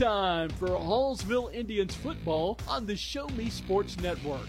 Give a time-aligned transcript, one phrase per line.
[0.00, 4.46] Time for Hallsville Indians football on the Show Me Sports Network.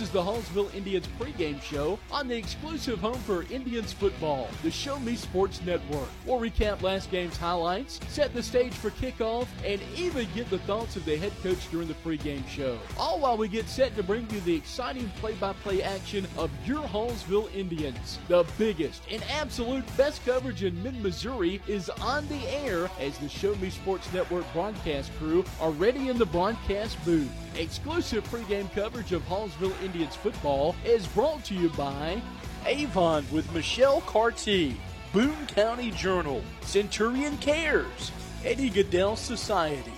[0.00, 4.70] This is the Hallsville Indians pregame show on the exclusive home for Indians football, the
[4.70, 6.08] Show Me Sports Network.
[6.24, 10.96] We'll recap last game's highlights, set the stage for kickoff, and even get the thoughts
[10.96, 12.78] of the head coach during the pregame show.
[12.96, 17.54] All while we get set to bring you the exciting play-by-play action of your Hallsville
[17.54, 18.18] Indians.
[18.28, 23.54] The biggest and absolute best coverage in mid-Missouri is on the air as the Show
[23.56, 27.30] Me Sports Network broadcast crew are ready in the broadcast booth.
[27.56, 32.22] Exclusive pregame coverage of Hallsville Indians football is brought to you by
[32.64, 34.76] Avon with Michelle Carty,
[35.12, 38.12] Boone County Journal, Centurion Cares,
[38.44, 39.92] Eddie Gaedel Society,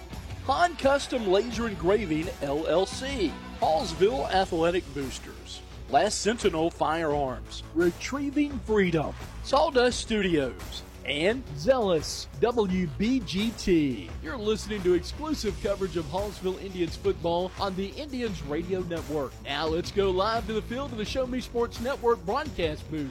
[0.47, 10.83] Han Custom Laser Engraving LLC, Hallsville Athletic Boosters, Last Sentinel Firearms, Retrieving Freedom, Sawdust Studios,
[11.05, 14.11] and Zealous WBGT.
[14.23, 19.33] You're listening to exclusive coverage of Hallsville Indians football on the Indians Radio Network.
[19.45, 23.11] Now let's go live to the field of the Show Me Sports Network broadcast booth.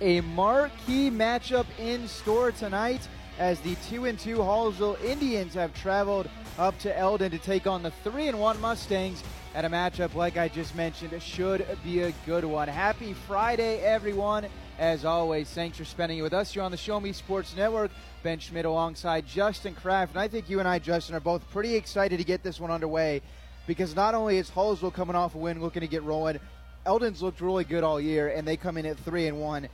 [0.00, 3.08] A marquee matchup in store tonight
[3.38, 6.28] as the 2 and 2 Hallsville Indians have traveled
[6.58, 9.22] up to Eldon to take on the 3 and 1 Mustangs
[9.56, 12.68] at a matchup like I just mentioned should be a good one.
[12.68, 14.46] Happy Friday everyone.
[14.78, 17.90] As always, thanks for spending it with us here on the Show Me Sports Network.
[18.22, 20.12] Ben Schmidt alongside Justin Kraft.
[20.12, 22.70] And I think you and I, Justin, are both pretty excited to get this one
[22.70, 23.22] underway
[23.66, 26.38] because not only is Hallsville coming off a win looking to get rolling,
[26.84, 29.68] Eldon's looked really good all year and they come in at 3 and 1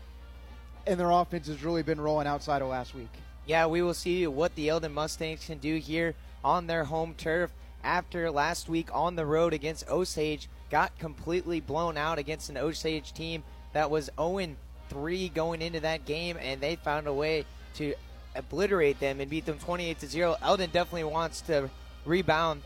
[0.87, 3.11] and their offense has really been rolling outside of last week.
[3.47, 7.51] Yeah, we will see what the Eldon Mustangs can do here on their home turf
[7.85, 10.49] after last week on the road against Osage.
[10.71, 14.57] Got completely blown out against an Osage team that was 0
[14.89, 17.45] 3 going into that game, and they found a way
[17.75, 17.95] to
[18.35, 20.37] obliterate them and beat them 28 to 0.
[20.43, 21.71] Eldon definitely wants to
[22.05, 22.63] rebound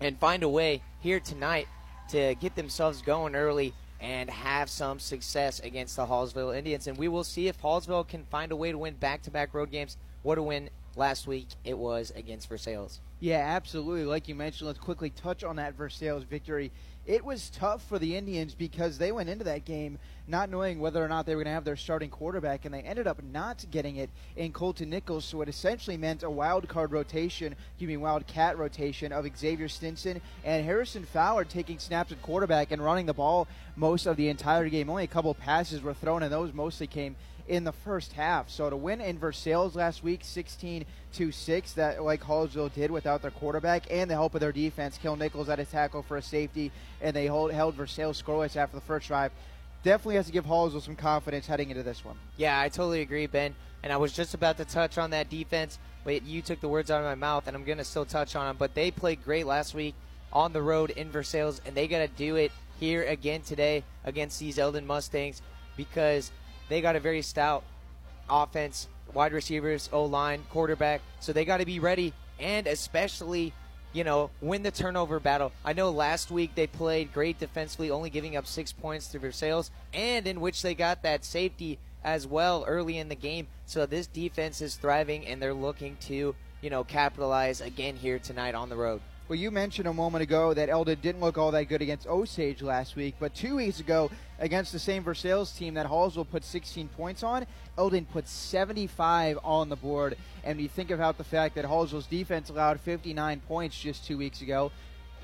[0.00, 1.68] and find a way here tonight
[2.08, 6.86] to get themselves going early and have some success against the Hallsville Indians.
[6.86, 9.52] And we will see if Hallsville can find a way to win back to back
[9.52, 9.96] road games.
[10.22, 13.00] What a win last week it was against Versailles.
[13.20, 14.06] Yeah, absolutely.
[14.06, 16.72] Like you mentioned, let's quickly touch on that Versailles victory.
[17.06, 21.04] It was tough for the Indians because they went into that game not knowing whether
[21.04, 23.64] or not they were going to have their starting quarterback, and they ended up not
[23.70, 25.24] getting it in Colton Nichols.
[25.24, 29.68] So it essentially meant a wild card rotation, excuse me, wild cat rotation of Xavier
[29.68, 34.28] Stinson and Harrison Fowler taking snaps at quarterback and running the ball most of the
[34.28, 34.88] entire game.
[34.88, 37.16] Only a couple passes were thrown, and those mostly came
[37.50, 38.48] in the first half.
[38.48, 40.84] So to win in Versailles last week, 16
[41.14, 44.96] to 6, that like Hallsville did without their quarterback and the help of their defense.
[44.96, 46.70] Kale Nichols at a tackle for a safety,
[47.02, 49.32] and they hold, held Versailles scoreless after the first drive.
[49.82, 52.16] Definitely has to give Hallsville some confidence heading into this one.
[52.36, 53.56] Yeah, I totally agree, Ben.
[53.82, 56.88] And I was just about to touch on that defense, but you took the words
[56.88, 58.56] out of my mouth, and I'm going to still touch on them.
[58.58, 59.96] But they played great last week
[60.32, 64.38] on the road in Versailles, and they got to do it here again today against
[64.38, 65.42] these Eldon Mustangs
[65.76, 66.30] because
[66.70, 67.64] they got a very stout
[68.30, 71.02] offense, wide receivers, O line, quarterback.
[71.18, 73.52] So they got to be ready and especially,
[73.92, 75.52] you know, win the turnover battle.
[75.64, 79.70] I know last week they played great defensively, only giving up six points to Versailles,
[79.92, 83.48] and in which they got that safety as well early in the game.
[83.66, 88.54] So this defense is thriving and they're looking to, you know, capitalize again here tonight
[88.54, 89.00] on the road.
[89.30, 92.62] Well, you mentioned a moment ago that Eldon didn't look all that good against Osage
[92.62, 94.10] last week, but two weeks ago
[94.40, 97.46] against the same Versailles team that Hallsville put 16 points on,
[97.78, 100.16] Eldon put 75 on the board.
[100.42, 104.42] And you think about the fact that Hallsville's defense allowed 59 points just two weeks
[104.42, 104.72] ago,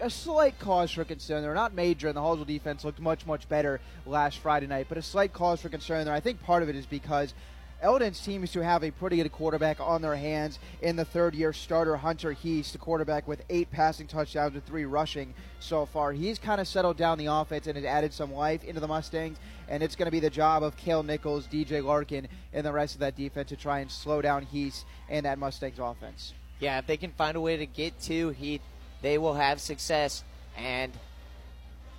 [0.00, 1.42] a slight cause for concern.
[1.42, 4.98] They're not major, and the Hallsville defense looked much, much better last Friday night, but
[4.98, 6.14] a slight cause for concern there.
[6.14, 7.34] I think part of it is because
[7.82, 11.52] Eldon seems to have a pretty good quarterback on their hands in the third year
[11.52, 16.12] starter, Hunter Heese, the quarterback with eight passing touchdowns and three rushing so far.
[16.12, 19.36] He's kind of settled down the offense and has added some life into the Mustangs,
[19.68, 22.94] and it's going to be the job of Kale Nichols, DJ Larkin, and the rest
[22.94, 26.32] of that defense to try and slow down Heese and that Mustangs offense.
[26.60, 28.62] Yeah, if they can find a way to get to Heath,
[29.02, 30.24] they will have success.
[30.56, 30.92] And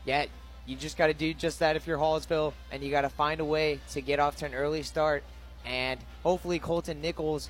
[0.05, 0.25] yeah,
[0.65, 3.39] you just got to do just that if you're Hallsville, and you got to find
[3.39, 5.23] a way to get off to an early start.
[5.67, 7.49] And hopefully, Colton Nichols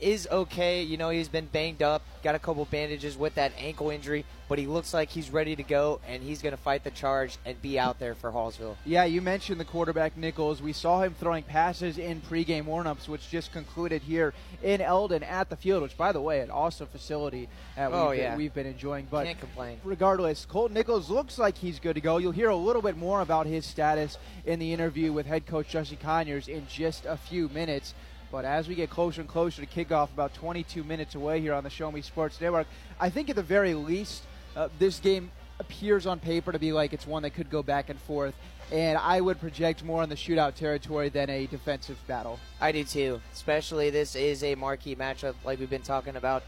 [0.00, 0.82] is okay.
[0.82, 4.58] You know, he's been banged up, got a couple bandages with that ankle injury, but
[4.58, 7.60] he looks like he's ready to go, and he's going to fight the charge and
[7.62, 8.76] be out there for Hallsville.
[8.84, 10.60] Yeah, you mentioned the quarterback Nichols.
[10.60, 15.50] We saw him throwing passes in pregame warmups, which just concluded here in Eldon at
[15.50, 18.30] the field, which, by the way, an awesome facility that oh, we've, yeah.
[18.30, 19.06] been, we've been enjoying.
[19.10, 19.80] But Can't complain.
[19.84, 22.18] regardless, Colton Nichols looks like he's good to go.
[22.18, 25.68] You'll hear a little bit more about his status in the interview with head coach
[25.68, 27.94] Justin Conyers in just a few minutes.
[28.30, 31.64] But as we get closer and closer to kickoff, about 22 minutes away here on
[31.64, 32.66] the Show Me Sports Network,
[33.00, 34.22] I think at the very least,
[34.56, 37.90] uh, this game appears on paper to be like it's one that could go back
[37.90, 38.34] and forth.
[38.72, 42.38] And I would project more on the shootout territory than a defensive battle.
[42.60, 43.20] I do too.
[43.32, 46.44] Especially this is a marquee matchup, like we've been talking about,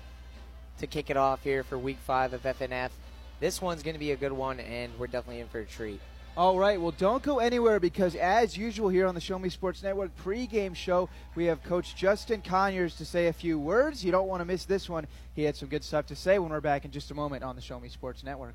[0.79, 2.91] to kick it off here for Week Five of FNF.
[3.41, 6.01] This one's going to be a good one, and we're definitely in for a treat.
[6.35, 9.83] All right, well, don't go anywhere because, as usual, here on the Show Me Sports
[9.83, 14.03] Network pregame show, we have Coach Justin Conyers to say a few words.
[14.03, 15.07] You don't want to miss this one.
[15.35, 17.55] He had some good stuff to say when we're back in just a moment on
[17.55, 18.55] the Show Me Sports Network.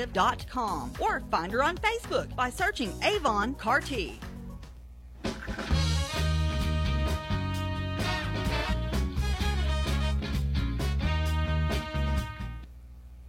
[0.01, 4.19] avonrepresentative.com or find her on Facebook by searching Avon Carty.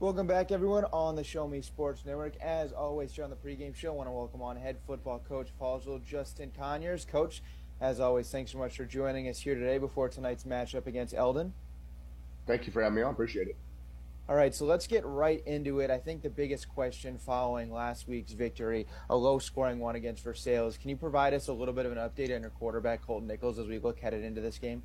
[0.01, 2.35] Welcome back, everyone, on the Show Me Sports Network.
[2.41, 5.51] As always, here on the pregame show, I want to welcome on head football coach
[5.61, 7.05] Hallsville, Justin Conyers.
[7.05, 7.41] Coach,
[7.81, 11.53] as always, thanks so much for joining us here today before tonight's matchup against Eldon.
[12.49, 13.13] Thank you for having me on.
[13.13, 13.57] Appreciate it.
[14.29, 15.91] All right, so let's get right into it.
[15.91, 20.77] I think the biggest question following last week's victory, a low scoring one against Versailles,
[20.81, 23.59] can you provide us a little bit of an update on your quarterback, Colton Nichols,
[23.59, 24.83] as we look headed into this game?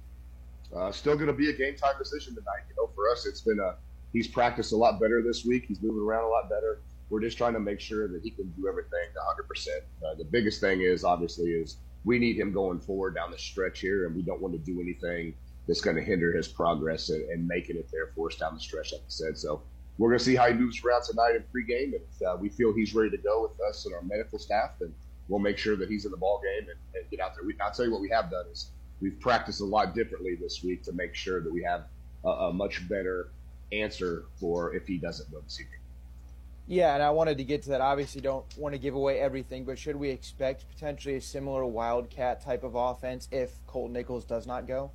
[0.76, 2.66] Uh, still going to be a game time decision tonight.
[2.68, 3.76] You know, for us, it's been a
[4.12, 5.66] he's practiced a lot better this week.
[5.68, 6.82] He's moving around a lot better.
[7.10, 9.48] We're just trying to make sure that he can do everything 100.
[9.48, 13.38] percent uh, The biggest thing is obviously is we need him going forward down the
[13.38, 15.36] stretch here, and we don't want to do anything
[15.68, 18.60] that's going to hinder his progress and, and, making it there for us down the
[18.60, 19.38] stretch, like I said.
[19.38, 19.62] So
[19.98, 21.94] we're going to see how he moves around tonight in pregame.
[21.94, 24.94] If uh, we feel he's ready to go with us and our medical staff, then
[25.28, 27.44] we'll make sure that he's in the ball game and, and get out there.
[27.44, 28.72] We, I'll tell you what we have done is
[29.02, 31.86] we've practiced a lot differently this week to make sure that we have
[32.24, 33.32] a, a much better
[33.72, 35.80] answer for if he doesn't go this evening.
[36.70, 37.82] Yeah, and I wanted to get to that.
[37.82, 42.42] Obviously, don't want to give away everything, but should we expect potentially a similar Wildcat
[42.42, 44.92] type of offense if Colt Nichols does not go?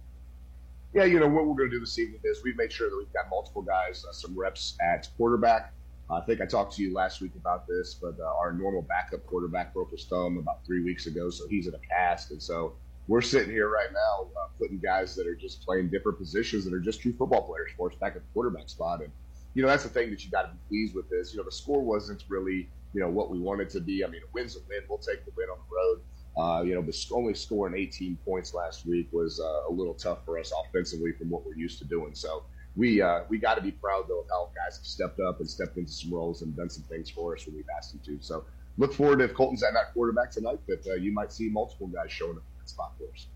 [0.94, 2.96] Yeah, you know what we're going to do this evening is we've made sure that
[2.96, 5.72] we've got multiple guys, uh, some reps at quarterback.
[6.11, 9.25] I think I talked to you last week about this, but uh, our normal backup
[9.25, 12.75] quarterback broke his thumb about three weeks ago, so he's in a cast, and so
[13.08, 16.75] we're sitting here right now uh, putting guys that are just playing different positions that
[16.75, 19.11] are just true football players for us back at the quarterback spot, and
[19.55, 21.08] you know that's the thing that you got to be pleased with.
[21.08, 24.05] This, you know, the score wasn't really you know what we wanted to be.
[24.05, 24.81] I mean, a win's a win.
[24.91, 26.03] We'll take the win on the road.
[26.36, 30.24] Uh, you know, but only scoring 18 points last week was uh, a little tough
[30.24, 32.15] for us offensively from what we're used to doing.
[32.15, 35.41] So we uh, we got to be proud though of how guys have stepped up
[35.41, 38.01] and stepped into some roles and done some things for us when we've asked them
[38.06, 38.24] to.
[38.24, 38.44] So
[38.79, 41.86] look forward to if Colton's at that quarterback tonight that uh, you might see multiple
[41.89, 43.27] guys showing up in that spot for us.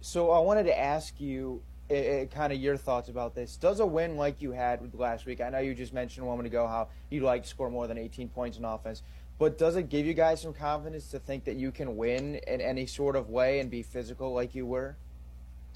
[0.00, 3.56] So I wanted to ask you kind of your thoughts about this.
[3.56, 5.40] Does a win like you had last week?
[5.40, 7.98] I know you just mentioned a moment ago how you like to score more than
[7.98, 9.02] 18 points in offense.
[9.42, 12.60] But does it give you guys some confidence to think that you can win in
[12.60, 14.96] any sort of way and be physical like you were?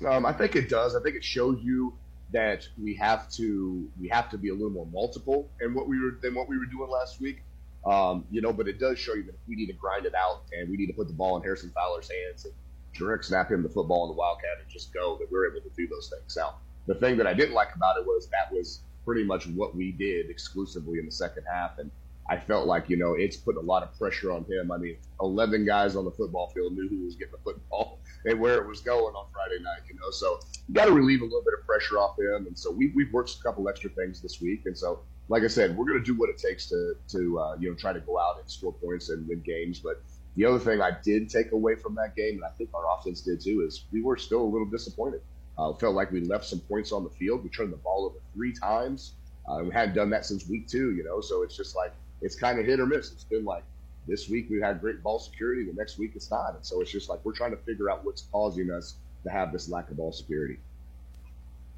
[0.06, 0.94] Um, I think it does.
[0.94, 1.92] I think it shows you
[2.32, 6.00] that we have to we have to be a little more multiple in what we
[6.00, 7.42] were than what we were doing last week.
[7.85, 10.42] Um, you know, but it does show you that we need to grind it out
[10.56, 12.54] and we need to put the ball in Harrison Fowler's hands and
[12.94, 15.18] direct snap him the football in the Wildcat and just go.
[15.18, 16.37] That we're able to do those things.
[16.37, 19.75] Now, the thing that I didn't like about it was that was pretty much what
[19.75, 21.90] we did exclusively in the second half, and
[22.28, 24.73] I felt like, you know, it's put a lot of pressure on him.
[24.73, 28.40] I mean, 11 guys on the football field knew who was getting the football and
[28.40, 30.11] where it was going on Friday night, you know.
[30.11, 32.47] So you got to relieve a little bit of pressure off him.
[32.47, 34.62] And so we, we've worked a couple extra things this week.
[34.66, 37.56] And so, like I said, we're going to do what it takes to, to uh,
[37.61, 39.78] you know, try to go out and score points and win games.
[39.78, 40.02] But
[40.35, 43.21] the other thing I did take away from that game, and I think our offense
[43.21, 45.21] did too, is we were still a little disappointed.
[45.59, 47.42] Uh, felt like we left some points on the field.
[47.42, 49.14] We turned the ball over three times.
[49.49, 51.21] Uh, we hadn't done that since week two, you know.
[51.21, 53.12] So it's just like it's kind of hit or miss.
[53.12, 53.64] It's been like
[54.06, 56.90] this week we've had great ball security, the next week it's not, and so it's
[56.90, 59.96] just like we're trying to figure out what's causing us to have this lack of
[59.96, 60.58] ball security.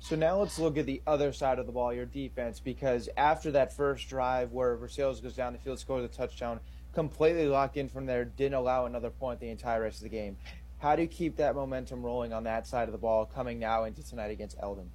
[0.00, 3.50] So now let's look at the other side of the ball, your defense, because after
[3.52, 6.60] that first drive where Versailles goes down the field, scores a touchdown,
[6.92, 10.36] completely locked in from there, didn't allow another point the entire rest of the game.
[10.78, 13.84] How do you keep that momentum rolling on that side of the ball coming now
[13.84, 14.88] into tonight against Eldon?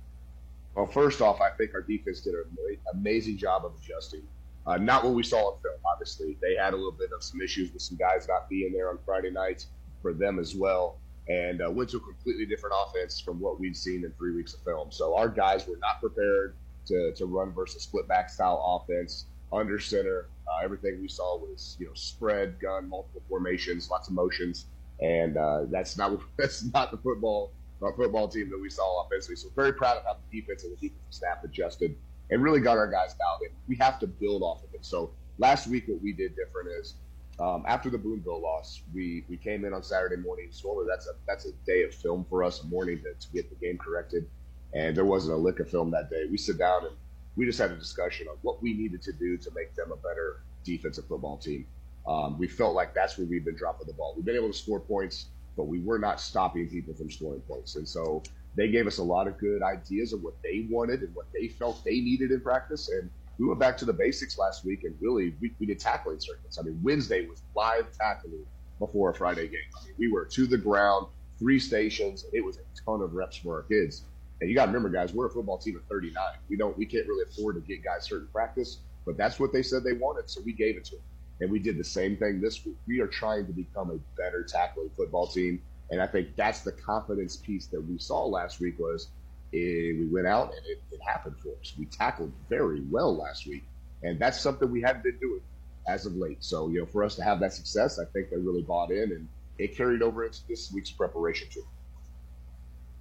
[0.75, 2.45] Well, first off, I think our defense did an
[2.93, 4.23] amazing job of adjusting.
[4.65, 6.37] Uh, not what we saw in film, obviously.
[6.41, 8.97] They had a little bit of some issues with some guys not being there on
[9.05, 9.67] Friday nights
[10.01, 13.75] for them as well, and uh, went to a completely different offense from what we'd
[13.75, 14.91] seen in three weeks of film.
[14.91, 16.55] So our guys were not prepared
[16.87, 20.27] to, to run versus split back style offense under center.
[20.47, 24.65] Uh, everything we saw was you know spread, gun, multiple formations, lots of motions,
[25.01, 27.51] and uh, that's not that's not the football
[27.81, 29.35] our football team that we saw offensively.
[29.35, 31.95] So very proud of how the defense and the defensive staff adjusted
[32.29, 33.55] and really got our guys dialed in.
[33.67, 34.85] We have to build off of it.
[34.85, 36.95] So last week, what we did different is
[37.39, 40.49] um, after the Boonville loss, we, we came in on Saturday morning.
[40.51, 43.49] So that's a that's a day of film for us, a morning to, to get
[43.49, 44.27] the game corrected.
[44.73, 46.25] And there wasn't a lick of film that day.
[46.29, 46.95] We sit down and
[47.35, 49.95] we just had a discussion of what we needed to do to make them a
[49.97, 51.65] better defensive football team.
[52.07, 54.13] Um, we felt like that's where we've been dropping the ball.
[54.15, 57.75] We've been able to score points, but we were not stopping people from scoring points.
[57.75, 58.21] And so
[58.55, 61.47] they gave us a lot of good ideas of what they wanted and what they
[61.47, 62.89] felt they needed in practice.
[62.89, 66.19] And we went back to the basics last week and really we, we did tackling
[66.19, 66.59] circuits.
[66.59, 68.45] I mean, Wednesday was live tackling
[68.79, 69.59] before a Friday game.
[69.81, 71.07] I mean, we were to the ground,
[71.39, 72.25] three stations.
[72.31, 74.03] It was a ton of reps for our kids.
[74.41, 76.21] And you got to remember, guys, we're a football team of 39.
[76.49, 79.63] We don't, we can't really afford to get guys certain practice, but that's what they
[79.63, 81.05] said they wanted, so we gave it to them.
[81.41, 82.75] And we did the same thing this week.
[82.87, 85.61] We are trying to become a better tackling football team.
[85.91, 89.09] And I think that's the confidence piece that we saw last week was
[89.53, 91.73] eh, we went out and it, it, happened for us.
[91.77, 93.63] We tackled very well last week.
[94.01, 95.41] And that's something we haven't been doing
[95.87, 96.43] as of late.
[96.43, 99.11] So, you know, for us to have that success, I think they really bought in
[99.11, 99.27] and
[99.59, 101.65] it carried over into this week's preparation too.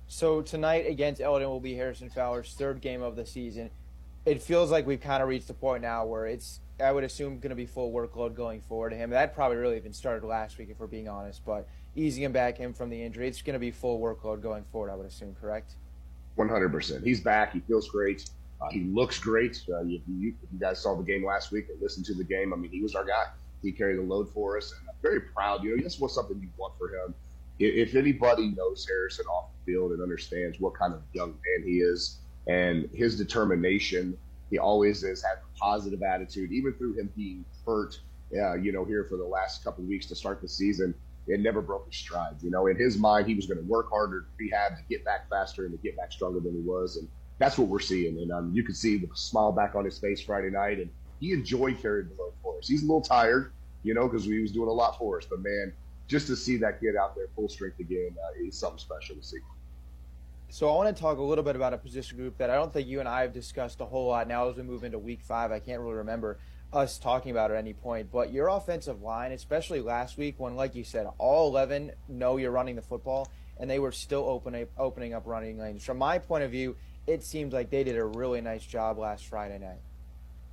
[0.06, 3.70] So tonight against Eldon will be Harrison Fowler's third game of the season.
[4.26, 7.38] It feels like we've kind of reached the point now where it's, I would assume,
[7.38, 9.10] going to be full workload going forward to him.
[9.10, 11.44] That probably really even started last week, if we're being honest.
[11.46, 13.28] But easing him back in from the injury.
[13.28, 15.75] It's going to be full workload going forward, I would assume, correct?
[16.38, 17.04] 100%.
[17.04, 17.52] He's back.
[17.52, 18.28] He feels great.
[18.61, 19.62] Uh, he looks great.
[19.68, 22.52] Uh, you, you, guys saw the game last week and listened to the game.
[22.52, 23.25] I mean, he was our guy.
[23.62, 25.62] He carried the load for us, and I'm very proud.
[25.62, 27.14] You know, this was something you want for him.
[27.58, 31.66] If, if anybody knows Harrison off the field and understands what kind of young man
[31.66, 34.16] he is and his determination,
[34.50, 38.00] he always has had a positive attitude, even through him being hurt,
[38.37, 40.94] uh, you know, here for the last couple of weeks to start the season
[41.26, 42.35] it never broke his stride.
[42.43, 45.29] You know, in his mind, he was going to work harder, rehab to get back
[45.31, 46.97] faster and to get back stronger than he was.
[46.97, 48.19] And that's what we're seeing.
[48.19, 50.79] And um, you could see the smile back on his face Friday night.
[50.79, 52.67] And he enjoyed carrying the load for us.
[52.67, 53.52] He's a little tired,
[53.85, 55.26] you know, because he was doing a lot for us.
[55.29, 55.73] But man,
[56.09, 59.23] just to see that kid out there full strength again uh, is something special to
[59.23, 59.38] see.
[60.49, 62.71] So I want to talk a little bit about a position group that I don't
[62.71, 65.23] think you and I have discussed a whole lot now as we move into week
[65.23, 65.50] five.
[65.50, 66.38] I can't really remember
[66.73, 70.75] us talking about at any point, but your offensive line, especially last week when, like
[70.75, 75.12] you said, all 11 know you're running the football, and they were still opening opening
[75.14, 75.85] up running lanes.
[75.85, 76.76] From my point of view,
[77.07, 79.81] it seems like they did a really nice job last Friday night.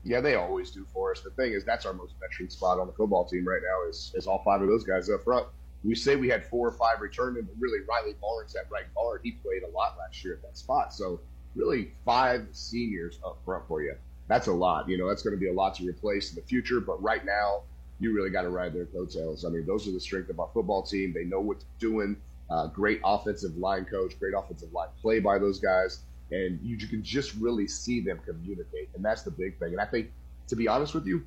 [0.03, 1.21] Yeah, they always do for us.
[1.21, 4.11] The thing is, that's our most veteran spot on the football team right now is,
[4.15, 5.45] is all five of those guys up front.
[5.83, 9.21] We say we had four or five returning, but really Riley Barnes at right guard,
[9.23, 10.93] he played a lot last year at that spot.
[10.93, 11.21] So
[11.55, 13.95] really five seniors up front for you
[14.29, 14.87] that's a lot.
[14.87, 16.79] You know, that's going to be a lot to replace in the future.
[16.79, 17.63] But right now,
[17.99, 19.43] you really got to ride their coattails.
[19.43, 21.11] I mean, those are the strength of our football team.
[21.13, 22.15] They know what they're doing.
[22.49, 25.99] Uh, great offensive line coach, great offensive line play by those guys,
[26.31, 29.73] and you, you can just really see them communicate, and that's the big thing.
[29.73, 30.09] And I think,
[30.47, 31.23] to be honest with you,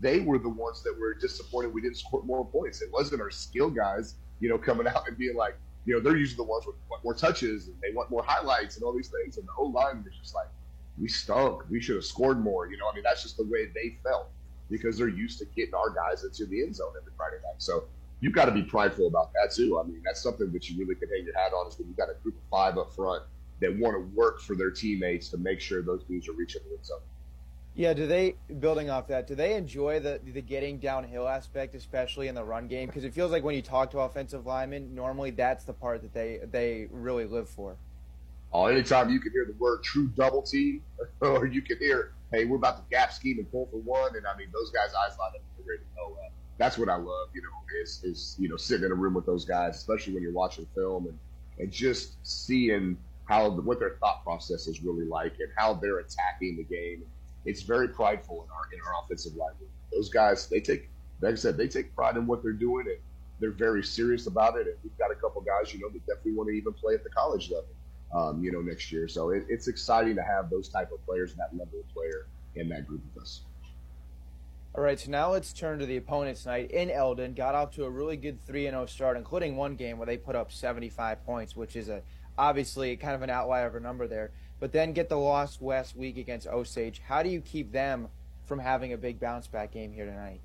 [0.00, 2.80] they were the ones that were disappointed we didn't score more points.
[2.80, 6.16] It wasn't our skill guys, you know, coming out and being like, you know, they're
[6.16, 9.36] usually the ones with more touches and they want more highlights and all these things.
[9.38, 10.46] And the O line was just like,
[11.02, 11.64] we stunk.
[11.68, 12.68] We should have scored more.
[12.68, 14.30] You know, I mean, that's just the way they felt
[14.70, 17.56] because they're used to getting our guys into the end zone every Friday night.
[17.58, 17.84] So
[18.20, 19.78] you've got to be prideful about that too.
[19.78, 21.96] I mean, that's something that you really can hang your hat on is when you've
[21.96, 23.24] got a group of five up front
[23.60, 26.76] that want to work for their teammates to make sure those dudes are reaching the
[26.76, 27.00] end zone.
[27.74, 29.26] Yeah, do they building off that?
[29.26, 32.86] Do they enjoy the the getting downhill aspect, especially in the run game?
[32.86, 36.12] Because it feels like when you talk to offensive linemen, normally that's the part that
[36.12, 37.76] they they really live for.
[38.52, 40.82] Oh, anytime you can hear the word true double team,
[41.20, 44.26] or you can hear, hey, we're about to gap scheme and pull for one, and
[44.26, 45.42] I mean those guys' eyes light up.
[45.56, 46.12] They're ready to go.
[46.12, 49.14] Uh, that's what I love, you know, is is you know sitting in a room
[49.14, 51.18] with those guys, especially when you're watching film and
[51.58, 56.56] and just seeing how what their thought process is really like and how they're attacking
[56.56, 57.04] the game
[57.44, 59.52] it's very prideful in our in our offensive line.
[59.92, 60.88] Those guys, they take,
[61.20, 62.98] like I said, they take pride in what they're doing, and
[63.40, 64.66] they're very serious about it.
[64.66, 67.04] And we've got a couple guys, you know, that definitely want to even play at
[67.04, 67.68] the college level,
[68.14, 69.08] um, you know, next year.
[69.08, 72.68] So it, it's exciting to have those type of players, that level of player in
[72.68, 73.42] that group with us.
[74.74, 77.34] All right, so now let's turn to the opponents tonight in Eldon.
[77.34, 80.34] Got off to a really good 3 0 start, including one game where they put
[80.34, 82.02] up 75 points, which is a
[82.38, 84.30] obviously kind of an outlier of a number there
[84.62, 87.02] but then get the loss last week against Osage.
[87.04, 88.06] How do you keep them
[88.44, 90.40] from having a big bounce back game here tonight?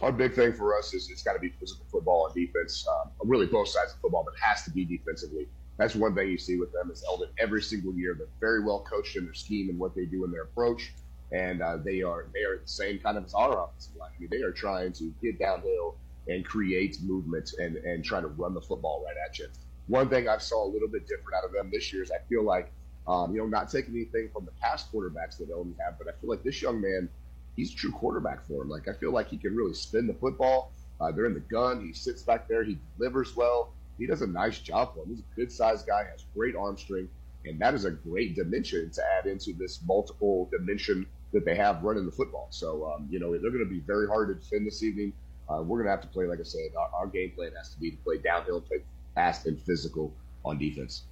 [0.00, 2.84] Our big thing for us is it's got to be physical football and defense.
[2.90, 5.46] Um, really, both sides of football, but it has to be defensively.
[5.80, 8.14] That's one thing you see with them is Eldon every single year.
[8.14, 10.92] They're very well coached in their scheme and what they do in their approach,
[11.32, 14.10] and uh, they are they are the same kind of as our offensive line.
[14.14, 15.96] I mean, they are trying to get downhill
[16.28, 19.46] and create movement and and try to run the football right at you.
[19.86, 22.18] One thing I saw a little bit different out of them this year is I
[22.28, 22.70] feel like
[23.08, 26.12] um, you know, not taking anything from the past quarterbacks that Eldon have, but I
[26.20, 27.08] feel like this young man,
[27.56, 28.68] he's a true quarterback for him.
[28.68, 30.72] Like I feel like he can really spin the football.
[31.00, 31.84] Uh, they're in the gun.
[31.84, 32.62] He sits back there.
[32.62, 33.72] He delivers well.
[34.00, 35.10] He does a nice job for him.
[35.10, 36.04] He's a good sized guy.
[36.10, 37.12] Has great arm strength,
[37.44, 41.82] and that is a great dimension to add into this multiple dimension that they have
[41.82, 42.48] running the football.
[42.50, 45.12] So um, you know they're going to be very hard to defend this evening.
[45.50, 47.74] Uh, we're going to have to play, like I said, our, our game plan has
[47.74, 48.78] to be to play downhill, play
[49.14, 50.14] fast and physical
[50.44, 51.02] on defense.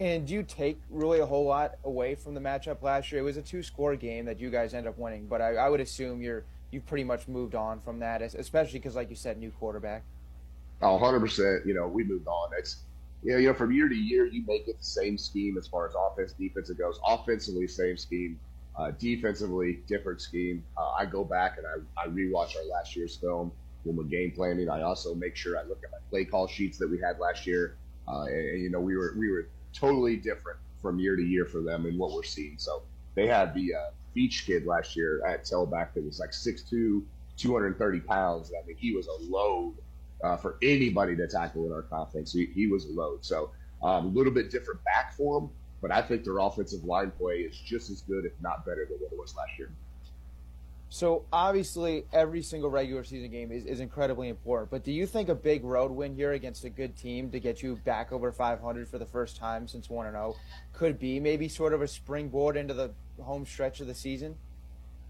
[0.00, 3.20] And do you take really a whole lot away from the matchup last year?
[3.20, 5.80] It was a two-score game that you guys end up winning, but I, I would
[5.80, 9.52] assume you're you've pretty much moved on from that, especially because, like you said, new
[9.52, 10.02] quarterback.
[10.84, 11.66] Oh, 100 percent.
[11.66, 12.50] You know, we moved on.
[12.58, 12.82] It's
[13.22, 15.66] you know, you know, from year to year, you make it the same scheme as
[15.66, 17.00] far as offense, defense it goes.
[17.08, 18.38] Offensively, same scheme.
[18.76, 20.62] Uh, defensively, different scheme.
[20.76, 23.50] Uh, I go back and I, I rewatch our last year's film
[23.84, 24.68] when we're game planning.
[24.68, 27.46] I also make sure I look at my play call sheets that we had last
[27.46, 27.76] year.
[28.06, 31.46] Uh, and, and, you know, we were we were totally different from year to year
[31.46, 32.56] for them and what we're seeing.
[32.58, 32.82] So
[33.14, 37.02] they had the uh, Beach kid last year at tailback that was like 6'2",
[37.38, 38.52] 230 pounds.
[38.52, 39.76] I mean, he was a load
[40.24, 42.32] uh, for anybody to tackle in our conference.
[42.32, 43.24] He, he was a load.
[43.24, 43.50] So
[43.82, 45.50] um, a little bit different back for him,
[45.82, 48.98] but I think their offensive line play is just as good, if not better, than
[48.98, 49.70] what it was last year.
[50.88, 54.70] So obviously, every single regular season game is, is incredibly important.
[54.70, 57.62] But do you think a big road win here against a good team to get
[57.62, 60.36] you back over 500 for the first time since one and zero
[60.72, 64.36] could be maybe sort of a springboard into the home stretch of the season?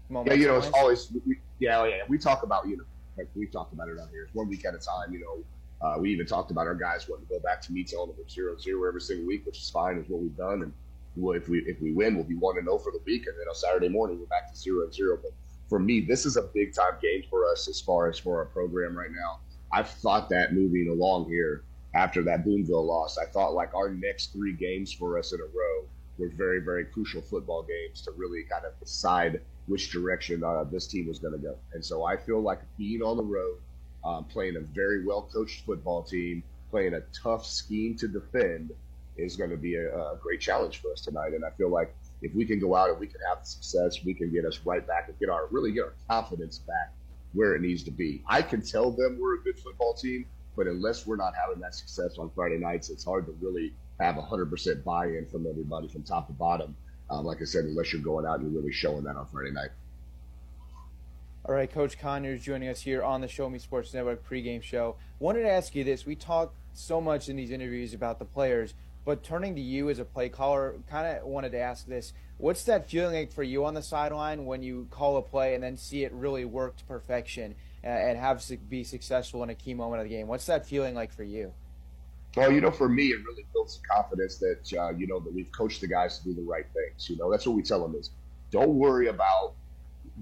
[0.09, 1.95] Yeah, you know, it's always we, yeah, yeah.
[2.07, 2.83] We talk about you know,
[3.17, 4.23] like we've talked about it on here.
[4.23, 5.13] It's one week at a time.
[5.13, 7.83] You know, uh, we even talked about our guys wanting to go back to me
[7.83, 10.63] telling them zero zero every single week, which is fine, is what we've done.
[10.63, 10.73] And
[11.15, 13.35] we'll, if we if we win, we'll be one and zero for the week, and
[13.37, 15.17] then on Saturday morning we're back to zero and zero.
[15.21, 15.31] But
[15.69, 18.45] for me, this is a big time game for us as far as for our
[18.45, 19.39] program right now.
[19.73, 21.63] I've thought that moving along here
[21.95, 25.43] after that Boonville loss, I thought like our next three games for us in a
[25.43, 30.63] row were very, very crucial football games to really kind of decide which direction uh,
[30.65, 31.55] this team was going to go.
[31.73, 33.57] And so I feel like being on the road,
[34.03, 38.71] um, playing a very well coached football team, playing a tough scheme to defend
[39.17, 41.33] is going to be a, a great challenge for us tonight.
[41.33, 44.13] And I feel like if we can go out and we can have success, we
[44.13, 46.93] can get us right back and get our really get our confidence back
[47.33, 48.23] where it needs to be.
[48.27, 50.25] I can tell them we're a good football team,
[50.55, 54.15] but unless we're not having that success on Friday nights, it's hard to really have
[54.15, 56.75] 100% buy-in from everybody from top to bottom.
[57.09, 59.51] Um, like I said, unless you're going out and you're really showing that on Friday
[59.51, 59.69] night.
[61.47, 64.95] All right, Coach Conyers joining us here on the Show Me Sports Network pregame show.
[65.19, 68.73] Wanted to ask you this: We talk so much in these interviews about the players,
[69.05, 72.13] but turning to you as a play caller, kind of wanted to ask this.
[72.37, 75.63] What's that feeling like for you on the sideline when you call a play and
[75.63, 79.75] then see it really work to perfection and have to be successful in a key
[79.75, 80.27] moment of the game?
[80.27, 81.53] What's that feeling like for you?
[82.35, 85.33] Well, you know, for me, it really builds the confidence that, uh, you know, that
[85.33, 87.09] we've coached the guys to do the right things.
[87.09, 88.11] You know, that's what we tell them is
[88.51, 89.53] don't worry about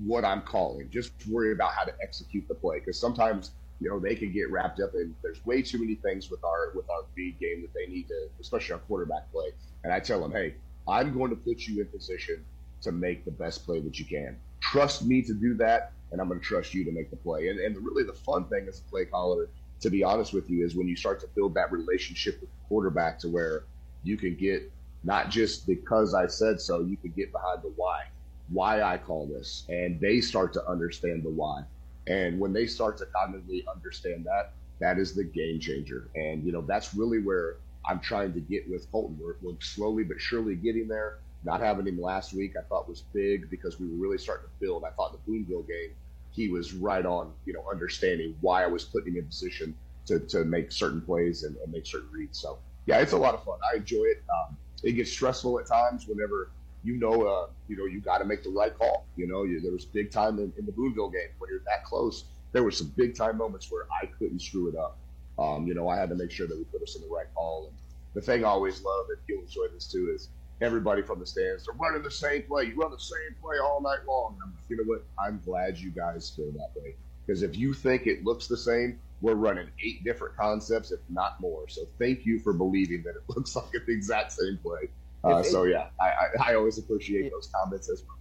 [0.06, 0.90] what I'm calling.
[0.90, 2.80] Just worry about how to execute the play.
[2.80, 3.52] Because sometimes–
[3.84, 6.72] you know they can get wrapped up in there's way too many things with our
[6.74, 9.50] with our feed game that they need to especially our quarterback play
[9.84, 10.56] and i tell them hey
[10.88, 12.44] i'm going to put you in position
[12.82, 16.28] to make the best play that you can trust me to do that and i'm
[16.28, 18.80] going to trust you to make the play and, and really the fun thing as
[18.80, 19.50] a play caller
[19.84, 22.68] to be honest with you is when you start to build that relationship with the
[22.68, 23.64] quarterback to where
[24.04, 24.72] you can get
[25.04, 28.04] not just because i said so you can get behind the why
[28.50, 31.64] why I call this, and they start to understand the why.
[32.08, 36.10] And when they start to cognitively understand that, that is the game changer.
[36.16, 39.18] And you know that's really where I'm trying to get with Colton.
[39.22, 41.20] We're, we're slowly but surely getting there.
[41.46, 44.66] Not having him last week, I thought was big because we were really starting to
[44.66, 44.86] build.
[44.86, 45.92] I thought the Boonville game,
[46.34, 49.76] he was right on, you know, understanding why I was putting him in position
[50.08, 52.40] to, to make certain plays and, and make certain reads.
[52.40, 53.60] So yeah, it's a lot of fun.
[53.72, 54.24] I enjoy it.
[54.34, 56.52] Um, it gets stressful at times whenever
[56.84, 59.06] you know, uh, you know, you got to make the right call.
[59.16, 61.86] You know, you, there was big time in, in, the Boonville game when you're that
[61.86, 62.26] close.
[62.52, 64.98] There were some big time moments where I couldn't screw it up.
[65.40, 67.26] Um, you know, I had to make sure that we put us in the right
[67.34, 67.68] call.
[67.68, 67.78] And
[68.14, 70.30] the thing I always love, and you'll enjoy this too, is
[70.64, 72.66] everybody from the stands, they're running the same play.
[72.66, 74.38] You run the same play all night long.
[74.44, 75.04] I'm like, you know what?
[75.20, 76.96] I'm glad you guys feel that way.
[77.26, 81.40] Because if you think it looks the same, we're running eight different concepts, if not
[81.40, 81.68] more.
[81.70, 84.90] So thank you for believing that it looks like the exact same play.
[85.24, 88.18] Uh, so yeah, I, I, I, always appreciate those comments as well.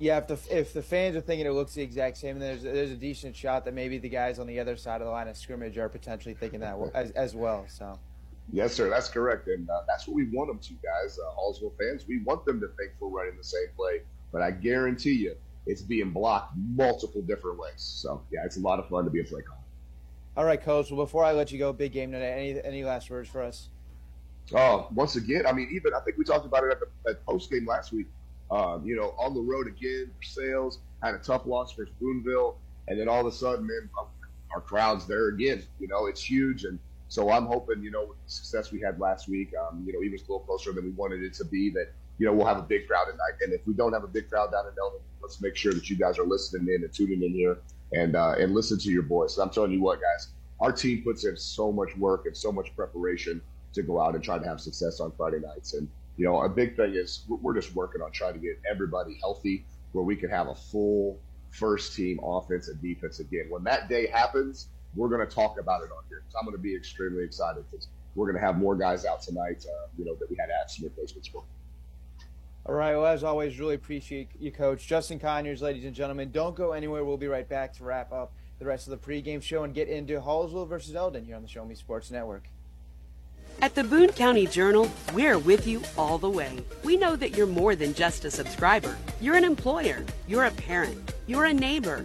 [0.00, 2.62] Yeah, if the if the fans are thinking it looks the exact same, then there's
[2.64, 5.28] there's a decent shot that maybe the guys on the other side of the line
[5.28, 7.66] of scrimmage are potentially thinking that as, as well.
[7.68, 8.00] So.
[8.52, 8.88] Yes, sir.
[8.90, 11.18] That's correct, and uh, that's what we want them to, guys.
[11.18, 14.02] Uh, Hallsville fans, we want them to think we're running the same play,
[14.32, 15.34] but I guarantee you,
[15.66, 17.72] it's being blocked multiple different ways.
[17.76, 19.60] So yeah, it's a lot of fun to be a play caller.
[20.36, 20.90] All right, coach.
[20.90, 22.32] Well, before I let you go, big game today.
[22.32, 23.68] Any any last words for us?
[24.54, 27.24] Uh, once again, I mean, even I think we talked about it at the at
[27.24, 28.06] post game last week.
[28.50, 32.56] Um, you know, on the road again Versailles, had a tough loss versus Boonville,
[32.88, 33.88] and then all of a sudden, man,
[34.52, 35.62] our crowd's there again.
[35.80, 36.78] You know, it's huge, and
[37.14, 40.02] so I'm hoping, you know, with the success we had last week, um, you know,
[40.02, 42.58] even a little closer than we wanted it to be, that you know we'll have
[42.58, 43.38] a big crowd tonight.
[43.40, 45.88] And if we don't have a big crowd down in Eldon, let's make sure that
[45.88, 47.58] you guys are listening in and tuning in here
[47.92, 49.38] and uh, and listen to your voice.
[49.38, 52.74] I'm telling you what, guys, our team puts in so much work and so much
[52.74, 53.40] preparation
[53.74, 55.74] to go out and try to have success on Friday nights.
[55.74, 59.16] And, you know, a big thing is we're just working on trying to get everybody
[59.20, 61.20] healthy where we can have a full
[61.52, 63.46] first team offense and defense again.
[63.50, 66.22] When that day happens, we're going to talk about it on here.
[66.28, 69.22] So I'm going to be extremely excited because we're going to have more guys out
[69.22, 71.44] tonight, uh, you know, that we had absent replacements for.
[72.66, 72.94] All right.
[72.94, 74.86] Well, as always, really appreciate you, Coach.
[74.86, 76.30] Justin Conyers, ladies and gentlemen.
[76.30, 77.04] Don't go anywhere.
[77.04, 79.88] We'll be right back to wrap up the rest of the pregame show and get
[79.88, 82.48] into Hallsville versus Eldon here on the Show Me Sports Network.
[83.60, 86.64] At the Boone County Journal, we're with you all the way.
[86.82, 88.96] We know that you're more than just a subscriber.
[89.20, 92.04] You're an employer, you're a parent, you're a neighbor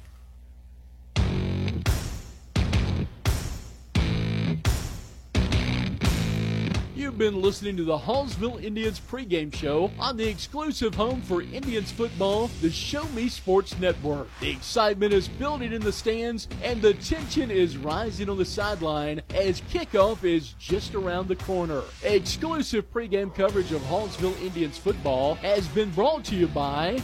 [7.11, 11.91] You've been listening to the Hallsville Indians pregame show on the exclusive home for Indians
[11.91, 14.29] football, the Show Me Sports Network.
[14.39, 19.21] The excitement is building in the stands and the tension is rising on the sideline
[19.35, 21.81] as kickoff is just around the corner.
[22.03, 26.97] Exclusive pregame coverage of Hallsville Indians football has been brought to you by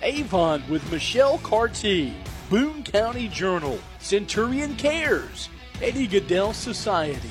[0.00, 2.14] Avon with Michelle Carty,
[2.48, 5.50] Boone County Journal, Centurion Cares,
[5.82, 7.28] Eddie Gaedel Society.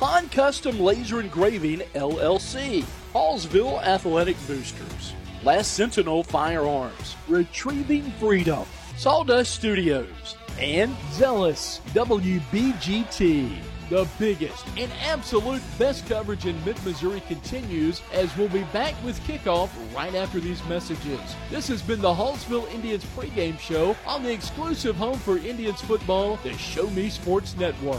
[0.00, 8.64] Han Custom Laser Engraving LLC, Hallsville Athletic Boosters, Last Sentinel Firearms, Retrieving Freedom,
[8.96, 13.58] Sawdust Studios, and Zealous WBGT.
[13.90, 19.18] The biggest and absolute best coverage in mid Missouri continues as we'll be back with
[19.22, 21.18] kickoff right after these messages.
[21.50, 26.36] This has been the Hallsville Indians pregame show on the exclusive home for Indians football,
[26.44, 27.98] the Show Me Sports Network.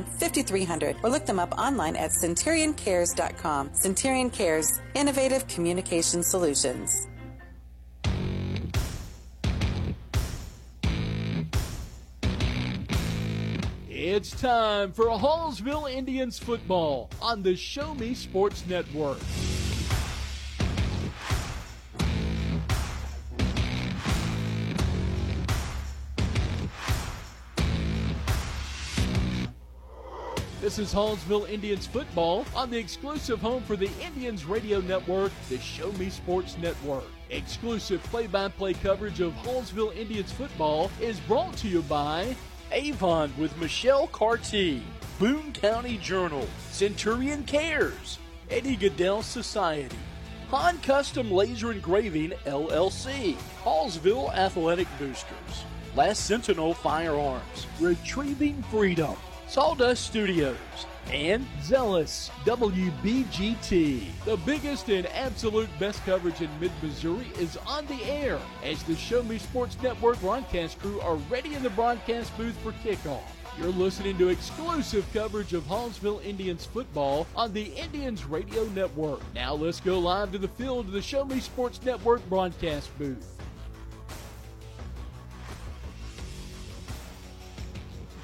[0.03, 3.73] 5300 or look them up online at centurioncares.com.
[3.73, 7.07] Centurion Cares, innovative communication solutions.
[13.89, 19.19] It's time for Hallsville Indians football on the Show Me Sports Network.
[30.61, 35.57] This is Hallsville Indians football on the exclusive home for the Indians radio network, the
[35.57, 37.05] Show Me Sports Network.
[37.31, 42.35] Exclusive play-by-play coverage of Hallsville Indians football is brought to you by
[42.71, 44.83] Avon with Michelle Carty,
[45.17, 48.19] Boone County Journal, Centurion Cares,
[48.51, 49.97] Eddie Gaedel Society,
[50.49, 59.15] Han Custom Laser Engraving LLC, Hallsville Athletic Boosters, Last Sentinel Firearms, Retrieving Freedom,
[59.51, 60.55] Sawdust Studios,
[61.11, 64.05] and Zealous WBGT.
[64.23, 68.95] The biggest and absolute best coverage in mid Missouri is on the air as the
[68.95, 73.23] Show Me Sports Network broadcast crew are ready in the broadcast booth for kickoff.
[73.59, 79.19] You're listening to exclusive coverage of Hallsville Indians football on the Indians Radio Network.
[79.35, 83.40] Now let's go live to the field to the Show Me Sports Network broadcast booth.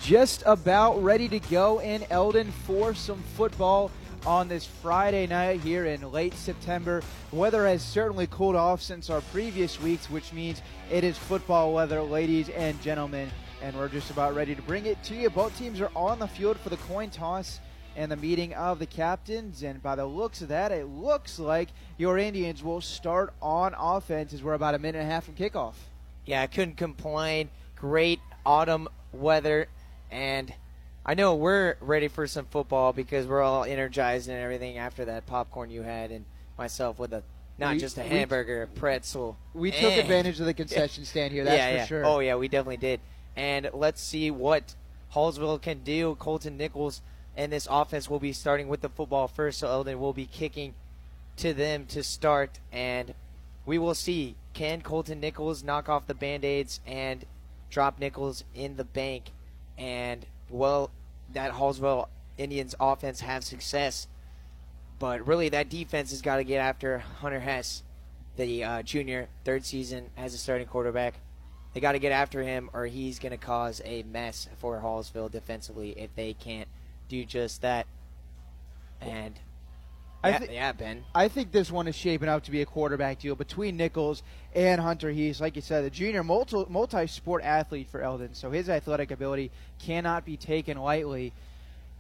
[0.08, 3.92] Just about ready to go in Eldon for some football
[4.26, 7.04] on this Friday night here in late September.
[7.34, 12.02] Weather has certainly cooled off since our previous weeks, which means it is football weather,
[12.02, 13.30] ladies and gentlemen
[13.62, 15.30] and we're just about ready to bring it to you.
[15.30, 17.60] Both teams are on the field for the coin toss
[17.98, 19.62] and the meeting of the captains.
[19.62, 21.68] And by the looks of that, it looks like
[21.98, 25.36] your Indians will start on offense as we're about a minute and a half from
[25.36, 25.74] kickoff.
[26.26, 27.50] Yeah, I couldn't complain.
[27.76, 29.68] Great autumn weather.
[30.12, 30.54] And
[31.06, 35.26] I know we're ready for some football because we're all energized and everything after that
[35.26, 36.26] popcorn you had and
[36.58, 37.24] myself with a
[37.60, 39.38] not we, just a hamburger, a pretzel.
[39.54, 41.86] We took advantage of the concession stand here, that's yeah, for yeah.
[41.86, 42.06] sure.
[42.06, 43.00] Oh, yeah, we definitely did
[43.38, 44.76] and let's see what
[45.14, 46.16] Hallsville can do.
[46.16, 47.02] Colton Nichols
[47.38, 50.74] and this offense will be starting with the football first, so Eldon will be kicking
[51.38, 53.14] to them to start, and
[53.64, 57.26] we will see can Colton Nichols knock off the band aids and
[57.70, 59.26] drop Nichols in the bank,
[59.78, 60.92] and will
[61.34, 64.08] that Hallsville Indians offense have success?
[65.00, 67.84] But really, that defense has got to get after Hunter Hess,
[68.36, 71.16] the uh, junior, third season as a starting quarterback.
[71.74, 75.30] They got to get after him, or he's going to cause a mess for Hallsville
[75.30, 76.68] defensively if they can't
[77.08, 77.86] do just that.
[79.00, 79.40] And
[80.28, 81.04] I yeah, th- yeah, Ben.
[81.16, 84.82] I think this one is shaping up to be a quarterback deal between Nichols and
[84.82, 85.40] Hunter Hees.
[85.40, 90.26] Like you said, a junior multi sport athlete for Eldon, so his athletic ability cannot
[90.26, 91.34] be taken lightly.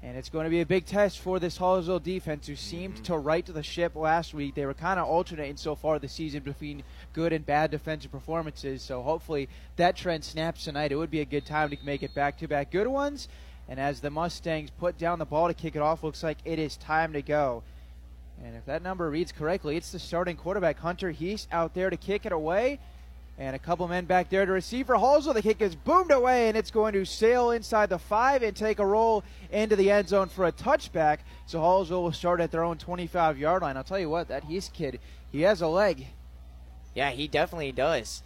[0.04, 3.04] And it's going to be a big test for this Hallsville defense, who seemed mm-hmm.
[3.06, 4.54] to right to the ship last week.
[4.54, 8.84] They were kind of alternating so far this season between good and bad defensive performances.
[8.84, 10.92] So hopefully that trend snaps tonight.
[10.92, 13.28] It would be a good time to make it back to back good ones.
[13.68, 16.60] And as the Mustangs put down the ball to kick it off, looks like it
[16.60, 17.64] is time to go.
[18.44, 21.98] And if that number reads correctly, it's the starting quarterback, Hunter Heese, out there to
[21.98, 22.80] kick it away.
[23.40, 25.36] And a couple men back there to receive for Hallsville.
[25.36, 28.80] The kick is boomed away, and it's going to sail inside the five and take
[28.80, 31.20] a roll into the end zone for a touchback.
[31.46, 33.78] So Hallsville will start at their own 25 yard line.
[33.78, 35.00] I'll tell you what, that Heath kid,
[35.32, 36.08] he has a leg.
[36.96, 38.24] Yeah, he definitely does.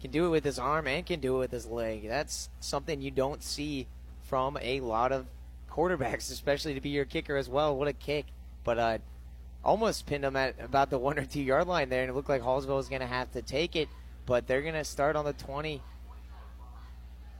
[0.00, 2.08] Can do it with his arm and can do it with his leg.
[2.08, 3.86] That's something you don't see
[4.22, 5.26] from a lot of
[5.70, 7.76] quarterbacks, especially to be your kicker as well.
[7.76, 8.26] What a kick!
[8.64, 8.98] But uh,
[9.64, 12.28] almost pinned him at about the one or two yard line there, and it looked
[12.28, 13.88] like Hallsville was going to have to take it
[14.26, 15.82] but they're going to start on the 20.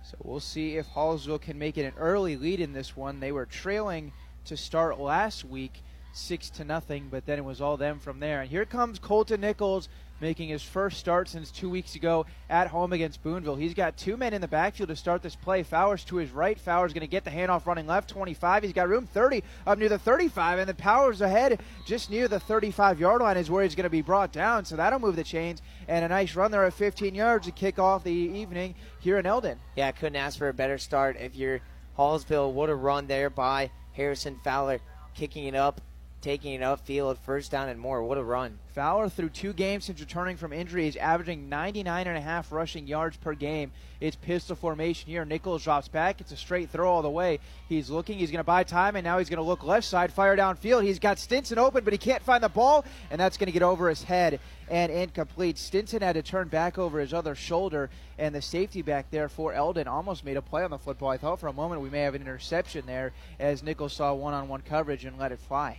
[0.04, 3.20] So we'll see if Hallsville can make it an early lead in this one.
[3.20, 4.12] They were trailing
[4.46, 5.80] to start last week,
[6.12, 8.40] six to nothing, but then it was all them from there.
[8.40, 9.88] And here comes Colton Nichols
[10.22, 13.56] making his first start since two weeks ago at home against Boonville.
[13.56, 15.64] He's got two men in the backfield to start this play.
[15.64, 16.58] Fowler to his right.
[16.58, 18.62] Fowler going to get the handoff running left, 25.
[18.62, 22.38] He's got room 30 up near the 35, and then Fowler ahead just near the
[22.38, 24.64] 35 yard line is where he's going to be brought down.
[24.64, 25.60] So that'll move the chains.
[25.88, 29.26] And a nice run there at 15 yards to kick off the evening here in
[29.26, 29.58] Eldon.
[29.76, 31.60] Yeah, couldn't ask for a better start if you're
[31.98, 32.52] Hallsville.
[32.52, 34.78] What a run there by Harrison Fowler,
[35.14, 35.80] kicking it up
[36.22, 38.02] taking it upfield, first down and more.
[38.02, 38.58] What a run.
[38.74, 42.86] Fowler, through two games since returning from injury, is averaging 99 and a half rushing
[42.86, 43.70] yards per game.
[44.00, 45.24] It's pistol formation here.
[45.24, 46.20] Nichols drops back.
[46.20, 47.40] It's a straight throw all the way.
[47.68, 48.18] He's looking.
[48.18, 50.84] He's going to buy time, and now he's going to look left side, fire downfield.
[50.84, 53.62] He's got Stinson open, but he can't find the ball, and that's going to get
[53.62, 55.58] over his head and incomplete.
[55.58, 59.52] Stinson had to turn back over his other shoulder, and the safety back there for
[59.52, 61.10] Eldon almost made a play on the football.
[61.10, 64.34] I thought for a moment we may have an interception there as Nichols saw one
[64.34, 65.78] on one coverage and let it fly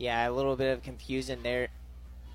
[0.00, 1.68] yeah, a little bit of confusion there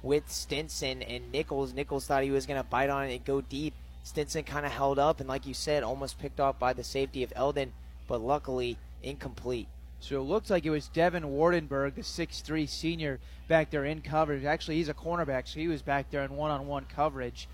[0.03, 1.73] with Stinson and Nichols.
[1.73, 3.73] Nichols thought he was going to bite on it and go deep.
[4.03, 7.23] Stinson kind of held up and, like you said, almost picked off by the safety
[7.23, 7.73] of Eldon,
[8.07, 9.67] but luckily incomplete.
[9.99, 14.45] So it looks like it was Devin Wardenberg, the 6'3 senior, back there in coverage.
[14.45, 17.47] Actually, he's a cornerback, so he was back there in one on one coverage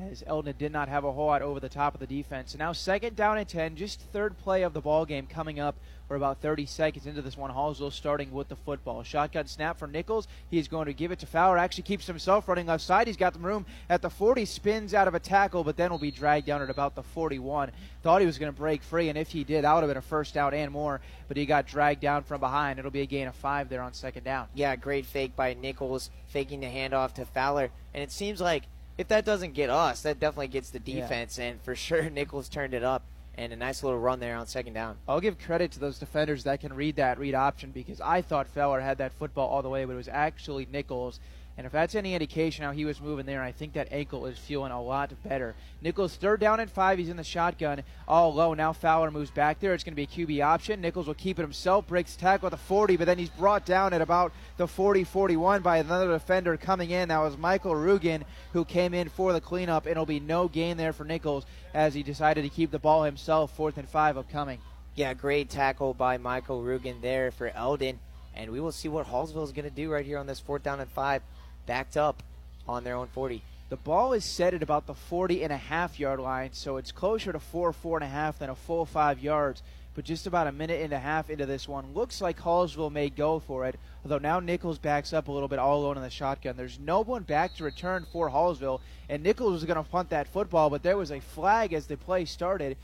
[0.00, 2.56] as Eldon did not have a whole lot over the top of the defense.
[2.56, 5.76] Now second down and 10, just third play of the ball game coming up.
[6.08, 7.50] We're about 30 seconds into this one.
[7.50, 9.02] Hallsville starting with the football.
[9.02, 10.26] Shotgun snap for Nichols.
[10.50, 11.58] He's going to give it to Fowler.
[11.58, 13.06] Actually keeps himself running left side.
[13.06, 15.98] He's got the room at the 40, spins out of a tackle, but then will
[15.98, 17.70] be dragged down at about the 41.
[18.02, 19.98] Thought he was going to break free, and if he did, that would have been
[19.98, 22.78] a first down and more, but he got dragged down from behind.
[22.78, 24.46] It'll be a gain of five there on second down.
[24.54, 27.70] Yeah, great fake by Nichols, faking the handoff to Fowler.
[27.92, 28.62] And it seems like
[28.96, 31.38] if that doesn't get us, that definitely gets the defense.
[31.38, 31.44] Yeah.
[31.44, 33.02] And for sure, Nichols turned it up
[33.38, 34.96] and a nice little run there on second down.
[35.06, 38.48] I'll give credit to those defenders that can read that read option because I thought
[38.48, 41.20] Fowler had that football all the way, but it was actually Nichols
[41.58, 44.38] and if that's any indication how he was moving there, I think that ankle is
[44.38, 45.56] feeling a lot better.
[45.82, 46.98] Nichols third down and five.
[46.98, 48.54] He's in the shotgun all low.
[48.54, 49.74] Now Fowler moves back there.
[49.74, 50.80] It's going to be a QB option.
[50.80, 53.92] Nichols will keep it himself, breaks tackle at the 40, but then he's brought down
[53.92, 57.08] at about the 40 41 by another defender coming in.
[57.08, 60.92] That was Michael Rugen who came in for the cleanup, it'll be no gain there
[60.92, 61.44] for Nichols
[61.74, 63.56] as he decided to keep the ball himself.
[63.56, 64.60] Fourth and five upcoming.
[64.94, 67.98] Yeah, great tackle by Michael Rugen there for Eldon.
[68.34, 70.62] And we will see what Hallsville is going to do right here on this fourth
[70.62, 71.22] down and five
[71.68, 72.24] backed up
[72.66, 73.42] on their own 40.
[73.68, 76.90] The ball is set at about the 40 and a half yard line, so it's
[76.90, 79.62] closer to four, four and a half than a full five yards.
[79.94, 83.10] But just about a minute and a half into this one, looks like Hallsville may
[83.10, 83.78] go for it.
[84.04, 86.56] Although now Nichols backs up a little bit all alone in the shotgun.
[86.56, 90.28] There's no one back to return for Hallsville, and Nichols was going to punt that
[90.28, 92.78] football, but there was a flag as the play started.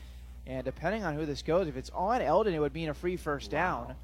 [0.45, 3.17] And depending on who this goes, if it's on Eldon, it would mean a free
[3.17, 3.59] first wow.
[3.59, 3.95] down.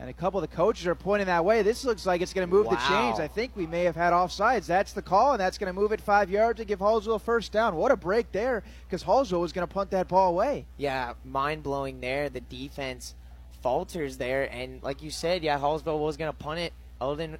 [0.00, 1.60] And a couple of the coaches are pointing that way.
[1.60, 2.72] This looks like it's going to move wow.
[2.72, 3.20] the chains.
[3.20, 4.64] I think we may have had offsides.
[4.64, 7.18] That's the call, and that's going to move it five yards to give Hallsville a
[7.18, 7.76] first down.
[7.76, 10.64] What a break there, because Hallsville was going to punt that ball away.
[10.78, 12.30] Yeah, mind blowing there.
[12.30, 13.14] The defense
[13.62, 16.72] falters there, and like you said, yeah, Hallsville was going to punt it.
[16.98, 17.36] Eldon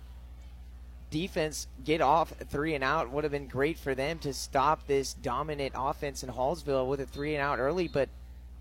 [1.11, 5.15] defense get off three and out would have been great for them to stop this
[5.15, 8.11] dominant offense in Hallsville with a three and out early, but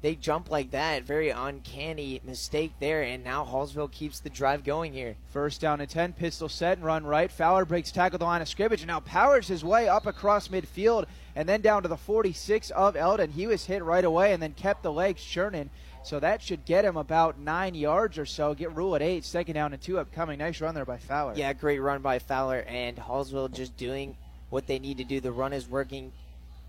[0.02, 1.04] they jump like that.
[1.04, 5.16] Very uncanny mistake there, and now Hallsville keeps the drive going here.
[5.32, 7.32] First down and 10, pistol set and run right.
[7.32, 11.06] Fowler breaks tackle the line of scrimmage and now powers his way up across midfield
[11.36, 13.32] and then down to the 46 of Eldon.
[13.32, 15.70] He was hit right away and then kept the legs churning.
[16.04, 18.54] So that should get him about nine yards or so.
[18.54, 19.26] Get rule at eight.
[19.26, 20.40] Second down and two upcoming.
[20.40, 21.34] Nice run there by Fowler.
[21.36, 24.16] Yeah, great run by Fowler and Hallsville just doing
[24.50, 25.20] what they need to do.
[25.20, 26.14] The run is working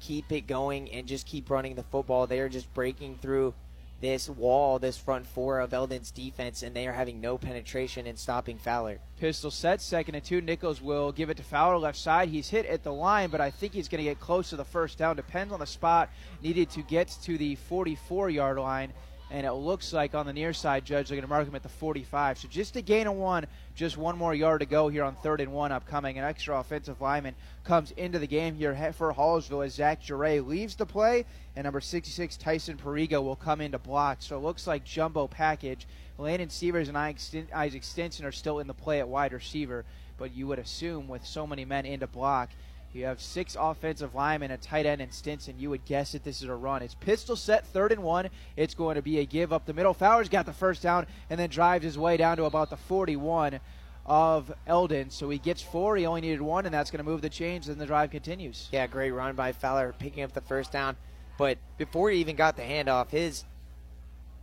[0.00, 2.26] keep it going and just keep running the football.
[2.26, 3.54] They are just breaking through
[4.00, 8.16] this wall, this front four of Eldon's defense, and they are having no penetration in
[8.16, 8.98] stopping Fowler.
[9.18, 10.40] Pistol set, second and two.
[10.40, 12.30] Nichols will give it to Fowler left side.
[12.30, 14.64] He's hit at the line, but I think he's going to get close to the
[14.64, 15.16] first down.
[15.16, 16.08] Depends on the spot
[16.42, 18.92] needed to get to the 44 yard line
[19.30, 21.62] and it looks like on the near side, Judge, they're going to mark him at
[21.62, 22.38] the 45.
[22.38, 23.46] So just a gain of one,
[23.80, 26.18] just one more yard to go here on third and one upcoming.
[26.18, 30.76] An extra offensive lineman comes into the game here for Hallsville as Zach Jure leaves
[30.76, 31.24] the play,
[31.56, 34.18] and number 66, Tyson Perigo, will come into block.
[34.20, 35.88] So it looks like jumbo package.
[36.18, 39.86] Landon Sievers and Isaac Stinson are still in the play at wide receiver,
[40.18, 42.50] but you would assume with so many men into block–
[42.92, 45.58] you have six offensive linemen, a tight end, and Stinson.
[45.58, 46.82] You would guess that this is a run.
[46.82, 48.28] It's pistol set, third and one.
[48.56, 49.94] It's going to be a give up the middle.
[49.94, 53.60] Fowler's got the first down and then drives his way down to about the 41
[54.06, 55.10] of Eldon.
[55.10, 55.96] So he gets four.
[55.96, 58.68] He only needed one, and that's going to move the chains, and the drive continues.
[58.72, 60.96] Yeah, great run by Fowler, picking up the first down.
[61.38, 63.44] But before he even got the handoff, his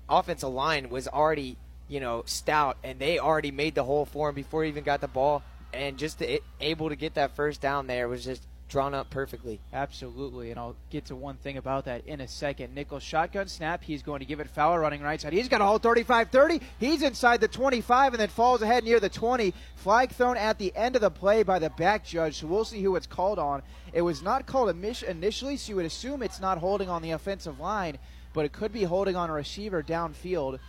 [0.10, 1.58] offensive line was already,
[1.90, 5.02] you know, stout, and they already made the hole for him before he even got
[5.02, 8.94] the ball and just to, able to get that first down there was just drawn
[8.94, 9.60] up perfectly.
[9.72, 12.76] Absolutely, and I'll get to one thing about that in a second.
[12.76, 13.84] Nichols shotgun snap.
[13.84, 15.34] He's going to give it Fowler running right side.
[15.34, 16.62] He's got a hold 35-30.
[16.80, 19.54] He's inside the 25 and then falls ahead near the 20.
[19.76, 22.82] Flag thrown at the end of the play by the back judge, so we'll see
[22.82, 23.62] who it's called on.
[23.94, 27.60] It was not called initially, so you would assume it's not holding on the offensive
[27.60, 27.98] line,
[28.34, 30.60] but it could be holding on a receiver downfield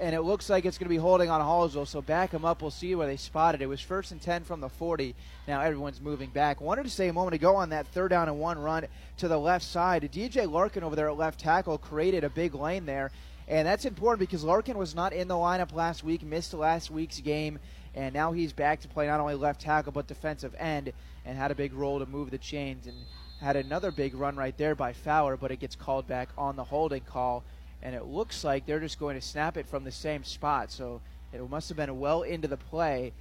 [0.00, 1.86] and it looks like it's going to be holding on Hallsville.
[1.86, 2.62] So back them up.
[2.62, 3.62] We'll see where they spotted.
[3.62, 5.14] It was first and 10 from the 40.
[5.46, 6.60] Now everyone's moving back.
[6.60, 8.86] Wanted to say a moment ago on that third down and one run
[9.18, 10.08] to the left side.
[10.12, 13.10] DJ Larkin over there at left tackle created a big lane there.
[13.48, 17.20] And that's important because Larkin was not in the lineup last week, missed last week's
[17.20, 17.58] game,
[17.94, 20.92] and now he's back to play not only left tackle but defensive end
[21.24, 22.96] and had a big role to move the chains and
[23.40, 26.64] had another big run right there by Fowler, but it gets called back on the
[26.64, 27.42] holding call
[27.82, 30.70] and it looks like they're just going to snap it from the same spot.
[30.70, 31.00] So
[31.32, 33.12] it must have been well into the play,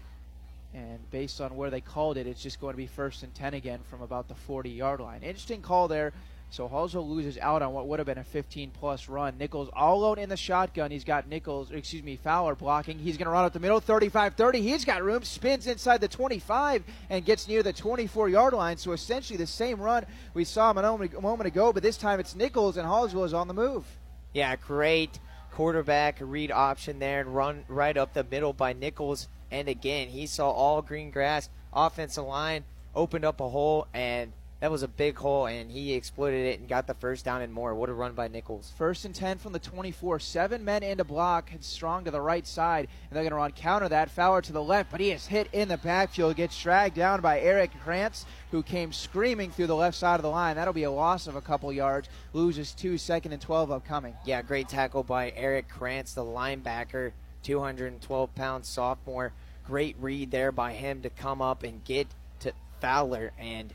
[0.73, 3.53] and based on where they called it, it's just going to be first and 10
[3.53, 5.23] again from about the 40 yard line.
[5.23, 6.13] Interesting call there
[6.49, 9.37] So Hallsville loses out on what would have been a 15 plus run.
[9.37, 10.91] Nichols all alone in the shotgun.
[10.91, 12.97] He's got Nichols, excuse me, Fowler blocking.
[12.97, 14.61] He's going to run up the middle, 35 30.
[14.61, 18.77] He's got room, spins inside the 25 and gets near the 24 yard line.
[18.77, 20.73] So essentially the same run we saw a
[21.21, 23.85] moment ago, but this time it's Nichols and Hallsville is on the move.
[24.37, 25.19] Yeah, great
[25.51, 29.27] quarterback read option there and run right up the middle by Nichols.
[29.49, 32.63] And again, he saw all green grass, offensive line
[32.93, 36.67] opened up a hole, and that was a big hole, and he exploited it and
[36.67, 37.75] got the first down and more.
[37.75, 38.73] What a run by Nichols.
[38.75, 40.19] First and 10 from the 24.
[40.19, 43.87] Seven men into block, strong to the right side, and they're going to run counter
[43.89, 44.09] that.
[44.09, 47.39] Fowler to the left, but he is hit in the backfield, gets dragged down by
[47.39, 50.55] Eric Krantz, who came screaming through the left side of the line.
[50.55, 52.09] That'll be a loss of a couple yards.
[52.33, 54.15] Loses two, second and 12 upcoming.
[54.25, 57.11] Yeah, great tackle by Eric Krantz, the linebacker,
[57.43, 59.33] 212 pound sophomore.
[59.67, 62.07] Great read there by him to come up and get
[62.39, 63.73] to Fowler and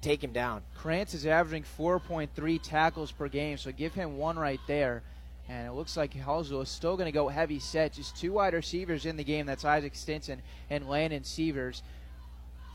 [0.00, 0.62] take him down.
[0.76, 5.02] Krantz is averaging 4.3 tackles per game, so give him one right there.
[5.48, 7.94] And it looks like Hallsville is still going to go heavy set.
[7.94, 9.46] Just two wide receivers in the game.
[9.46, 11.82] That's Isaac Stinson and Landon Sievers.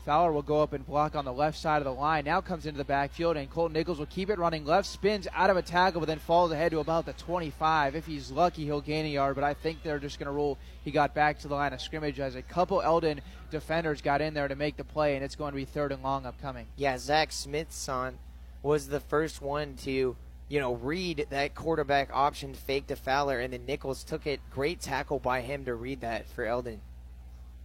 [0.06, 2.24] Fowler will go up and block on the left side of the line.
[2.24, 5.50] Now comes into the backfield, and Colton Nichols will keep it running left, spins out
[5.50, 7.96] of a tackle, but then falls ahead to about the 25.
[7.96, 10.58] If he's lucky, he'll gain a yard, but I think they're just going to rule
[10.84, 14.32] he got back to the line of scrimmage as a couple Eldon defenders got in
[14.32, 16.68] there to make the play, and it's going to be third and long upcoming.
[16.76, 18.18] Yeah, Zach Smithson
[18.62, 20.16] was the first one to
[20.48, 24.38] you know, read that quarterback option fake to Fowler, and then Nichols took it.
[24.52, 26.80] Great tackle by him to read that for Eldon.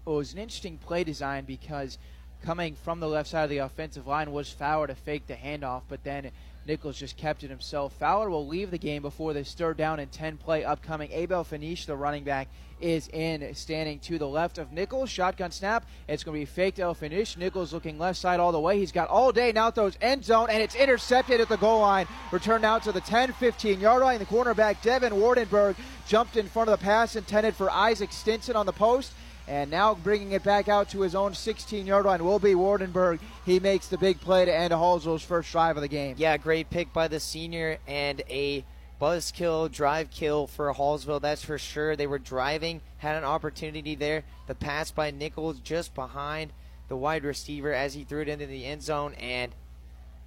[0.05, 1.99] Well, it was an interesting play design because
[2.41, 5.83] coming from the left side of the offensive line was Fowler to fake the handoff,
[5.87, 6.31] but then
[6.67, 7.93] Nichols just kept it himself.
[7.93, 11.11] Fowler will leave the game before this third down and 10 play upcoming.
[11.11, 12.47] Abel Finish, the running back,
[12.79, 15.09] is in, standing to the left of Nichols.
[15.09, 15.85] Shotgun snap.
[16.07, 17.37] It's going to be faked El Finish.
[17.37, 18.77] Nichols looking left side all the way.
[18.77, 19.51] He's got all day.
[19.51, 22.07] Now throws end zone, and it's intercepted at the goal line.
[22.31, 24.19] Returned out to the 10 15 yard line.
[24.19, 25.75] The cornerback, Devin Wardenberg,
[26.07, 29.13] jumped in front of the pass intended for Isaac Stinson on the post.
[29.51, 33.19] And now bringing it back out to his own 16 yard line will be Wardenberg.
[33.45, 36.15] He makes the big play to end Hallsville's first drive of the game.
[36.17, 38.63] Yeah, great pick by the senior and a
[38.97, 41.97] buzz kill, drive kill for Hallsville, that's for sure.
[41.97, 44.23] They were driving, had an opportunity there.
[44.47, 46.53] The pass by Nichols just behind
[46.87, 49.15] the wide receiver as he threw it into the end zone.
[49.15, 49.51] And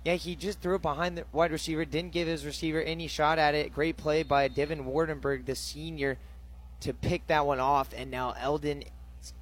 [0.05, 3.39] yeah, he just threw it behind the wide receiver, didn't give his receiver any shot
[3.39, 3.75] at it.
[3.75, 6.19] Great play by Devin Wardenberg, the senior,
[6.81, 7.89] to pick that one off.
[7.97, 8.85] And now Eldon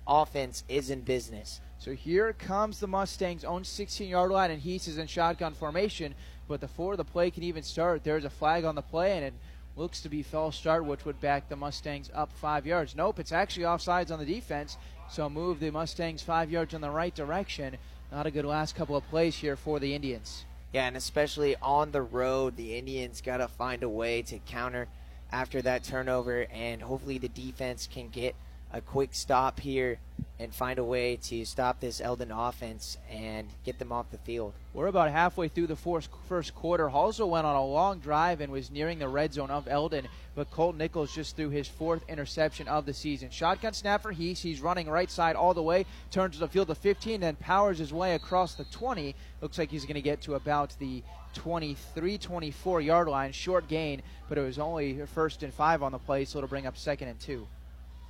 [0.06, 1.60] offense is in business.
[1.78, 6.14] So here comes the Mustangs' own 16 yard line, and Heath is in shotgun formation.
[6.46, 9.34] But before the play can even start, there's a flag on the play, and it
[9.76, 12.94] looks to be false start, which would back the Mustangs up five yards.
[12.94, 14.76] Nope, it's actually offsides on the defense,
[15.10, 17.76] so move the Mustangs five yards in the right direction.
[18.10, 20.44] Not a good last couple of plays here for the Indians.
[20.72, 24.88] Yeah, and especially on the road, the Indians got to find a way to counter
[25.32, 28.34] after that turnover, and hopefully the defense can get
[28.72, 29.98] a quick stop here
[30.38, 34.54] and find a way to stop this Eldon offense and get them off the field.
[34.74, 36.88] We're about halfway through the first quarter.
[36.88, 40.50] Hallsville went on a long drive and was nearing the red zone of Eldon, but
[40.50, 43.30] Colt Nichols just threw his fourth interception of the season.
[43.30, 44.42] Shotgun snap for Heath.
[44.42, 47.92] He's running right side all the way, turns the field to 15, then powers his
[47.92, 49.14] way across the 20.
[49.42, 51.02] Looks like he's going to get to about the
[51.34, 53.32] 23, 24 yard line.
[53.32, 56.66] Short gain, but it was only first and five on the play, so it'll bring
[56.66, 57.46] up second and two.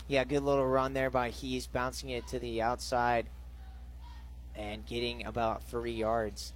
[0.09, 3.27] Yeah, good little run there by Heese, bouncing it to the outside
[4.57, 6.53] and getting about three yards.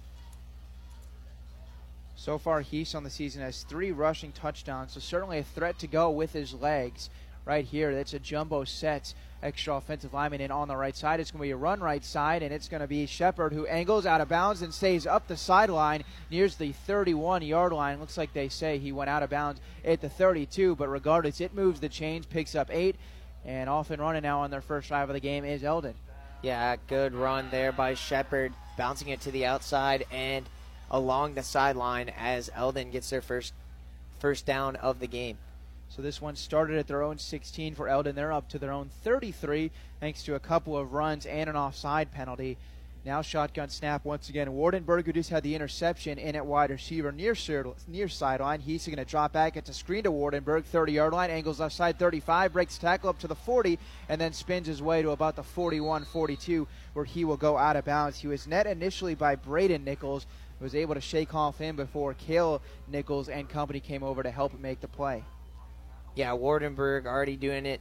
[2.15, 5.87] So far, Heath on the season has three rushing touchdowns, so certainly a threat to
[5.87, 7.09] go with his legs.
[7.45, 9.13] Right here, that's a jumbo set.
[9.41, 11.19] Extra offensive lineman in on the right side.
[11.19, 13.67] It's going to be a run right side, and it's going to be Shepard who
[13.67, 17.99] angles out of bounds and stays up the sideline, nears the 31 yard line.
[17.99, 21.53] Looks like they say he went out of bounds at the 32, but regardless, it
[21.53, 22.97] moves the chains, picks up eight,
[23.47, 25.95] and off and running now on their first drive of the game is Eldon.
[26.43, 30.45] Yeah, good run there by Shepard, bouncing it to the outside and
[30.91, 33.53] along the sideline as Eldon gets their first
[34.19, 35.37] first down of the game.
[35.89, 38.15] So this one started at their own 16 for Eldon.
[38.15, 42.11] They're up to their own 33 thanks to a couple of runs and an offside
[42.11, 42.57] penalty.
[43.07, 44.49] Now shotgun snap once again.
[44.49, 47.37] Wardenberg, who just had the interception in at wide receiver near
[47.87, 48.59] near sideline.
[48.59, 49.55] He's going to drop back.
[49.55, 51.29] It's a screen to Wardenberg, 30 yard line.
[51.29, 53.79] Angles left side 35, breaks tackle up to the 40,
[54.09, 57.77] and then spins his way to about the 41 42, where he will go out
[57.77, 58.19] of bounds.
[58.19, 60.27] He was net initially by Braden Nichols,
[60.59, 64.59] was able to shake off him before Kale Nichols and company came over to help
[64.59, 65.23] make the play.
[66.17, 67.79] Yeah, Wardenberg already doing it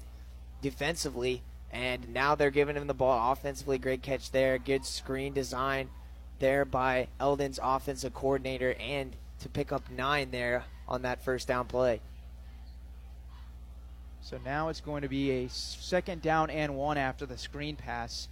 [0.62, 3.79] defensively and now they're giving him the ball offensively.
[3.79, 4.59] Great catch there.
[4.59, 5.91] Good screen design
[6.39, 11.67] there by Eldon's offensive coordinator and to pick up nine there on that first down
[11.67, 12.01] play.
[14.23, 18.29] So now it's going to be a second down and one after the screen pass.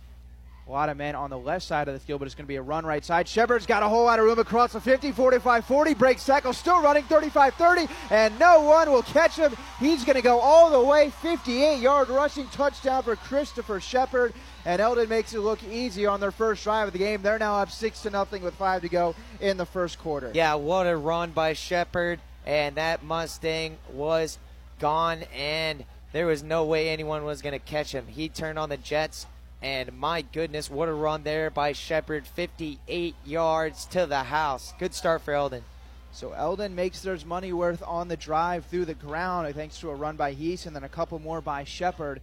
[0.66, 2.48] A lot of men on the left side of the field, but it's going to
[2.48, 3.28] be a run right side.
[3.28, 6.80] Shepard's got a whole lot of room across the 50, 45 40, breaks tackle, still
[6.80, 9.54] running 35 30, and no one will catch him.
[9.78, 14.32] He's going to go all the way 58 yard rushing touchdown for Christopher Shepard.
[14.64, 17.20] And Eldon makes it look easy on their first drive of the game.
[17.20, 20.30] They're now up 6 to nothing with 5 to go in the first quarter.
[20.32, 22.20] Yeah, what a run by Shepard.
[22.46, 24.38] And that Mustang was
[24.78, 28.06] gone, and there was no way anyone was going to catch him.
[28.06, 29.26] He turned on the Jets
[29.64, 32.26] and my goodness, what a run there by Shepard.
[32.26, 34.74] 58 yards to the house.
[34.78, 35.64] Good start for Eldon.
[36.12, 39.94] So Eldon makes their money worth on the drive through the ground, thanks to a
[39.94, 42.20] run by Heese and then a couple more by Shepard.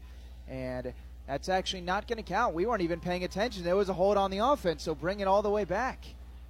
[0.48, 0.94] And
[1.26, 2.54] that's actually not going to count.
[2.54, 3.64] We weren't even paying attention.
[3.64, 6.06] There was a hold on the offense, so bring it all the way back.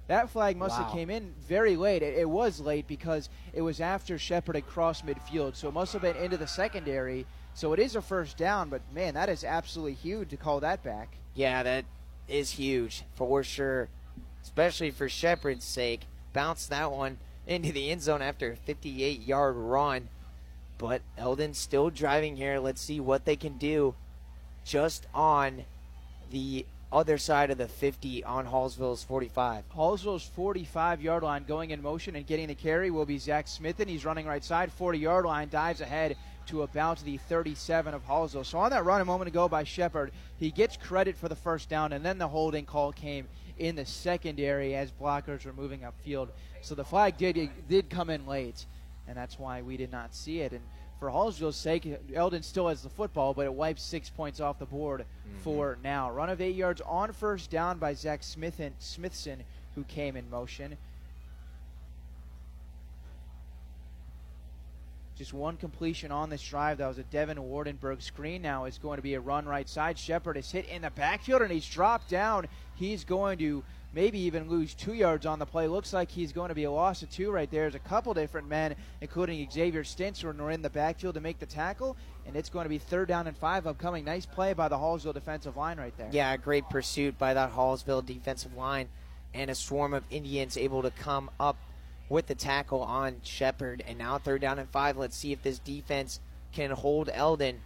[0.08, 0.84] That flag must wow.
[0.84, 2.02] have came in very late.
[2.02, 5.94] It, it, was late because it was after Shepard had crossed midfield, so it must
[5.94, 7.24] have been into the secondary
[7.54, 10.82] so it is a first down, but man, that is absolutely huge to call that
[10.82, 11.16] back.
[11.34, 11.84] Yeah, that
[12.28, 13.88] is huge for sure,
[14.42, 16.02] especially for Shepard's sake.
[16.32, 20.08] Bounce that one into the end zone after a 58 yard run.
[20.78, 22.58] But Eldon's still driving here.
[22.58, 23.94] Let's see what they can do
[24.64, 25.64] just on
[26.30, 29.64] the other side of the 50 on Hallsville's 45.
[29.70, 33.80] Hallsville's 45 yard line going in motion and getting the carry will be Zach Smith,
[33.80, 36.16] and he's running right side, 40 yard line, dives ahead
[36.46, 38.46] to about the 37 of Hallsville.
[38.46, 41.68] So on that run a moment ago by Shepard, he gets credit for the first
[41.68, 43.28] down, and then the holding call came
[43.58, 46.28] in the secondary as blockers were moving upfield.
[46.62, 48.66] So the flag did did come in late,
[49.06, 50.52] and that's why we did not see it.
[50.52, 50.62] And
[50.98, 54.66] for Hallsville's sake, Eldon still has the football, but it wipes six points off the
[54.66, 55.38] board mm-hmm.
[55.40, 56.10] for now.
[56.10, 59.42] Run of eight yards on first down by Zach Smith and Smithson,
[59.74, 60.76] who came in motion.
[65.22, 66.78] Just one completion on this drive.
[66.78, 68.42] That was a Devin Wardenberg screen.
[68.42, 69.96] Now it's going to be a run right side.
[69.96, 72.48] Shepard is hit in the backfield and he's dropped down.
[72.74, 73.62] He's going to
[73.92, 75.68] maybe even lose two yards on the play.
[75.68, 77.62] Looks like he's going to be a loss of two right there.
[77.62, 81.46] There's a couple different men, including Xavier Stinson, are in the backfield to make the
[81.46, 81.96] tackle,
[82.26, 84.04] and it's going to be third down and five upcoming.
[84.04, 86.08] Nice play by the Hallsville defensive line right there.
[86.10, 88.88] Yeah, great pursuit by that Hallsville defensive line,
[89.34, 91.58] and a swarm of Indians able to come up
[92.08, 93.82] with the tackle on Shepard.
[93.86, 94.96] And now third down and five.
[94.96, 96.20] Let's see if this defense
[96.52, 97.60] can hold Eldon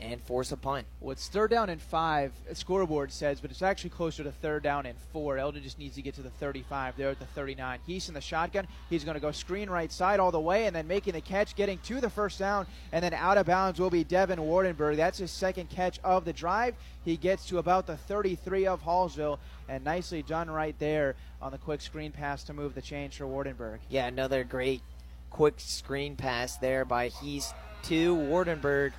[0.00, 0.86] and force a punt.
[1.00, 4.86] Well, it's third down and five, scoreboard says, but it's actually closer to third down
[4.86, 5.38] and four.
[5.38, 6.96] Eldon just needs to get to the 35.
[6.96, 7.78] There at the 39.
[7.86, 8.66] He's in the shotgun.
[8.88, 11.54] He's going to go screen right side all the way and then making the catch,
[11.54, 14.96] getting to the first down, and then out of bounds will be Devin Wardenberg.
[14.96, 16.74] That's his second catch of the drive.
[17.04, 19.38] He gets to about the 33 of Hallsville,
[19.68, 23.24] and nicely done right there on the quick screen pass to move the change for
[23.24, 23.78] Wardenberg.
[23.88, 24.82] Yeah, another great
[25.30, 28.92] quick screen pass there by Heese to Wardenberg.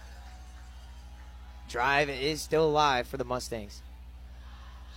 [1.71, 3.81] Drive is still alive for the Mustangs.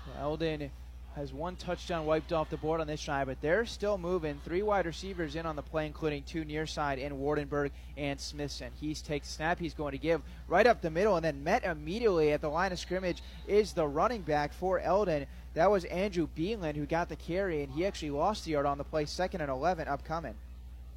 [0.04, 0.70] So Eldon
[1.14, 4.40] has one touchdown wiped off the board on this drive, but they're still moving.
[4.44, 8.72] Three wide receivers in on the play, including two near side in Wardenberg and Smithson.
[8.82, 9.60] Heese takes snap.
[9.60, 12.72] He's going to give right up the middle, and then met immediately at the line
[12.72, 15.26] of scrimmage is the running back for Eldon.
[15.54, 18.78] That was Andrew Beeland who got the carry, and he actually lost the yard on
[18.78, 19.04] the play.
[19.04, 20.34] Second and 11 upcoming.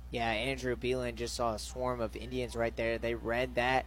[0.09, 2.97] Yeah, Andrew Beeland just saw a swarm of Indians right there.
[2.97, 3.85] They read that,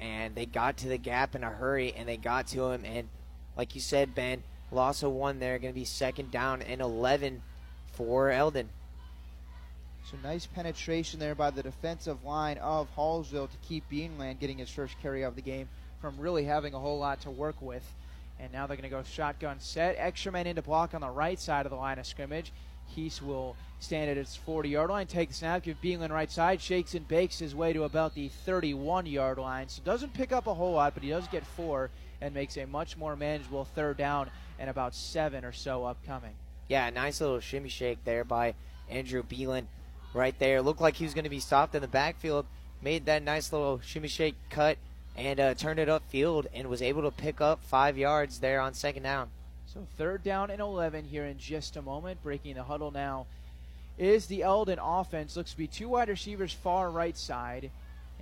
[0.00, 2.84] and they got to the gap in a hurry, and they got to him.
[2.84, 3.08] And
[3.56, 7.42] like you said, Ben, loss of one there, going to be second down and 11
[7.92, 8.68] for Eldon.
[10.10, 14.70] So nice penetration there by the defensive line of Hallsville to keep Beanland getting his
[14.70, 15.68] first carry of the game
[16.00, 17.84] from really having a whole lot to work with.
[18.40, 19.96] And now they're going to go shotgun set.
[19.98, 22.52] Extra man into block on the right side of the line of scrimmage.
[22.96, 26.60] Heese will stand at his 40 yard line, take the snap, give Beeland right side,
[26.60, 29.68] shakes and bakes his way to about the 31 yard line.
[29.68, 32.66] So doesn't pick up a whole lot, but he does get four and makes a
[32.66, 36.34] much more manageable third down and about seven or so upcoming.
[36.68, 38.54] Yeah, nice little shimmy shake there by
[38.90, 39.66] Andrew Beeland
[40.12, 40.60] right there.
[40.60, 42.46] Looked like he was going to be stopped in the backfield.
[42.82, 44.78] Made that nice little shimmy shake cut
[45.16, 48.74] and uh, turned it upfield and was able to pick up five yards there on
[48.74, 49.30] second down.
[49.78, 52.20] So third down and 11 here in just a moment.
[52.20, 53.26] Breaking the huddle now
[53.96, 55.36] is the Eldon offense.
[55.36, 57.70] Looks to be two wide receivers far right side.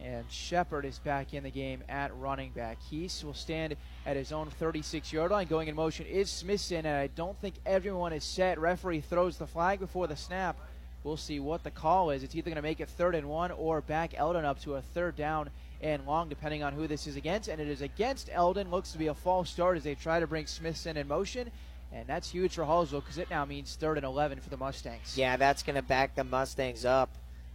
[0.03, 2.77] And Shepard is back in the game at running back.
[2.91, 5.47] Heese will stand at his own 36 yard line.
[5.47, 8.59] Going in motion is Smithson, and I don't think everyone is set.
[8.59, 10.59] Referee throws the flag before the snap.
[11.05, 12.23] We'll see what the call is.
[12.23, 14.83] It's either going to make it third and one or back Eldon up to a
[14.83, 15.49] third down
[15.83, 17.49] and long, depending on who this is against.
[17.49, 18.71] And it is against Eldon.
[18.71, 21.51] Looks to be a false start as they try to bring Smithson in motion.
[21.93, 25.17] And that's huge for Hallsville because it now means third and 11 for the Mustangs.
[25.17, 27.11] Yeah, that's going to back the Mustangs up.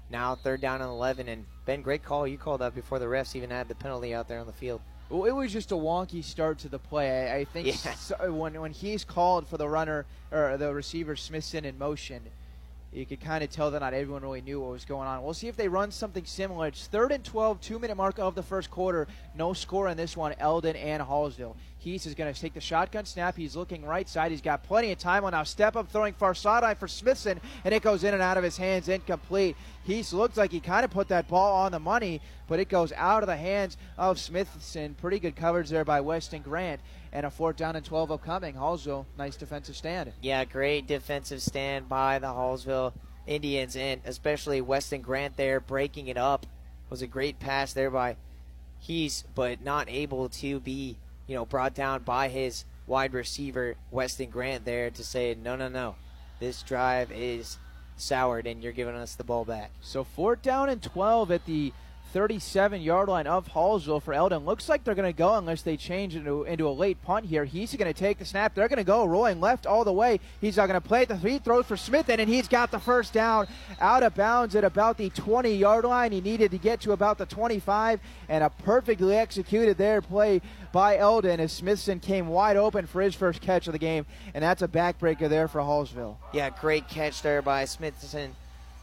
[0.09, 1.27] Now third down and 11.
[1.27, 2.27] And Ben, great call.
[2.27, 4.81] You called that before the refs even had the penalty out there on the field.
[5.09, 7.29] Well, it was just a wonky start to the play.
[7.31, 7.73] I, I think Yeah.
[7.95, 12.21] so, when when he's called for the runner or the receiver Smithson in motion,
[12.91, 15.23] you could kind of tell that not everyone really knew what was going on.
[15.23, 16.67] We'll see if they run something similar.
[16.67, 19.07] It's third and 12, two minute mark of the first quarter.
[19.33, 21.55] No score in this one, Eldon and Hallsville.
[21.77, 23.35] Heath is going to take the shotgun snap.
[23.35, 24.29] He's looking right side.
[24.29, 25.23] He's got plenty of time.
[25.23, 28.37] Will now step up, throwing far sideline for Smithson, and it goes in and out
[28.37, 29.55] of his hands, incomplete.
[29.83, 32.91] Heath looks like he kind of put that ball on the money, but it goes
[32.91, 34.93] out of the hands of Smithson.
[34.95, 36.81] Pretty good coverage there by Weston Grant,
[37.13, 38.55] and a fourth down and 12 upcoming.
[38.55, 40.13] Hallsville, nice defensive stand.
[40.21, 42.93] Yeah, great defensive stand by the Hallsville
[43.27, 46.45] Indians, and especially Weston Grant there breaking it up.
[46.89, 48.17] Was a great pass there by
[48.85, 50.97] Heese, but not able to be,
[51.27, 55.69] you know, brought down by his wide receiver Weston Grant there to say, no, no,
[55.69, 55.95] no,
[56.39, 57.57] this drive is
[57.95, 59.71] soured, and you're giving us the ball back.
[59.81, 61.71] So fourth down and 12 at the
[62.11, 64.45] 37 yard line of Hallsville for Eldon.
[64.45, 67.45] Looks like they're going to go unless they change into, into a late punt here.
[67.45, 68.53] He's going to take the snap.
[68.53, 70.19] They're going to go rolling left all the way.
[70.41, 71.07] He's not going to play it.
[71.07, 73.47] The he throws for Smith, and he's got the first down
[73.79, 76.11] out of bounds at about the 20 yard line.
[76.11, 80.41] He needed to get to about the 25, and a perfectly executed there play
[80.71, 84.43] by Eldon as Smithson came wide open for his first catch of the game, and
[84.43, 86.17] that's a backbreaker there for Hallsville.
[86.33, 88.35] Yeah, great catch there by Smithson.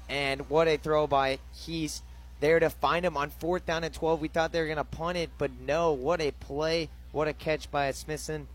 [0.09, 2.01] And what a throw by Heese
[2.41, 4.21] there to find him on fourth down and 12.
[4.21, 5.93] We thought they were going to punt it, but no.
[5.93, 6.89] What a play.
[7.13, 8.49] What a catch by Smithson.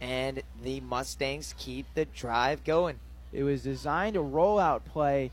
[0.00, 2.98] And the Mustangs keep the drive going.
[3.32, 5.30] It was designed a rollout play,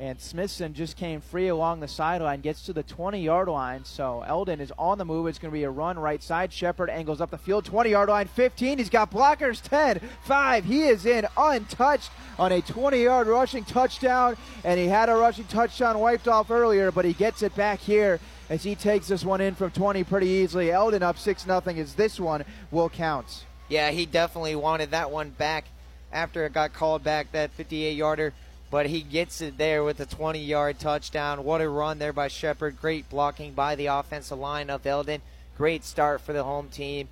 [0.00, 3.84] and Smithson just came free along the sideline, gets to the 20 yard line.
[3.84, 5.26] So Eldon is on the move.
[5.26, 6.50] It's going to be a run right side.
[6.50, 8.78] Shepard angles up the field, 20 yard line, 15.
[8.78, 10.64] He's got blockers, 10, 5.
[10.64, 15.44] He is in untouched on a 20 yard rushing touchdown, and he had a rushing
[15.44, 18.18] touchdown wiped off earlier, but he gets it back here.
[18.48, 20.72] As he takes this one in from 20 pretty easily.
[20.72, 23.44] Eldon up 6 0 as this one will count.
[23.68, 25.66] Yeah, he definitely wanted that one back
[26.10, 28.32] after it got called back, that 58 yarder.
[28.70, 31.44] But he gets it there with a 20 yard touchdown.
[31.44, 32.80] What a run there by Shepard.
[32.80, 35.22] Great blocking by the offensive line of Eldon.
[35.56, 37.08] Great start for the home team.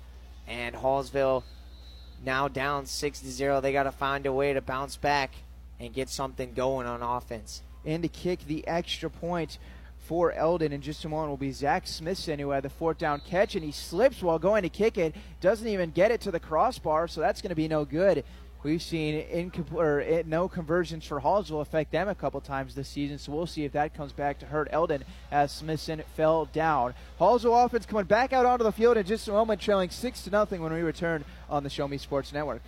[0.47, 1.43] And Hallsville
[2.23, 3.61] now down 6 0.
[3.61, 5.31] They got to find a way to bounce back
[5.79, 7.61] and get something going on offense.
[7.85, 9.57] And to kick the extra point
[9.97, 13.21] for Eldon in just a moment will be Zach Smithson, who had the fourth down
[13.21, 15.13] catch, and he slips while going to kick it.
[15.39, 18.23] Doesn't even get it to the crossbar, so that's going to be no good.
[18.61, 23.17] We've seen it, eh, no conversions for Hallsville affect them a couple times this season,
[23.17, 26.93] so we'll see if that comes back to hurt Eldon as Smithson fell down.
[27.21, 30.29] Hallsville offense coming back out onto the field in just a moment, trailing six to
[30.29, 32.61] nothing when we return on the Show Me Sports Network.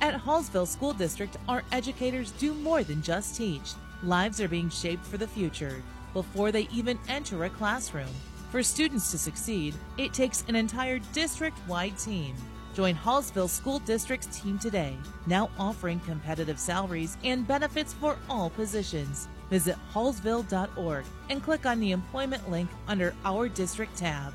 [0.00, 3.74] At Hallsville School District, our educators do more than just teach.
[4.02, 5.80] Lives are being shaped for the future
[6.12, 8.08] before they even enter a classroom.
[8.52, 12.34] For students to succeed, it takes an entire district wide team.
[12.74, 14.94] Join Hallsville School District's team today,
[15.26, 19.26] now offering competitive salaries and benefits for all positions.
[19.48, 24.34] Visit hallsville.org and click on the employment link under Our District tab.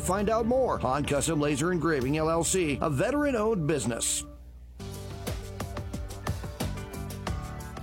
[0.01, 0.77] find out more.
[0.79, 4.25] Han Custom Laser Engraving LLC, a veteran owned business.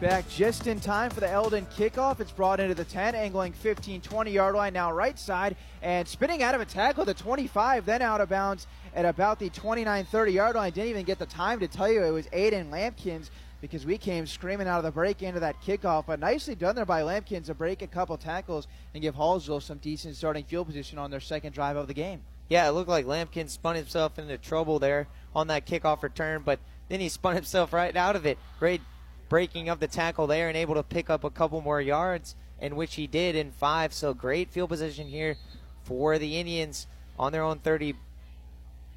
[0.01, 2.21] Back just in time for the Eldon kickoff.
[2.21, 6.41] It's brought into the 10, angling 15, 20 yard line now right side, and spinning
[6.41, 10.33] out of a tackle the 25, then out of bounds at about the 29 30
[10.33, 10.71] yard line.
[10.71, 14.27] Didn't even get the time to tell you it was Aiden Lampkins because we came
[14.27, 16.07] screaming out of the break into that kickoff.
[16.07, 19.79] But nicely done there by Lampkins to break a couple tackles and give Hallsville some
[19.79, 22.23] decent starting field position on their second drive of the game.
[22.49, 26.61] Yeah, it looked like Lampkin spun himself into trouble there on that kickoff return, but
[26.89, 28.39] then he spun himself right out of it.
[28.59, 28.81] Great
[29.29, 32.77] breaking of the tackle there and able to pick up a couple more yards, in
[32.77, 33.93] which he did in five.
[33.93, 35.37] So great field position here
[35.85, 36.87] for the Indians
[37.19, 37.95] on their own 30.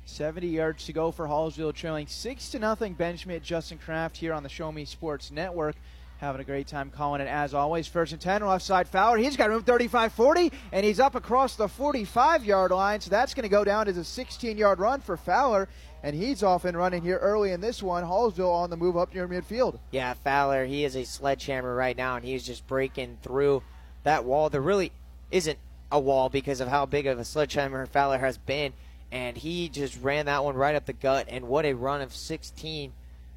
[0.06, 2.94] 70 yards to go for Hallsville, trailing six to nothing.
[2.94, 5.76] Ben Schmidt, Justin Kraft here on the Show Me Sports Network.
[6.18, 7.88] having a great time calling it as always.
[7.88, 9.18] First and 10, left side Fowler.
[9.18, 13.00] He's got room 35 40, and he's up across the 45 yard line.
[13.00, 15.68] So that's going to go down as a 16 yard run for Fowler.
[16.04, 18.04] And he's off and running here early in this one.
[18.04, 19.80] Hallsville on the move up near midfield.
[19.92, 23.62] Yeah, Fowler, he is a sledgehammer right now, and he's just breaking through
[24.04, 24.50] that wall.
[24.50, 24.92] There really
[25.30, 25.60] isn't
[25.92, 28.74] a wall because of how big of a sledgehammer Fowler has been.
[29.12, 31.28] And he just ran that one right up the gut.
[31.30, 32.94] And what a run of 16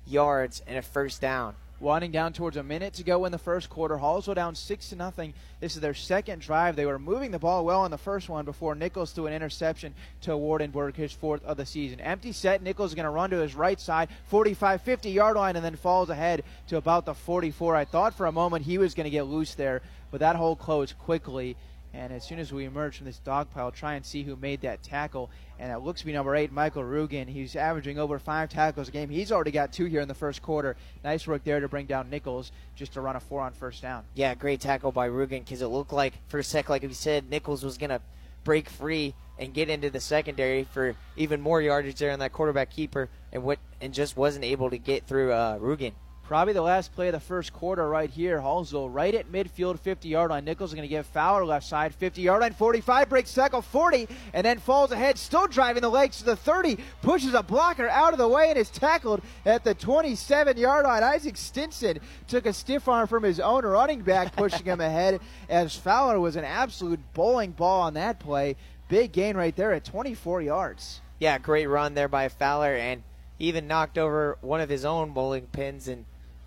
[0.06, 1.54] yards and a first down.
[1.80, 3.96] Winding down towards a minute to go in the first quarter.
[3.96, 5.34] Hallsville down six to nothing.
[5.60, 6.76] This is their second drive.
[6.76, 9.92] They were moving the ball well on the first one before Nichols threw an interception
[10.22, 12.00] to Wardenberg, his fourth of the season.
[12.00, 12.62] Empty set.
[12.62, 15.76] Nichols is going to run to his right side, 45, 50 yard line, and then
[15.76, 17.74] falls ahead to about the 44.
[17.74, 20.56] I thought for a moment he was going to get loose there, but that hole
[20.56, 21.56] closed quickly.
[21.92, 24.62] And as soon as we emerge from this dog pile, try and see who made
[24.62, 25.30] that tackle.
[25.58, 27.28] And it looks to be number eight, Michael Rugen.
[27.28, 29.08] He's averaging over five tackles a game.
[29.08, 30.76] He's already got two here in the first quarter.
[31.04, 34.04] Nice work there to bring down Nichols just to run a four on first down.
[34.14, 37.30] Yeah, great tackle by Rugen because it looked like, for a sec, like we said,
[37.30, 38.00] Nichols was going to
[38.42, 42.70] break free and get into the secondary for even more yardage there on that quarterback
[42.70, 45.92] keeper and what and just wasn't able to get through uh, Rugen.
[46.24, 48.40] Probably the last play of the first quarter right here.
[48.40, 50.46] Hallsville right at midfield, 50 yard line.
[50.46, 54.08] Nichols is going to give Fowler left side, 50 yard line, 45, breaks tackle, 40,
[54.32, 58.14] and then falls ahead, still driving the legs to the 30, pushes a blocker out
[58.14, 61.02] of the way and is tackled at the 27 yard line.
[61.02, 65.20] Isaac Stinson took a stiff arm from his own running back, pushing him ahead
[65.50, 68.56] as Fowler was an absolute bowling ball on that play.
[68.88, 71.02] Big gain right there at 24 yards.
[71.18, 73.02] Yeah, great run there by Fowler, and
[73.38, 76.06] even knocked over one of his own bowling pins and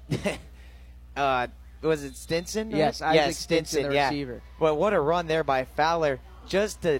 [1.15, 1.47] uh,
[1.81, 2.71] was it Stinson?
[2.71, 4.09] Yes, Isaac yes, Stinson, Stinson the yeah.
[4.09, 4.41] receiver.
[4.59, 6.99] But what a run there by Fowler, just to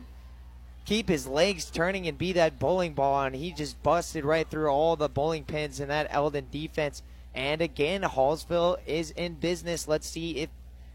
[0.86, 4.70] keep his legs turning and be that bowling ball, and he just busted right through
[4.70, 7.04] all the bowling pins in that Eldon defense.
[7.36, 9.88] And again, Hallsville is in business.
[9.88, 10.50] Let's see if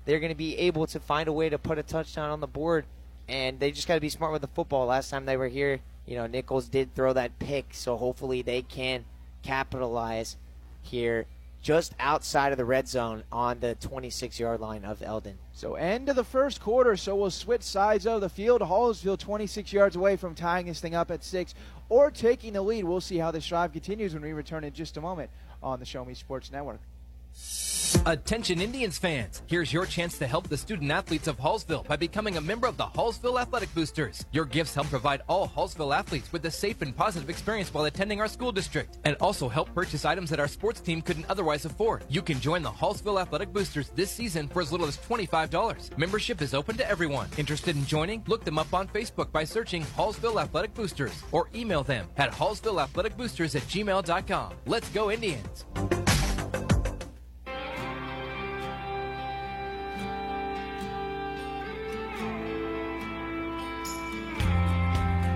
[0.05, 2.47] they're going to be able to find a way to put a touchdown on the
[2.47, 2.85] board.
[3.29, 4.87] And they just got to be smart with the football.
[4.87, 8.63] Last time they were here, you know, Nichols did throw that pick, so hopefully they
[8.63, 9.05] can
[9.43, 10.37] capitalize
[10.83, 11.27] here
[11.63, 15.39] just outside of the red zone on the 26 yard line of Eldon.
[15.53, 18.61] So, end of the first quarter, so we'll switch sides of the field.
[18.61, 21.55] Hallsville 26 yards away from tying this thing up at six
[21.89, 22.85] or taking the lead.
[22.85, 25.31] We'll see how this drive continues when we return in just a moment
[25.63, 26.81] on the Show Me Sports Network.
[28.07, 32.37] Attention Indians fans, here's your chance to help the student athletes of Hallsville by becoming
[32.37, 34.27] a member of the Hallsville Athletic Boosters.
[34.33, 38.21] Your gifts help provide all Hallsville athletes with a safe and positive experience while attending
[38.21, 42.05] our school district and also help purchase items that our sports team couldn't otherwise afford.
[42.09, 45.97] You can join the Hallsville Athletic Boosters this season for as little as $25.
[45.97, 47.29] Membership is open to everyone.
[47.37, 48.23] Interested in joining?
[48.27, 53.57] Look them up on Facebook by searching Hallsville Athletic Boosters or email them at hallsvilleathleticboosters
[53.57, 54.55] at gmail.com.
[54.67, 56.12] Let's go Indians!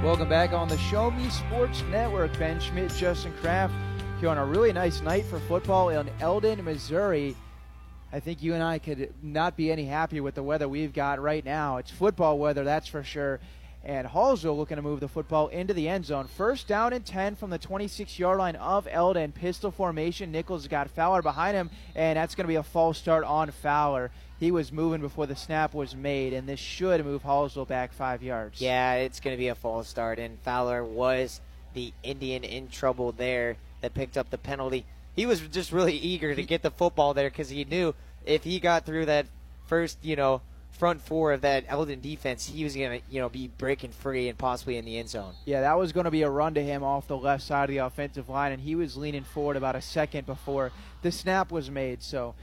[0.07, 2.38] Welcome back on the Show Me Sports Network.
[2.38, 3.74] Ben Schmidt, Justin Kraft
[4.20, 7.34] here on a really nice night for football in Eldon, Missouri.
[8.12, 11.20] I think you and I could not be any happier with the weather we've got
[11.20, 11.78] right now.
[11.78, 13.40] It's football weather, that's for sure.
[13.82, 16.28] And Hallsville looking to move the football into the end zone.
[16.28, 19.32] First down and 10 from the 26 yard line of Eldon.
[19.32, 20.30] Pistol formation.
[20.30, 24.12] Nichols got Fowler behind him, and that's going to be a false start on Fowler
[24.39, 28.22] he was moving before the snap was made, and this should move Hallsville back five
[28.22, 28.61] yards.
[28.61, 31.41] Yeah, it's going to be a false start, and Fowler was
[31.74, 34.84] the Indian in trouble there that picked up the penalty.
[35.14, 37.95] He was just really eager to get the football there because he knew
[38.26, 39.26] if he got through that
[39.66, 43.30] first, you know, front four of that Eldon defense, he was going to, you know,
[43.30, 45.32] be breaking free and possibly in the end zone.
[45.47, 47.70] Yeah, that was going to be a run to him off the left side of
[47.70, 51.70] the offensive line, and he was leaning forward about a second before the snap was
[51.70, 52.03] made.
[52.03, 52.34] So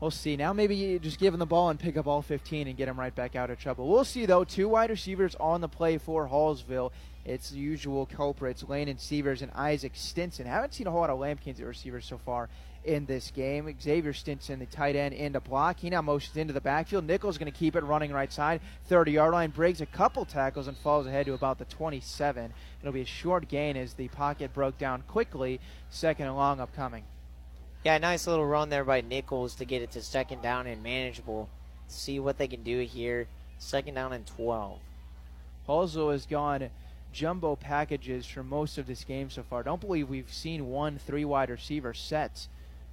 [0.00, 0.36] We'll see.
[0.36, 2.88] Now maybe you just give him the ball and pick up all 15 and get
[2.88, 3.88] him right back out of trouble.
[3.88, 4.44] We'll see, though.
[4.44, 6.92] Two wide receivers on the play for Hallsville.
[7.24, 10.46] It's the usual culprits, Landon Sievers and Isaac Stinson.
[10.46, 12.48] Haven't seen a whole lot of Lampkins receivers so far
[12.84, 13.74] in this game.
[13.82, 15.80] Xavier Stinson, the tight end, in the block.
[15.80, 17.04] He now motions into the backfield.
[17.04, 18.60] Nichols going to keep it running right side.
[18.86, 22.52] 30 yard line, breaks a couple tackles and falls ahead to about the 27.
[22.80, 25.60] It'll be a short gain as the pocket broke down quickly.
[25.90, 27.02] Second and long upcoming.
[27.88, 31.48] Yeah, nice little run there by Nichols to get it to second down and manageable.
[31.86, 33.28] See what they can do here.
[33.56, 34.78] Second down and 12.
[35.66, 36.68] Hallsville has gone
[37.14, 39.62] jumbo packages for most of this game so far.
[39.62, 42.46] Don't believe we've seen one three wide receiver set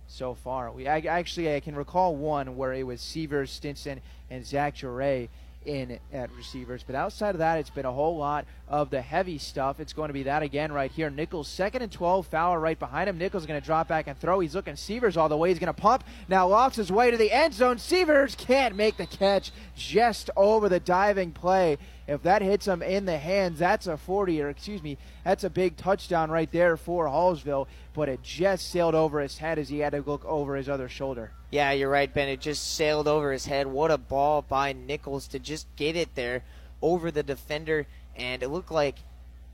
[0.08, 0.72] so far.
[0.72, 4.00] We I, actually I can recall one where it was Sievers, Stinson,
[4.32, 5.28] and Zach Jure
[5.66, 6.84] in at receivers.
[6.86, 9.80] But outside of that, it's been a whole lot of the heavy stuff.
[9.80, 11.10] It's going to be that again right here.
[11.10, 13.18] Nichols second and 12, Fowler right behind him.
[13.18, 14.40] Nichols is going to drop back and throw.
[14.40, 15.50] He's looking Sievers all the way.
[15.50, 16.04] He's going to pump.
[16.28, 17.78] Now lofts his way to the end zone.
[17.78, 21.78] Sievers can't make the catch just over the diving play.
[22.08, 25.50] If that hits him in the hands, that's a 40, or excuse me, that's a
[25.50, 27.68] big touchdown right there for Hallsville.
[27.94, 30.88] But it just sailed over his head as he had to look over his other
[30.88, 31.32] shoulder.
[31.50, 32.30] Yeah, you're right, Ben.
[32.30, 33.68] It just sailed over his head.
[33.68, 36.44] What a ball by Nichols to just get it there
[36.82, 37.88] over the defender.
[38.16, 38.98] And it looked like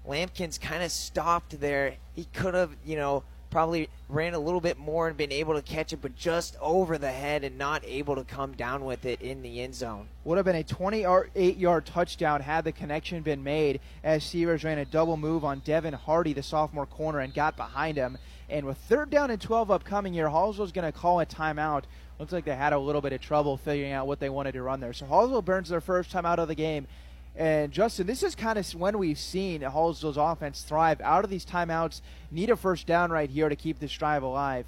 [0.05, 1.95] Lampkins kind of stopped there.
[2.13, 5.61] He could have, you know, probably ran a little bit more and been able to
[5.61, 9.21] catch it, but just over the head and not able to come down with it
[9.21, 10.07] in the end zone.
[10.23, 14.79] Would have been a 28 yard touchdown had the connection been made as Sievers ran
[14.79, 18.17] a double move on Devin Hardy, the sophomore corner, and got behind him.
[18.49, 21.83] And with third down and 12 upcoming here, Hallsville's going to call a timeout.
[22.19, 24.61] Looks like they had a little bit of trouble figuring out what they wanted to
[24.61, 24.93] run there.
[24.93, 26.87] So Hallsville burns their first time out of the game.
[27.35, 30.99] And Justin, this is kind of when we've seen Hallsville's offense thrive.
[31.01, 34.65] Out of these timeouts, need a first down right here to keep this drive alive.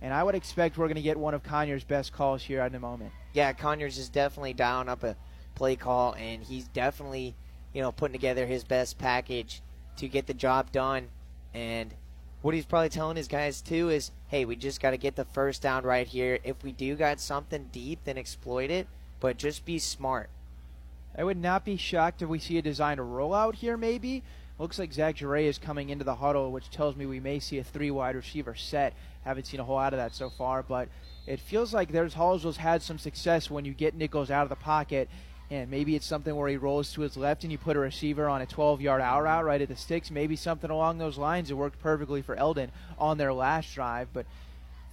[0.00, 2.74] And I would expect we're going to get one of Conyers' best calls here in
[2.74, 3.12] a moment.
[3.32, 5.16] Yeah, Conyers is definitely dialing up a
[5.54, 7.34] play call, and he's definitely,
[7.72, 9.62] you know, putting together his best package
[9.96, 11.08] to get the job done.
[11.54, 11.94] And
[12.42, 15.24] what he's probably telling his guys too is, hey, we just got to get the
[15.24, 16.38] first down right here.
[16.44, 18.86] If we do got something deep, then exploit it,
[19.20, 20.30] but just be smart.
[21.18, 24.22] I would not be shocked if we see a design rollout here, maybe.
[24.58, 27.58] Looks like Zach Jure is coming into the huddle, which tells me we may see
[27.58, 28.94] a three wide receiver set.
[29.24, 30.88] Haven't seen a whole lot of that so far, but
[31.26, 34.56] it feels like there's Hallsville's had some success when you get Nichols out of the
[34.56, 35.08] pocket
[35.50, 38.28] and maybe it's something where he rolls to his left and you put a receiver
[38.28, 40.10] on a 12 yard out route right at the sticks.
[40.10, 41.50] Maybe something along those lines.
[41.50, 44.08] It worked perfectly for Eldon on their last drive.
[44.12, 44.26] But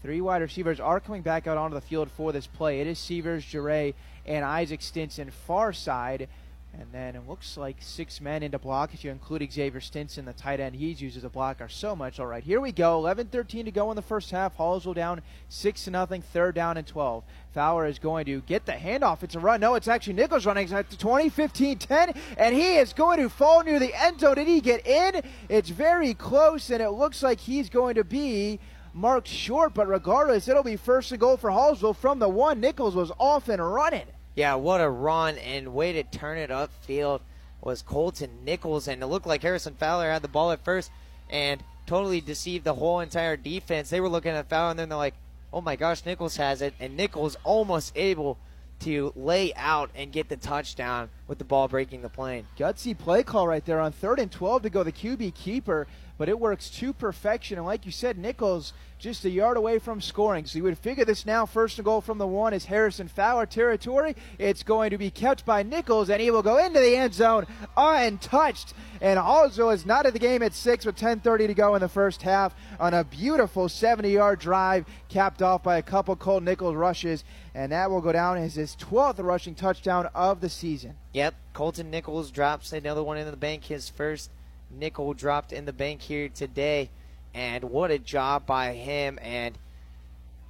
[0.04, 2.82] three wide receivers are coming back out onto the field for this play.
[2.82, 3.94] It is Sievers, Jure,
[4.26, 6.28] and Isaac Stinson far side.
[6.74, 10.34] And then it looks like six men into block if you include Xavier Stinson, the
[10.34, 12.20] tight end he's used as a blocker so much.
[12.20, 13.02] All right, here we go.
[13.04, 14.58] 11-13 to go in the first half.
[14.58, 16.24] Hallsville down six to nothing.
[16.24, 17.24] Third down and 12.
[17.54, 19.22] Fowler is going to get the handoff.
[19.22, 19.62] It's a run.
[19.62, 23.30] No, it's actually Nichols running at the 20, 15, 10, and he is going to
[23.30, 24.36] fall near the end zone.
[24.36, 25.22] Did he get in?
[25.50, 28.60] It's very close, and it looks like he's going to be
[28.94, 29.74] marked short.
[29.74, 32.60] But regardless, it'll be first and goal for Hallsville from the one.
[32.60, 34.08] Nichols was off and running.
[34.36, 37.22] Yeah, what a run and way to turn it upfield
[37.62, 40.92] was Colton Nichols, and it looked like Harrison Fowler had the ball at first
[41.30, 43.90] and totally deceived the whole entire defense.
[43.90, 45.16] They were looking at Fowler, and then they're like,
[45.52, 48.38] "Oh my gosh, Nichols has it!" And Nichols almost able
[48.80, 52.46] to lay out and get the touchdown with the ball breaking the plane.
[52.58, 55.88] Gutsy play call right there on third and 12 to go the QB keeper
[56.18, 57.58] but it works to perfection.
[57.58, 60.46] And like you said, Nichols just a yard away from scoring.
[60.46, 63.46] So you would figure this now first and goal from the one is Harrison Fowler
[63.46, 64.16] territory.
[64.40, 67.46] It's going to be kept by Nichols, and he will go into the end zone
[67.76, 68.74] untouched.
[69.02, 71.90] And Hallsville is not at the game at six with 10:30 to go in the
[71.90, 77.26] first half on a beautiful 70-yard drive, capped off by a couple Cole Nichols rushes,
[77.54, 80.96] and that will go down as his 12th rushing touchdown of the season.
[81.12, 84.30] Yep, Colton Nichols drops another one in the bank, his first
[84.78, 86.90] nickel dropped in the bank here today.
[87.34, 89.18] And what a job by him.
[89.22, 89.58] And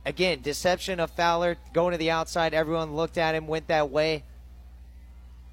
[0.06, 2.54] again, deception of Fowler going to the outside.
[2.54, 4.24] Everyone looked at him, went that way.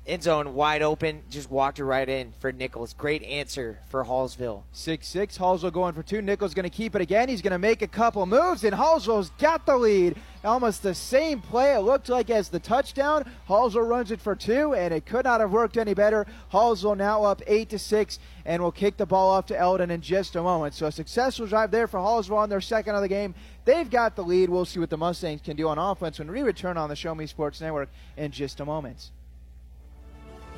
[0.07, 2.95] End zone wide open, just walked it right in for Nichols.
[2.95, 4.63] Great answer for Hallsville.
[4.73, 5.37] 6 6.
[5.37, 6.23] Hallsville going for two.
[6.23, 7.29] Nichols going to keep it again.
[7.29, 10.17] He's going to make a couple moves, and Hallsville's got the lead.
[10.43, 13.31] Almost the same play it looked like as the touchdown.
[13.47, 16.27] Hallsville runs it for two, and it could not have worked any better.
[16.51, 20.01] Hallsville now up 8 to 6, and will kick the ball off to Eldon in
[20.01, 20.73] just a moment.
[20.73, 23.35] So a successful drive there for Hallsville on their second of the game.
[23.67, 24.49] They've got the lead.
[24.49, 27.15] We'll see what the Mustangs can do on offense when we return on the Show
[27.15, 29.11] Me Sports Network in just a moment.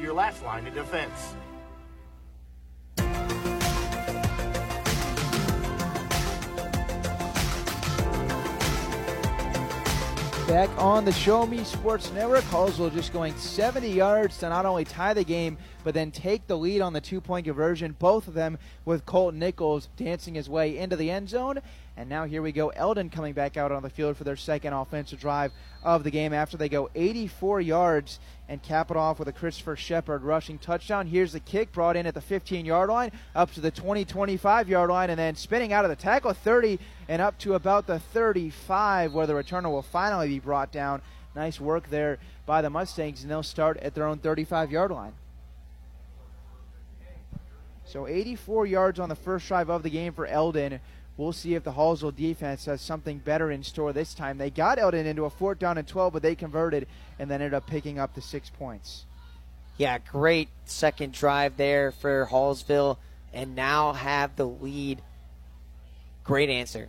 [0.00, 1.34] your last line of defense.
[10.50, 14.84] Back on the Show Me Sports Network, Hallsville just going 70 yards to not only
[14.84, 17.94] tie the game, but then take the lead on the two point conversion.
[18.00, 21.60] Both of them with Colton Nichols dancing his way into the end zone.
[21.96, 22.70] And now here we go.
[22.70, 25.52] Eldon coming back out on the field for their second offensive drive
[25.84, 28.18] of the game after they go 84 yards
[28.50, 31.06] and cap it off with a Christopher Shepard rushing touchdown.
[31.06, 34.68] Here's the kick brought in at the 15 yard line, up to the 20 25
[34.68, 38.00] yard line, and then spinning out of the tackle 30 and up to about the
[38.00, 41.00] 35 where the returner will finally be brought down.
[41.36, 45.12] Nice work there by the Mustangs, and they'll start at their own 35 yard line.
[47.84, 50.80] So 84 yards on the first drive of the game for Eldon.
[51.20, 54.38] We'll see if the Hallsville defense has something better in store this time.
[54.38, 56.86] They got Eldon into a fourth down and 12, but they converted
[57.18, 59.04] and then ended up picking up the six points.
[59.76, 62.96] Yeah, great second drive there for Hallsville,
[63.34, 65.02] and now have the lead.
[66.24, 66.88] Great answer.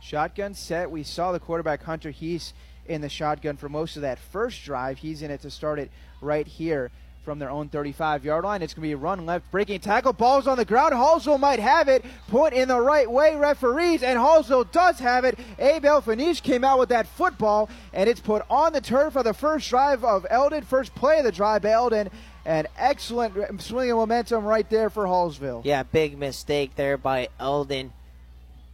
[0.00, 0.90] Shotgun set.
[0.90, 2.54] We saw the quarterback Hunter Heese
[2.86, 4.96] in the shotgun for most of that first drive.
[4.96, 5.90] He's in it to start it
[6.22, 6.90] right here
[7.24, 8.62] from their own 35 yard line.
[8.62, 10.12] It's going to be a run left, breaking tackle.
[10.12, 10.92] Ball's on the ground.
[10.92, 12.04] Hallsville might have it.
[12.28, 15.38] Put in the right way, referees, and Hallsville does have it.
[15.58, 19.34] Abel Fanish came out with that football, and it's put on the turf for the
[19.34, 20.64] first drive of Eldon.
[20.64, 22.10] First play of the drive, Eldon.
[22.44, 25.64] An excellent swing of momentum right there for Hallsville.
[25.64, 27.92] Yeah, big mistake there by Eldon.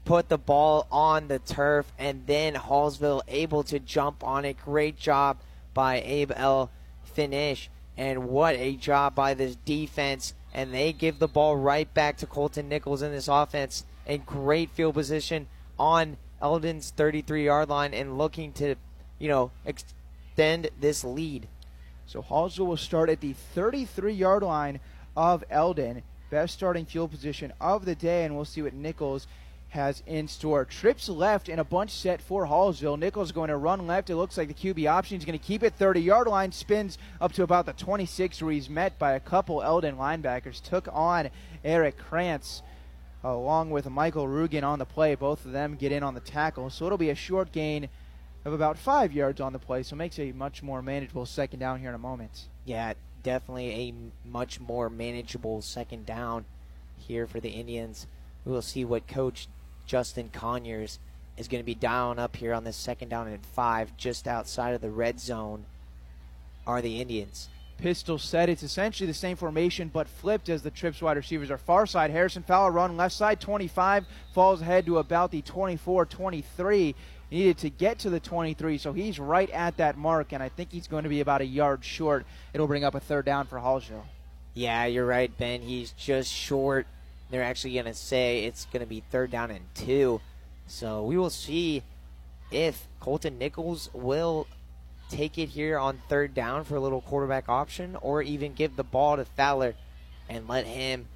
[0.06, 4.56] Put the ball on the turf, and then Hallsville able to jump on it.
[4.64, 5.38] Great job
[5.74, 6.70] by Abel
[7.04, 7.68] Finish
[7.98, 10.32] and what a job by this defense.
[10.54, 13.84] And they give the ball right back to Colton Nichols in this offense.
[14.06, 18.76] In great field position on Eldon's 33 yard line and looking to,
[19.18, 21.48] you know, extend this lead.
[22.06, 24.80] So Hallsville will start at the 33 yard line
[25.16, 26.02] of Eldon.
[26.30, 29.26] Best starting field position of the day, and we'll see what Nichols
[29.70, 30.64] has in store.
[30.64, 32.98] Trips left and a bunch set for Hallsville.
[32.98, 34.10] Nichols going to run left.
[34.10, 36.52] It looks like the QB option is going to keep it 30 yard line.
[36.52, 40.62] Spins up to about the 26 where he's met by a couple Eldon linebackers.
[40.62, 41.30] Took on
[41.64, 42.62] Eric Krantz
[43.22, 45.14] along with Michael Rugen on the play.
[45.14, 46.70] Both of them get in on the tackle.
[46.70, 47.88] So it'll be a short gain
[48.44, 49.82] of about five yards on the play.
[49.82, 52.46] So makes a much more manageable second down here in a moment.
[52.64, 53.94] Yeah, definitely a
[54.28, 56.46] much more manageable second down
[56.96, 58.06] here for the Indians.
[58.44, 59.48] We will see what Coach
[59.88, 60.98] Justin Conyers
[61.38, 64.74] is going to be down up here on this second down and five, just outside
[64.74, 65.64] of the red zone,
[66.66, 67.48] are the Indians.
[67.78, 68.48] Pistol set.
[68.48, 72.10] It's essentially the same formation, but flipped as the trips wide receivers are far side.
[72.10, 76.94] Harrison Fowler run left side, 25, falls ahead to about the 24 23.
[77.30, 80.72] Needed to get to the 23, so he's right at that mark, and I think
[80.72, 82.26] he's going to be about a yard short.
[82.54, 84.04] It'll bring up a third down for Hallsville.
[84.54, 85.60] Yeah, you're right, Ben.
[85.60, 86.86] He's just short
[87.30, 90.20] they're actually going to say it's going to be third down and two.
[90.66, 91.82] So we will see
[92.50, 94.46] if Colton Nichols will
[95.10, 98.84] take it here on third down for a little quarterback option or even give the
[98.84, 99.74] ball to Fowler
[100.28, 101.06] and let him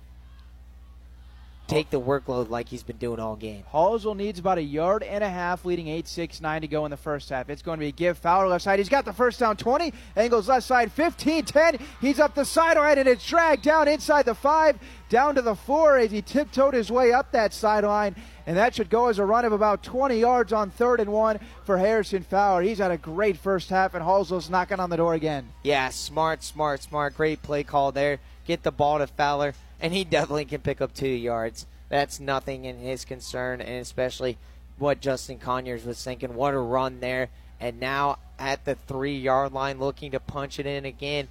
[1.72, 3.64] take the workload like he's been doing all game.
[3.72, 6.90] Hallsville needs about a yard and a half, leading 8 6 9 to go in
[6.90, 7.48] the first half.
[7.48, 8.78] It's going to be a give Fowler left side.
[8.78, 9.92] He's got the first down 20.
[10.16, 11.78] Angles left side 15 10.
[12.00, 15.98] He's up the sideline and it's dragged down inside the 5, down to the 4
[15.98, 18.16] as he tiptoed his way up that sideline.
[18.46, 21.38] And that should go as a run of about 20 yards on third and one
[21.64, 22.62] for Harrison Fowler.
[22.62, 25.48] He's had a great first half, and Hallsville's knocking on the door again.
[25.62, 27.14] Yeah, smart, smart, smart.
[27.16, 28.18] Great play call there.
[28.44, 31.66] Get the ball to Fowler and he definitely can pick up two yards.
[31.88, 34.38] That's nothing in his concern, and especially
[34.78, 36.34] what Justin Conyers was thinking.
[36.34, 37.28] What a run there.
[37.60, 41.28] And now at the three yard line, looking to punch it in again.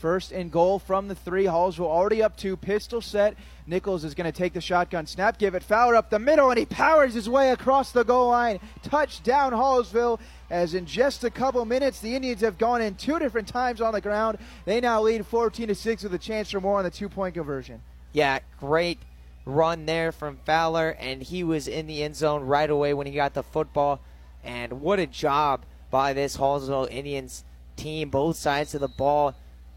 [0.00, 1.44] First and goal from the three.
[1.44, 2.56] Hallsville already up two.
[2.56, 3.36] Pistol set.
[3.66, 6.58] Nichols is going to take the shotgun snap, give it Fowler up the middle, and
[6.58, 8.60] he powers his way across the goal line.
[8.82, 10.18] Touchdown, Hallsville.
[10.48, 13.92] As in just a couple minutes, the Indians have gone in two different times on
[13.92, 14.38] the ground.
[14.64, 17.34] They now lead 14 to 6 with a chance for more on the two point
[17.34, 17.82] conversion.
[18.14, 18.98] Yeah, great
[19.44, 23.12] run there from Fowler, and he was in the end zone right away when he
[23.12, 24.00] got the football.
[24.42, 27.44] And what a job by this Hallsville Indians
[27.76, 29.34] team, both sides of the ball.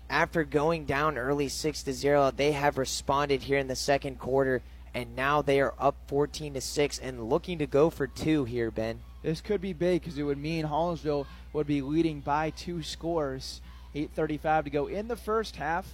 [0.09, 4.61] After going down early 6 to 0, they have responded here in the second quarter,
[4.93, 8.69] and now they are up 14 to 6 and looking to go for two here,
[8.69, 8.99] Ben.
[9.23, 13.61] This could be big because it would mean Hallsville would be leading by two scores.
[13.95, 15.87] 8.35 to go in the first half.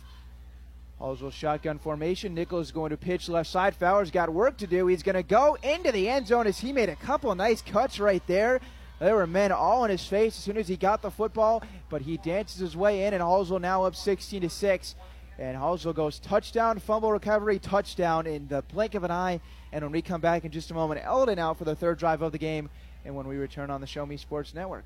[0.99, 2.33] Hallsville shotgun formation.
[2.33, 3.75] Nichols going to pitch left side.
[3.75, 4.87] Fowler's got work to do.
[4.87, 7.99] He's going to go into the end zone as he made a couple nice cuts
[7.99, 8.59] right there.
[8.99, 12.01] There were men all in his face as soon as he got the football, but
[12.01, 14.95] he dances his way in, and Hallsville now up 16 to 6.
[15.37, 19.39] And Hallsville goes touchdown, fumble recovery, touchdown in the blink of an eye.
[19.71, 22.21] And when we come back in just a moment, Eldon out for the third drive
[22.21, 22.69] of the game
[23.05, 24.85] and when we return on the Show Me Sports Network.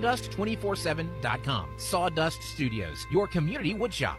[0.00, 1.68] sawdust247.com.
[1.76, 4.16] Sawdust Studios, your community woodshop.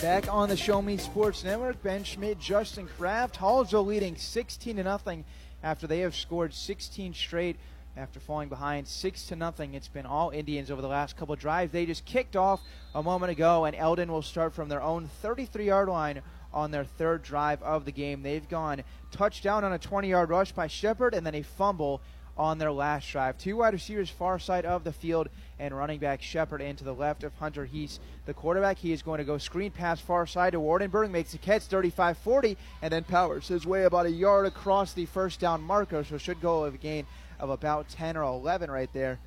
[0.00, 4.82] Back on the Show Me Sports Network, Ben Schmidt, Justin Kraft, Hallsville leading 16 to
[4.82, 5.24] nothing
[5.62, 7.56] after they have scored 16 straight
[7.96, 9.74] after falling behind six to nothing.
[9.74, 11.72] It's been all Indians over the last couple drives.
[11.72, 12.60] They just kicked off
[12.94, 16.22] a moment ago, and Eldon will start from their own 33-yard line
[16.52, 18.22] on their third drive of the game.
[18.22, 22.00] They've gone touchdown on a 20-yard rush by Shepard, and then a fumble
[22.36, 23.36] on their last drive.
[23.36, 25.28] Two wide receivers far side of the field
[25.58, 27.98] and running back Shepard into the left of Hunter Heese.
[28.24, 31.38] The quarterback, he is going to go screen pass far side to Wardenberg, makes a
[31.38, 36.04] catch 35-40, and then powers his way about a yard across the first down marker,
[36.04, 37.06] so should go a gain
[37.38, 39.18] of about 10 or 11 right there.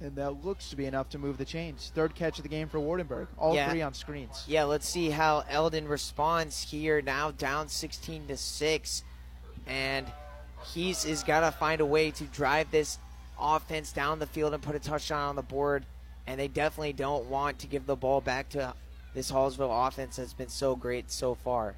[0.00, 1.92] And that looks to be enough to move the chains.
[1.94, 3.28] Third catch of the game for Wardenberg.
[3.38, 3.70] All Yeah.
[3.70, 4.44] three on screens.
[4.46, 7.02] Yeah, let's see how Eldon responds here.
[7.02, 9.04] Now down 16 to 6.
[9.66, 10.10] And
[10.72, 12.98] he's is got to find a way to drive this
[13.38, 15.84] offense down the field and put a touchdown on the board.
[16.26, 18.74] And they definitely don't want to give the ball back to
[19.14, 21.74] this Hallsville offense that's been so great so far.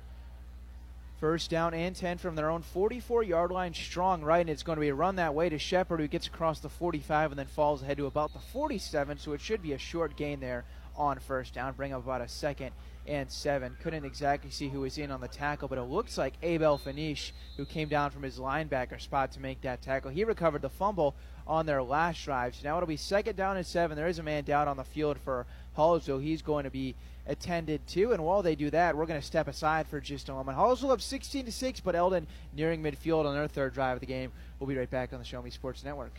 [1.22, 4.74] First down and 10 from their own 44 yard line, strong right, and it's going
[4.74, 7.46] to be a run that way to Shepard, who gets across the 45 and then
[7.46, 9.18] falls ahead to about the 47.
[9.18, 10.64] So it should be a short gain there
[10.96, 12.72] on first down, bring up about a second
[13.06, 13.76] and seven.
[13.80, 17.30] Couldn't exactly see who was in on the tackle, but it looks like Abel Fanish,
[17.56, 20.10] who came down from his linebacker spot to make that tackle.
[20.10, 21.14] He recovered the fumble
[21.46, 22.56] on their last drive.
[22.56, 23.96] So now it'll be second down and seven.
[23.96, 25.46] There is a man down on the field for
[25.78, 26.20] Hallsville.
[26.20, 26.96] He's going to be
[27.26, 28.12] attended to.
[28.12, 30.58] And while they do that, we're going to step aside for just a moment.
[30.58, 34.06] Hallsville up 16 to 6, but Eldon nearing midfield on their third drive of the
[34.06, 34.32] game.
[34.58, 36.18] We'll be right back on the Show Me Sports Network.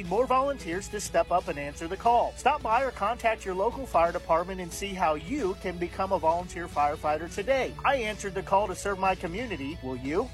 [0.03, 2.33] more volunteers to step up and answer the call.
[2.37, 6.19] Stop by or contact your local fire department and see how you can become a
[6.19, 7.73] volunteer firefighter today.
[7.85, 9.77] I answered the call to serve my community.
[9.83, 10.29] Will you?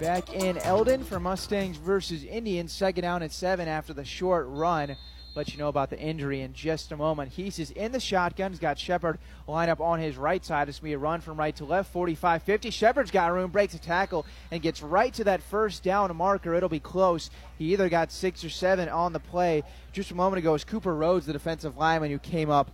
[0.00, 4.96] Back in Eldon for Mustangs versus Indians, second down and seven after the short run.
[5.34, 7.32] Let you know about the injury in just a moment.
[7.32, 8.50] Heese is in the shotgun.
[8.50, 10.68] He's got Shepard lined up on his right side.
[10.68, 12.70] It's going to be a run from right to left, 45 50.
[12.70, 16.54] Shepard's got room, breaks a tackle, and gets right to that first down marker.
[16.54, 17.30] It'll be close.
[17.56, 19.62] He either got six or seven on the play.
[19.92, 22.70] Just a moment ago, it was Cooper Rhodes, the defensive lineman, who came up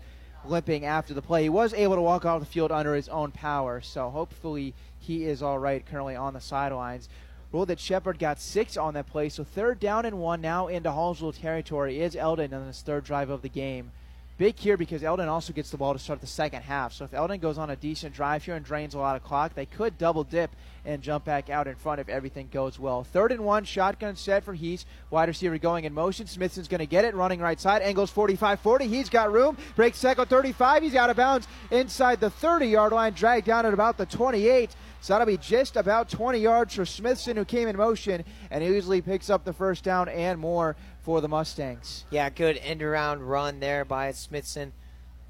[0.46, 1.42] limping after the play.
[1.42, 5.24] He was able to walk off the field under his own power, so hopefully he
[5.24, 7.08] is all right currently on the sidelines.
[7.54, 10.88] Ruled that Shepard got six on that play, so third down and one now into
[10.88, 13.92] Hallsville territory is Eldon on his third drive of the game.
[14.38, 16.92] Big here because Eldon also gets the ball to start the second half.
[16.92, 19.54] So if Eldon goes on a decent drive here and drains a lot of clock,
[19.54, 20.50] they could double dip
[20.84, 23.04] and jump back out in front if everything goes well.
[23.04, 24.84] Third and one, shotgun set for Heese.
[25.10, 26.26] Wide receiver going in motion.
[26.26, 27.82] Smithson's going to get it, running right side.
[27.82, 28.88] Angles 45 40.
[28.88, 29.56] He's got room.
[29.76, 30.82] Breaks second 35.
[30.82, 34.74] He's out of bounds inside the 30 yard line, dragged down at about the 28.
[35.04, 39.02] So that'll be just about 20 yards for Smithson, who came in motion and easily
[39.02, 42.06] picks up the first down and more for the Mustangs.
[42.08, 44.72] Yeah, good end around run there by Smithson.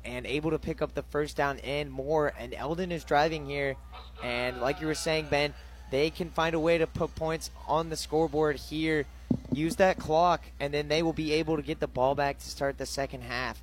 [0.05, 2.33] and able to pick up the first down and more.
[2.39, 3.75] And Eldon is driving here,
[4.23, 5.53] and like you were saying, Ben,
[5.91, 9.07] they can find a way to put points on the scoreboard here.
[9.53, 12.49] Use that clock, and then they will be able to get the ball back to
[12.49, 13.61] start the second half.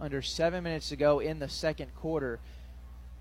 [0.00, 2.40] Under seven minutes to go in the second quarter.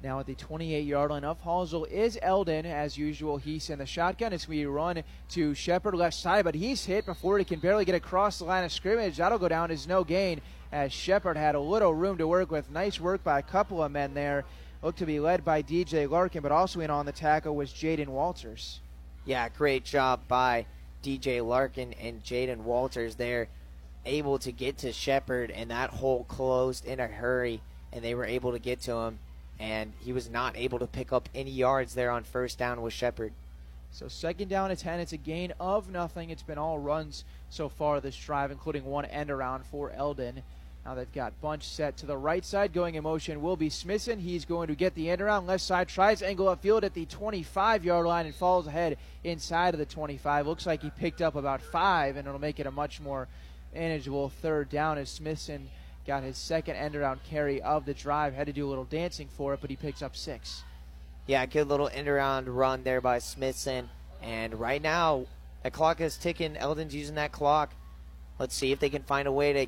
[0.03, 2.65] Now at the 28 yard line of Hallsville is Eldon.
[2.65, 6.83] As usual, he's in the shotgun as we run to Shepard left side, but he's
[6.83, 9.15] hit before he can barely get across the line of scrimmage.
[9.15, 10.41] That'll go down as no gain
[10.73, 12.69] as Shepard had a little room to work with.
[12.69, 14.43] Nice work by a couple of men there.
[14.81, 18.09] Looked to be led by DJ Larkin, but also in on the tackle was Jaden
[18.09, 18.81] Walters.
[19.23, 20.65] Yeah, great job by
[21.01, 23.47] DJ Larkin and Jaden Walters there.
[24.05, 27.61] Able to get to Shepard, and that hole closed in a hurry,
[27.93, 29.19] and they were able to get to him
[29.63, 32.91] and he was not able to pick up any yards there on first down with
[32.91, 33.31] Shepard.
[33.93, 34.99] So second down at 10.
[34.99, 36.31] It's a gain of nothing.
[36.31, 40.43] It's been all runs so far this drive, including one end around for Eldon.
[40.85, 42.73] Now they've got bunch set to the right side.
[42.73, 44.19] Going in motion will be Smithson.
[44.19, 45.47] He's going to get the end around.
[45.47, 49.79] Left side tries angle upfield at the 25 yard line and falls ahead inside of
[49.79, 50.45] the 25.
[50.45, 53.29] Looks like he picked up about five, and it'll make it a much more
[53.73, 55.69] manageable third down as Smithson
[56.05, 58.33] got his second end around carry of the drive.
[58.33, 60.63] Had to do a little dancing for it, but he picks up six.
[61.27, 63.89] Yeah, good little end around run there by Smithson.
[64.21, 65.25] And right now,
[65.63, 66.57] the clock is ticking.
[66.57, 67.73] Eldon's using that clock.
[68.39, 69.67] Let's see if they can find a way to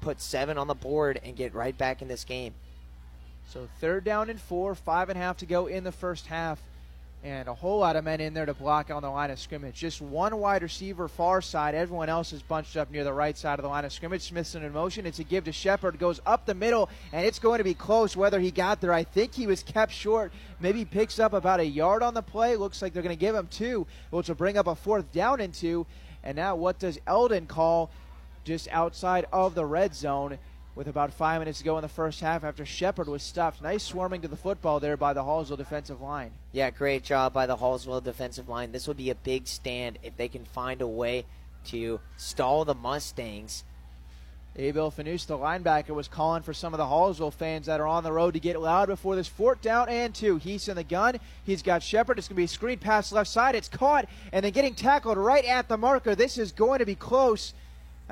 [0.00, 2.54] put seven on the board and get right back in this game.
[3.48, 6.60] So third down and four, five and a half to go in the first half
[7.24, 9.76] and a whole lot of men in there to block on the line of scrimmage.
[9.76, 11.74] Just one wide receiver far side.
[11.74, 14.22] Everyone else is bunched up near the right side of the line of scrimmage.
[14.22, 15.06] Smithson in motion.
[15.06, 16.00] It's a give to Shepard.
[16.00, 18.92] Goes up the middle, and it's going to be close whether he got there.
[18.92, 20.32] I think he was kept short.
[20.58, 22.56] Maybe picks up about a yard on the play.
[22.56, 25.40] Looks like they're going to give him two, which will bring up a fourth down
[25.40, 25.86] and two.
[26.24, 27.90] And now what does Eldon call
[28.44, 30.38] just outside of the red zone?
[30.74, 33.62] With about five minutes to go in the first half after Shepard was stopped.
[33.62, 36.30] Nice swarming to the football there by the Hallsville defensive line.
[36.52, 38.72] Yeah, great job by the Hallsville defensive line.
[38.72, 41.26] This would be a big stand if they can find a way
[41.66, 43.64] to stall the Mustangs.
[44.54, 48.04] Abel Fanous, the linebacker, was calling for some of the Hallsville fans that are on
[48.04, 50.36] the road to get loud before this fourth down and two.
[50.36, 51.18] He's in the gun.
[51.44, 52.18] He's got Shepard.
[52.18, 53.54] It's going to be a screen pass left side.
[53.54, 56.14] It's caught and then getting tackled right at the marker.
[56.14, 57.54] This is going to be close.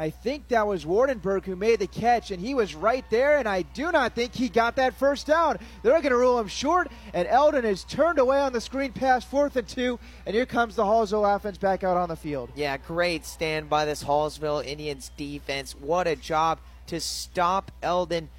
[0.00, 3.46] I think that was Wardenberg who made the catch, and he was right there, and
[3.46, 5.58] I do not think he got that first down.
[5.82, 9.26] They're going to rule him short, and Eldon is turned away on the screen pass,
[9.26, 12.50] fourth and two, and here comes the Hallsville offense back out on the field.
[12.56, 15.74] Yeah, great stand by this Hallsville Indians defense.
[15.78, 18.30] What a job to stop Eldon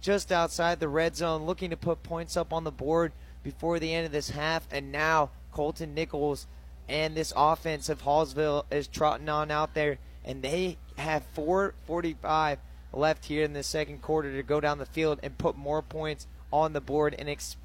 [0.00, 3.92] just outside the red zone, looking to put points up on the board before the
[3.92, 6.46] end of this half, and now Colton Nichols
[6.88, 12.58] and this offense of Hallsville is trotting on out there, and they have 4:45
[12.92, 16.26] left here in the second quarter to go down the field and put more points
[16.52, 17.56] on the board and ex-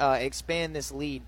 [0.00, 1.22] uh, expand this lead.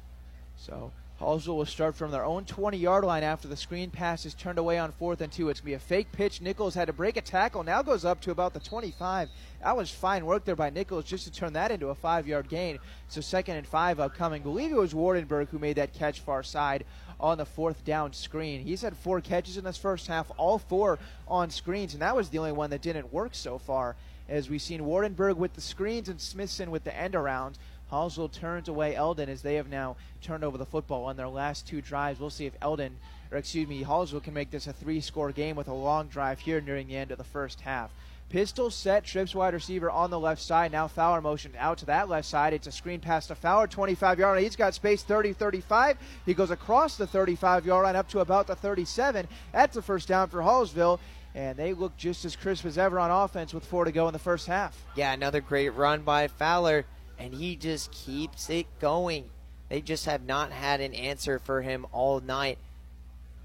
[0.57, 4.35] So Hallsville will start from their own 20 yard line after the screen pass is
[4.35, 5.49] turned away on fourth and two.
[5.49, 6.43] It's going to be a fake pitch.
[6.43, 9.31] Nichols had to break a tackle, now goes up to about the 25.
[9.63, 12.49] That was fine work there by Nichols just to turn that into a five yard
[12.49, 12.79] gain.
[13.09, 14.43] So second and five upcoming.
[14.43, 16.85] I believe it was Wardenberg who made that catch far side
[17.21, 18.61] on the fourth down screen.
[18.63, 22.29] He's had four catches in this first half, all four on screens, and that was
[22.29, 23.97] the only one that didn't work so far.
[24.29, 27.59] As we've seen Wardenberg with the screens and Smithson with the end around.
[27.93, 31.69] Hallsville turns away Eldon as they have now turned over the football on their last
[31.69, 32.19] two drives.
[32.19, 32.97] We'll see if Eldon,
[33.31, 36.41] or excuse me, Hallsville can make this a three score game with a long drive
[36.41, 37.93] here nearing the end of the first half.
[38.29, 40.73] Pistol set, trips wide receiver on the left side.
[40.73, 42.53] Now Fowler motioned out to that left side.
[42.53, 44.43] It's a screen pass to Fowler, 25 yard line.
[44.43, 45.97] He's got space 30 35.
[46.25, 49.29] He goes across the 35 yard line up to about the 37.
[49.53, 50.99] That's the first down for Hallsville.
[51.37, 54.13] And they look just as crisp as ever on offense with four to go in
[54.13, 54.77] the first half.
[54.97, 56.87] Yeah, another great run by Fowler,
[57.19, 59.25] and he just keeps it going.
[59.69, 62.59] They just have not had an answer for him all night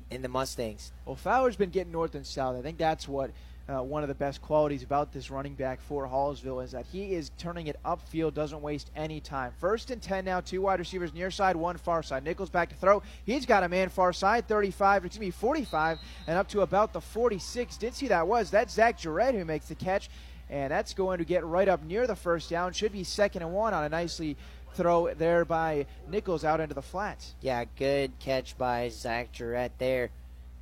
[0.09, 0.91] in the Mustangs.
[1.05, 2.55] Well, Fowler's been getting north and south.
[2.55, 3.31] I think that's what
[3.72, 7.14] uh, one of the best qualities about this running back for Hallsville is that he
[7.14, 9.53] is turning it upfield, doesn't waste any time.
[9.60, 12.23] First and 10 now, two wide receivers near side, one far side.
[12.23, 13.02] Nichols back to throw.
[13.26, 17.02] He's got a man far side, 35, excuse me, 45, and up to about the
[17.02, 17.77] 46.
[17.77, 18.52] Did see that was.
[18.52, 20.10] That's Zach Jarrett who makes the catch,
[20.49, 22.73] and that's going to get right up near the first down.
[22.73, 24.35] Should be second and one on a nicely
[24.73, 27.35] throw there by Nichols out into the flats.
[27.41, 30.10] Yeah, good catch by Zach Jarrett there.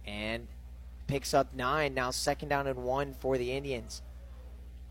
[0.05, 0.47] And
[1.09, 1.95] picks up nine.
[1.95, 4.03] Now second down and one for the Indians.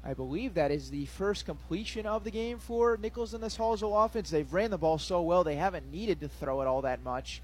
[0.05, 4.05] I believe that is the first completion of the game for Nichols in this Hallsville
[4.05, 4.29] offense.
[4.29, 7.41] They've ran the ball so well they haven't needed to throw it all that much.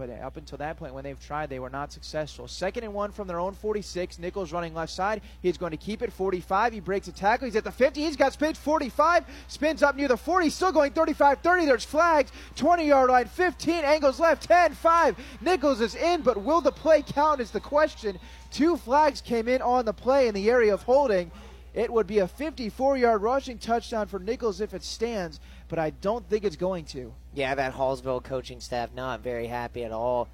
[0.00, 2.48] But up until that point, when they've tried, they were not successful.
[2.48, 4.18] Second and one from their own 46.
[4.18, 5.20] Nichols running left side.
[5.42, 6.72] He's going to keep it 45.
[6.72, 7.44] He breaks a tackle.
[7.44, 8.00] He's at the 50.
[8.00, 9.26] He's got space 45.
[9.48, 10.48] Spins up near the 40.
[10.48, 11.66] Still going 35 30.
[11.66, 12.32] There's flags.
[12.56, 13.26] 20 yard line.
[13.26, 13.84] 15.
[13.84, 14.48] Angles left.
[14.48, 15.16] 10 5.
[15.42, 18.18] Nichols is in, but will the play count is the question.
[18.50, 21.30] Two flags came in on the play in the area of holding.
[21.72, 25.40] It would be a 54 yard rushing touchdown for Nichols if it stands,
[25.70, 27.14] but I don't think it's going to.
[27.32, 30.28] Yeah, that Hallsville coaching staff not very happy at all.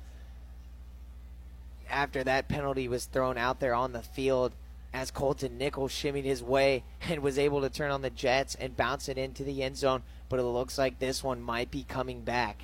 [1.90, 4.52] After that penalty was thrown out there on the field,
[4.94, 8.76] as Colton Nichols shimmied his way and was able to turn on the Jets and
[8.78, 12.22] bounce it into the end zone, but it looks like this one might be coming
[12.22, 12.62] back.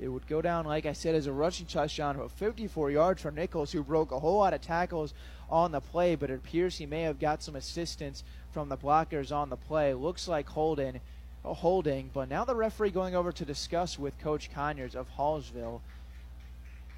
[0.00, 3.30] It would go down, like I said, as a rushing touchdown of 54 yards for
[3.30, 5.12] Nichols, who broke a whole lot of tackles
[5.50, 9.30] on the play, but it appears he may have got some assistance from the blockers
[9.30, 9.92] on the play.
[9.92, 11.00] Looks like Holden
[11.44, 15.80] holding, but now the referee going over to discuss with Coach Conyers of Hallsville.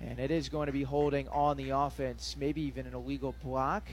[0.00, 3.86] And it is going to be holding on the offense, maybe even an illegal block.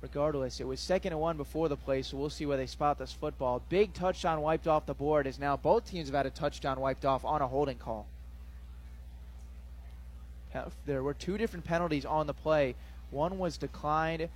[0.00, 2.98] Regardless, it was second and one before the play, so we'll see where they spot
[2.98, 3.62] this football.
[3.68, 7.04] Big touchdown wiped off the board as now both teams have had a touchdown wiped
[7.04, 8.06] off on a holding call.
[10.86, 12.74] There were two different penalties on the play.
[13.10, 14.28] One was declined.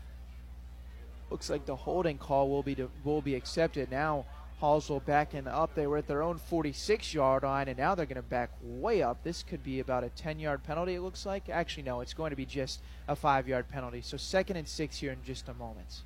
[1.31, 3.91] Looks like the holding call will be will be accepted.
[3.91, 4.27] Now
[4.65, 5.75] Hallsville backing up.
[5.75, 9.03] They were at their own 46 yard line, and now they're going to back way
[9.03, 9.23] up.
[9.23, 11.51] This could be about a 10 yard penalty, it looks like.
[11.51, 14.01] Actually, no, it's going to be just a five yard penalty.
[14.01, 16.01] So, second and six here in just a moment.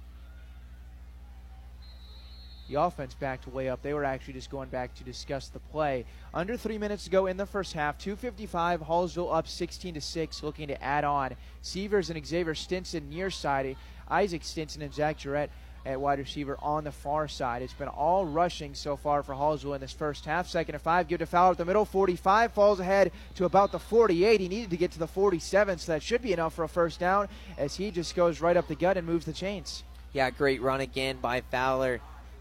[2.69, 3.81] The offense backed way up.
[3.81, 6.05] They were actually just going back to discuss the play.
[6.35, 7.97] Under three minutes to go in the first half.
[7.97, 8.81] 255.
[8.81, 11.37] Hallsville up 16 to six, looking to add on.
[11.63, 13.77] Sievers and Xavier Stinson near side.
[14.11, 15.51] Isaac Stinson and Zach Jarrett
[15.87, 17.63] at wide receiver on the far side.
[17.63, 20.49] It's been all rushing so far for Hallsville in this first half.
[20.49, 21.85] Second and five, give to Fowler at the middle.
[21.85, 24.41] 45 falls ahead to about the 48.
[24.41, 27.01] He needed to get to the 47, so that should be enough for a first
[27.01, 29.83] down as he just goes right up the gut and moves the chains.
[30.13, 32.01] Yeah, great run again by Fowler,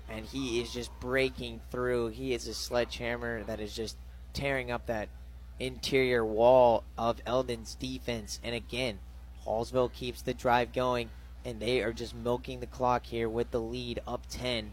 [0.09, 2.07] and he is just breaking through.
[2.09, 3.97] He is a sledgehammer that is just
[4.33, 5.09] tearing up that
[5.59, 8.39] interior wall of Eldon's defense.
[8.43, 8.99] And again,
[9.45, 11.09] Hallsville keeps the drive going
[11.45, 14.71] and they are just milking the clock here with the lead up 10.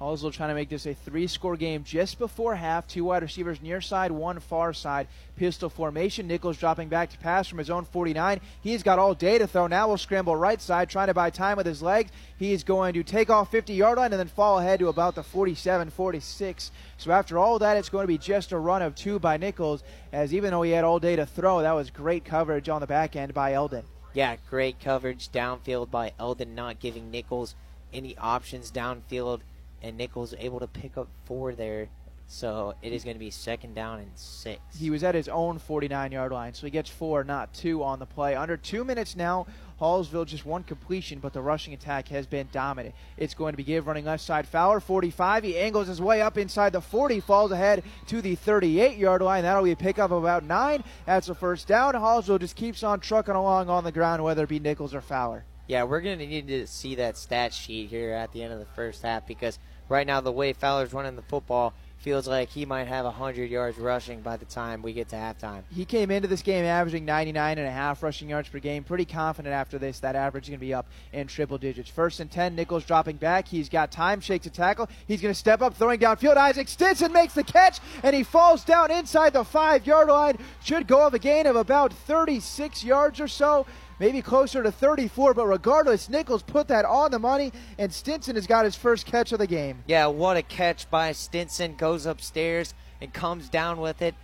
[0.00, 2.86] Hallsville trying to make this a three-score game just before half.
[2.86, 5.08] Two wide receivers near side, one far side.
[5.34, 6.28] Pistol formation.
[6.28, 8.40] Nichols dropping back to pass from his own 49.
[8.62, 9.66] He's got all day to throw.
[9.66, 12.12] Now we'll scramble right side, trying to buy time with his legs.
[12.38, 16.70] He's going to take off 50-yard line and then fall ahead to about the 47-46.
[16.96, 19.82] So after all that, it's going to be just a run of two by Nichols.
[20.12, 22.86] As even though he had all day to throw, that was great coverage on the
[22.86, 23.82] back end by Eldon.
[24.14, 27.54] Yeah, great coverage downfield by Eldon, not giving Nichols
[27.92, 29.40] any options downfield,
[29.82, 31.88] and Nichols able to pick up four there.
[32.26, 34.60] So it is going to be second down and six.
[34.78, 37.98] He was at his own 49 yard line, so he gets four, not two on
[37.98, 38.34] the play.
[38.34, 39.46] Under two minutes now,
[39.80, 42.94] Hallsville just one completion, but the rushing attack has been dominant.
[43.16, 44.46] It's going to be give running left side.
[44.46, 45.44] Fowler, 45.
[45.44, 49.44] He angles his way up inside the 40, falls ahead to the 38 yard line.
[49.44, 50.82] That'll be a pickup of about nine.
[51.06, 51.94] That's a first down.
[51.94, 55.44] Hallsville just keeps on trucking along on the ground, whether it be Nichols or Fowler.
[55.68, 58.58] Yeah, we're going to need to see that stat sheet here at the end of
[58.58, 62.64] the first half because right now, the way Fowler's running the football, feels like he
[62.64, 65.62] might have 100 yards rushing by the time we get to halftime.
[65.70, 68.84] He came into this game averaging 99 and a half rushing yards per game.
[68.84, 71.90] Pretty confident after this that average is going to be up in triple digits.
[71.90, 73.48] First and 10, Nichols dropping back.
[73.48, 74.88] He's got time, shakes a tackle.
[75.06, 76.36] He's going to step up, throwing downfield.
[76.36, 80.38] Isaac Stinson makes the catch, and he falls down inside the five yard line.
[80.62, 83.66] Should go of a gain of about 36 yards or so
[83.98, 85.34] maybe closer to 34.
[85.34, 89.32] But regardless, Nichols put that on the money, and Stinson has got his first catch
[89.32, 89.82] of the game.
[89.86, 91.76] Yeah, what a catch by Stinson.
[91.76, 94.14] Goes upstairs and comes down with it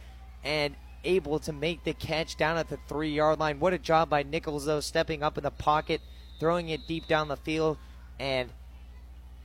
[0.43, 0.75] and
[1.05, 3.61] able to make the catch down at the three yard line.
[3.61, 6.01] What a job by Nichols, though, stepping up in the pocket,
[6.41, 7.79] throwing it deep down the field,
[8.19, 8.51] and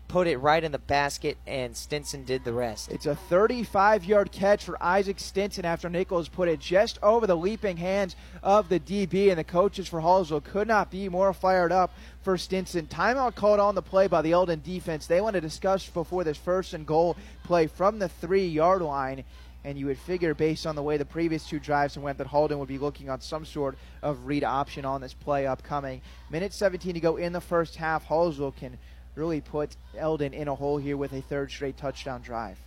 [0.10, 2.92] put it right in the basket, and Stinson did the rest.
[2.92, 7.38] It's a 35 yard catch for Isaac Stinson after Nichols put it just over the
[7.38, 11.72] leaping hands of the DB, and the coaches for Hallsville could not be more fired
[11.72, 12.88] up for Stinson.
[12.88, 15.06] Timeout called on the play by the Eldon defense.
[15.06, 19.24] They want to discuss before this first and goal play from the three yard line.
[19.66, 22.60] And you would figure, based on the way the previous two drives went, that Holden
[22.60, 26.02] would be looking on some sort of read option on this play upcoming.
[26.32, 28.08] Minute 17 to go in the first half.
[28.08, 28.78] Hallsville can
[29.16, 32.58] really put Eldon in a hole here with a third straight touchdown drive.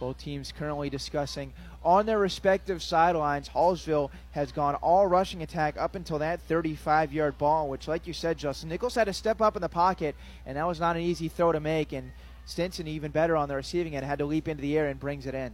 [0.00, 1.52] Both teams currently discussing
[1.84, 3.48] on their respective sidelines.
[3.48, 8.12] Hallsville has gone all rushing attack up until that 35 yard ball, which, like you
[8.12, 10.16] said, Justin, Nichols had to step up in the pocket,
[10.46, 11.92] and that was not an easy throw to make.
[11.92, 12.10] And
[12.44, 15.26] Stinson, even better on the receiving end, had to leap into the air and brings
[15.26, 15.52] it in.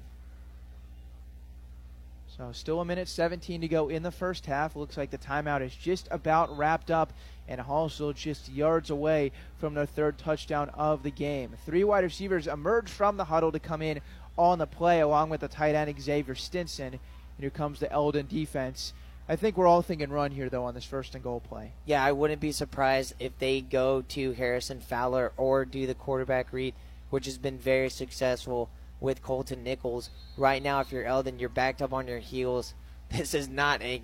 [2.40, 4.74] So still a minute 17 to go in the first half.
[4.74, 7.12] Looks like the timeout is just about wrapped up,
[7.46, 11.52] and Hallsville just yards away from their third touchdown of the game.
[11.66, 14.00] Three wide receivers emerge from the huddle to come in
[14.38, 16.94] on the play, along with the tight end Xavier Stinson.
[16.94, 17.00] And
[17.40, 18.94] here comes the Eldon defense.
[19.28, 21.72] I think we're all thinking run here, though, on this first and goal play.
[21.84, 26.54] Yeah, I wouldn't be surprised if they go to Harrison Fowler or do the quarterback
[26.54, 26.72] read,
[27.10, 30.10] which has been very successful with Colton Nichols.
[30.36, 32.74] Right now, if you're Eldon, you're backed up on your heels.
[33.10, 34.02] This is not a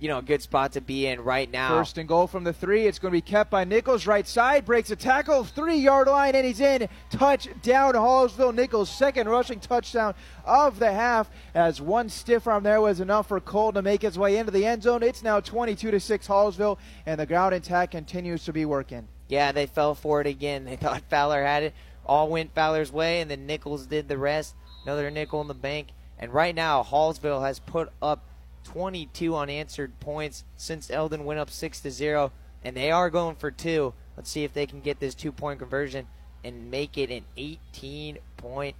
[0.00, 1.68] you know, a good spot to be in right now.
[1.68, 2.86] First and goal from the three.
[2.86, 4.06] It's going to be kept by Nichols.
[4.06, 6.88] Right side breaks a tackle, three yard line, and he's in.
[7.10, 8.54] Touchdown, Hallsville.
[8.54, 10.14] Nichols' second rushing touchdown
[10.46, 11.30] of the half.
[11.54, 14.64] As one stiff arm there was enough for Cole to make his way into the
[14.64, 15.02] end zone.
[15.02, 19.06] It's now 22 to six, Hallsville, and the ground attack continues to be working.
[19.28, 20.64] Yeah, they fell for it again.
[20.64, 21.74] They thought Fowler had it.
[22.10, 24.56] All went Fowler's way, and then Nichols did the rest.
[24.82, 25.90] Another nickel in the bank.
[26.18, 28.24] And right now, Hallsville has put up
[28.64, 32.32] 22 unanswered points since Eldon went up 6 to 0
[32.64, 33.94] and they are going for two.
[34.16, 36.08] Let's see if they can get this two-point conversion
[36.42, 38.74] and make it an 18-point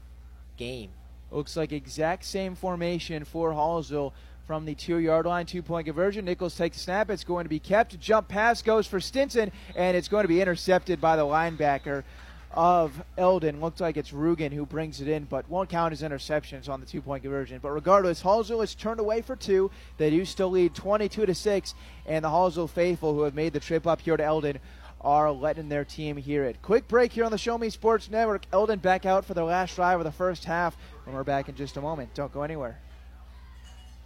[0.56, 0.90] game.
[1.30, 4.12] Looks like exact same formation for Hallsville
[4.44, 6.24] from the two-yard line, two-point conversion.
[6.24, 7.08] Nichols takes a snap.
[7.10, 8.00] It's going to be kept.
[8.00, 12.02] Jump pass goes for Stinson, and it's going to be intercepted by the linebacker
[12.52, 13.60] of Eldon.
[13.60, 16.86] Looks like it's Rugen who brings it in, but won't count as interceptions on the
[16.86, 17.58] two point conversion.
[17.62, 19.70] But regardless, Hallsville is turned away for two.
[19.98, 21.74] They do still lead 22 to 6,
[22.06, 24.58] and the Hallsville faithful who have made the trip up here to Eldon
[25.00, 26.60] are letting their team hear it.
[26.60, 28.42] Quick break here on the Show Me Sports Network.
[28.52, 31.54] Eldon back out for their last drive of the first half, and we're back in
[31.54, 32.12] just a moment.
[32.14, 32.78] Don't go anywhere.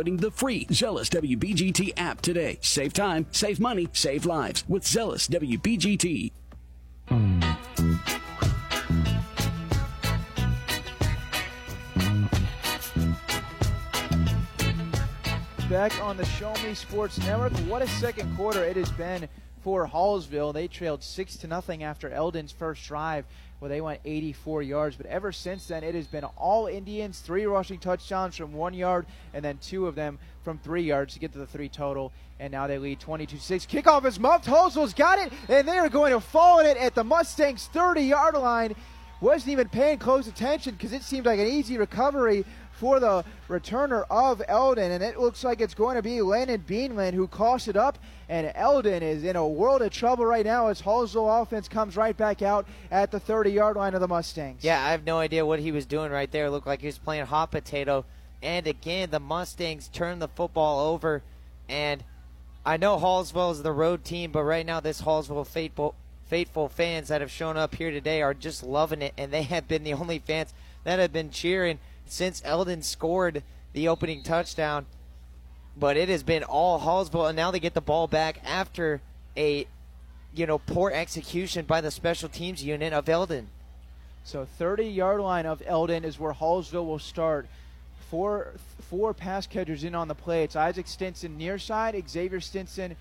[0.00, 2.58] downloading the free Zealous WBGT app today.
[2.62, 6.32] Save time, save money, save lives with Zealous WBGT.
[15.68, 17.52] Back on the Show Me Sports Network.
[17.68, 19.28] What a second quarter it has been
[19.62, 20.54] for Hallsville.
[20.54, 23.26] They trailed six to nothing after Eldon's first drive
[23.60, 24.96] where they went 84 yards.
[24.96, 29.06] But ever since then, it has been all Indians, three rushing touchdowns from one yard,
[29.32, 32.12] and then two of them from three yards to get to the three total.
[32.40, 33.66] And now they lead 22 6.
[33.66, 34.46] Kickoff is muffed.
[34.46, 38.00] Hallsville's got it, and they are going to fall in it at the Mustangs' 30
[38.00, 38.74] yard line.
[39.20, 42.46] Wasn't even paying close attention because it seemed like an easy recovery
[42.80, 47.12] for the returner of Eldon, and it looks like it's going to be Landon Beanland
[47.12, 50.80] who coughs it up, and Eldon is in a world of trouble right now as
[50.80, 54.64] Hallsville offense comes right back out at the 30-yard line of the Mustangs.
[54.64, 56.46] Yeah, I have no idea what he was doing right there.
[56.46, 58.06] It looked like he was playing hot potato,
[58.42, 61.22] and again, the Mustangs turn the football over,
[61.68, 62.02] and
[62.64, 65.94] I know Hallsville is the road team, but right now this Hallsville faithful,
[66.24, 69.68] faithful fans that have shown up here today are just loving it, and they have
[69.68, 70.54] been the only fans
[70.84, 71.78] that have been cheering–
[72.10, 73.42] since Eldon scored
[73.72, 74.86] the opening touchdown.
[75.76, 79.00] But it has been all Hallsville, and now they get the ball back after
[79.36, 79.66] a,
[80.34, 83.48] you know, poor execution by the special teams unit of Eldon.
[84.24, 87.46] So 30 yard line of Eldon is where Hallsville will start.
[88.10, 88.54] Four
[88.88, 90.42] four pass catchers in on the play.
[90.42, 92.96] It's Isaac Stinson near side, Xavier Stinson,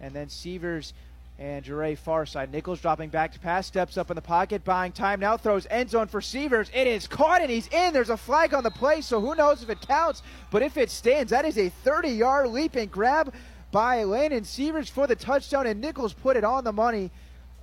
[0.00, 0.94] and then Sievers
[1.38, 2.50] and Jure Farside.
[2.50, 5.90] Nichols dropping back to pass, steps up in the pocket, buying time now, throws end
[5.90, 6.70] zone for Sievers.
[6.72, 7.92] It is caught and he's in.
[7.92, 10.22] There's a flag on the play, so who knows if it counts.
[10.50, 13.32] But if it stands, that is a 30 yard leap and grab
[13.70, 17.10] by Landon Sievers for the touchdown, and Nichols put it on the money.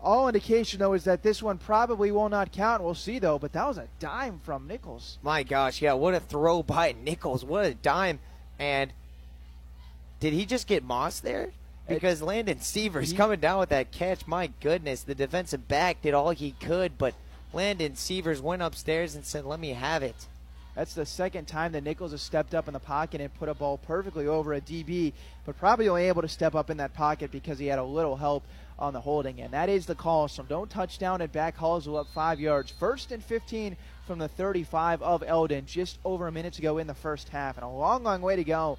[0.01, 2.81] All indication, though, is that this one probably will not count.
[2.81, 3.37] We'll see, though.
[3.37, 5.19] But that was a dime from Nichols.
[5.21, 7.43] My gosh, yeah, what a throw by Nichols.
[7.43, 8.19] What a dime.
[8.57, 8.93] And
[10.19, 11.51] did he just get Moss there?
[11.89, 14.27] Because Landon Sievers coming down with that catch.
[14.27, 17.15] My goodness, the defensive back did all he could, but
[17.51, 20.27] Landon Sievers went upstairs and said, "Let me have it."
[20.75, 23.53] That's the second time that Nichols has stepped up in the pocket and put a
[23.53, 25.13] ball perfectly over a DB,
[25.45, 28.15] but probably only able to step up in that pocket because he had a little
[28.15, 28.43] help
[28.77, 30.29] on the holding And That is the call.
[30.29, 32.71] So don't touch down and back Hallsville up five yards.
[32.71, 33.75] First and 15
[34.07, 37.57] from the 35 of Eldon, just over a minute to go in the first half,
[37.57, 38.77] and a long, long way to go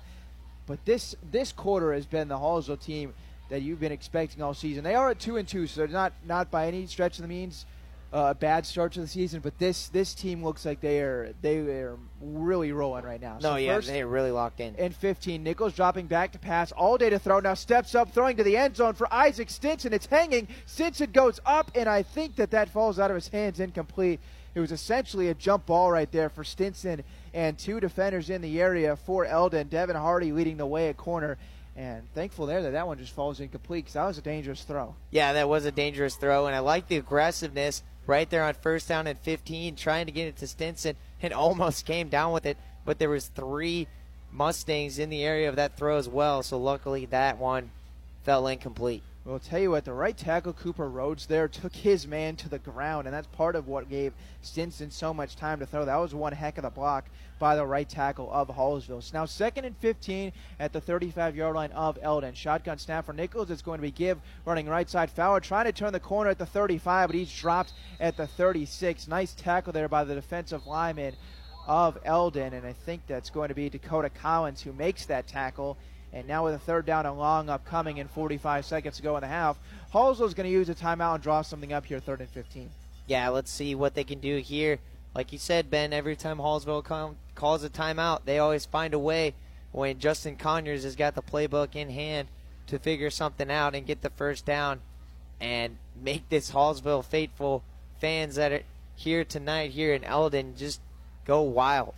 [0.70, 3.12] but this this quarter has been the Hallsville team
[3.50, 4.84] that you've been expecting all season.
[4.84, 7.28] They are at two and two, so they're not not by any stretch of the
[7.28, 7.66] means
[8.12, 11.32] uh, a bad start to the season, but this this team looks like they are
[11.42, 13.34] they are really rolling right now.
[13.34, 14.74] No, so yeah, they're really locked in.
[14.76, 15.42] and 15.
[15.42, 16.72] Nichols dropping back to pass.
[16.72, 17.38] All day to throw.
[17.38, 19.92] Now steps up, throwing to the end zone for Isaac Stinson.
[19.92, 20.48] It's hanging.
[20.66, 24.18] Stinson goes up, and I think that that falls out of his hands incomplete.
[24.54, 28.60] It was essentially a jump ball right there for Stinson and two defenders in the
[28.60, 29.68] area for Eldon.
[29.68, 31.38] Devin Hardy leading the way at corner.
[31.76, 34.94] And thankful there that that one just falls incomplete because that was a dangerous throw.
[35.10, 38.88] Yeah, that was a dangerous throw, and I like the aggressiveness right there on first
[38.88, 42.58] down at 15, trying to get it to Stinson, and almost came down with it.
[42.84, 43.86] But there was three
[44.32, 47.70] Mustangs in the area of that throw as well, so luckily that one
[48.24, 49.02] fell incomplete.
[49.24, 52.48] Well, I'll tell you what, the right tackle Cooper Rhodes there took his man to
[52.48, 55.84] the ground, and that's part of what gave Stinson so much time to throw.
[55.84, 57.04] That was one heck of a block
[57.38, 59.02] by the right tackle of Hallsville.
[59.02, 62.32] So now second and 15 at the 35-yard line of Eldon.
[62.32, 63.50] Shotgun snap for Nichols.
[63.50, 65.10] It's going to be give running right side.
[65.10, 69.06] Fowler trying to turn the corner at the 35, but he's dropped at the 36.
[69.06, 71.14] Nice tackle there by the defensive lineman
[71.66, 75.76] of Eldon, and I think that's going to be Dakota Collins who makes that tackle.
[76.12, 79.22] And now with a third down and long upcoming and 45 seconds to go in
[79.22, 79.58] the half,
[79.92, 82.70] Hallsville's going to use a timeout and draw something up here, third and 15.
[83.06, 84.78] Yeah, let's see what they can do here.
[85.14, 88.98] Like you said, Ben, every time Hallsville com- calls a timeout, they always find a
[88.98, 89.34] way
[89.72, 92.28] when Justin Conyers has got the playbook in hand
[92.66, 94.80] to figure something out and get the first down
[95.40, 97.62] and make this Hallsville faithful
[98.00, 98.62] fans that are
[98.94, 100.80] here tonight here in Eldon just
[101.24, 101.94] go wild.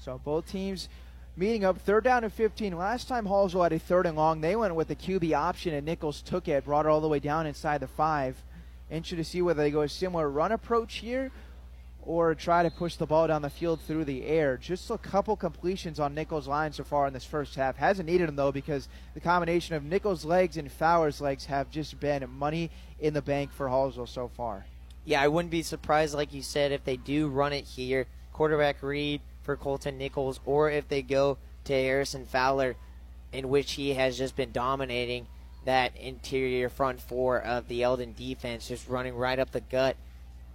[0.00, 0.88] So both teams
[1.36, 2.76] meeting up third down and 15.
[2.76, 5.84] Last time Hallsville had a third and long, they went with the QB option and
[5.84, 8.42] Nichols took it, brought it all the way down inside the five.
[8.90, 11.30] Interested to see whether they go a similar run approach here
[12.06, 14.56] or try to push the ball down the field through the air.
[14.56, 17.76] Just a couple completions on Nichols' line so far in this first half.
[17.76, 21.98] Hasn't needed them though because the combination of Nichols' legs and Fowler's legs have just
[21.98, 24.64] been money in the bank for Hallsville so far.
[25.04, 28.06] Yeah, I wouldn't be surprised, like you said, if they do run it here.
[28.32, 32.76] Quarterback read for Colton Nichols, or if they go to Harrison Fowler,
[33.32, 35.26] in which he has just been dominating
[35.64, 39.96] that interior front four of the Eldon defense, just running right up the gut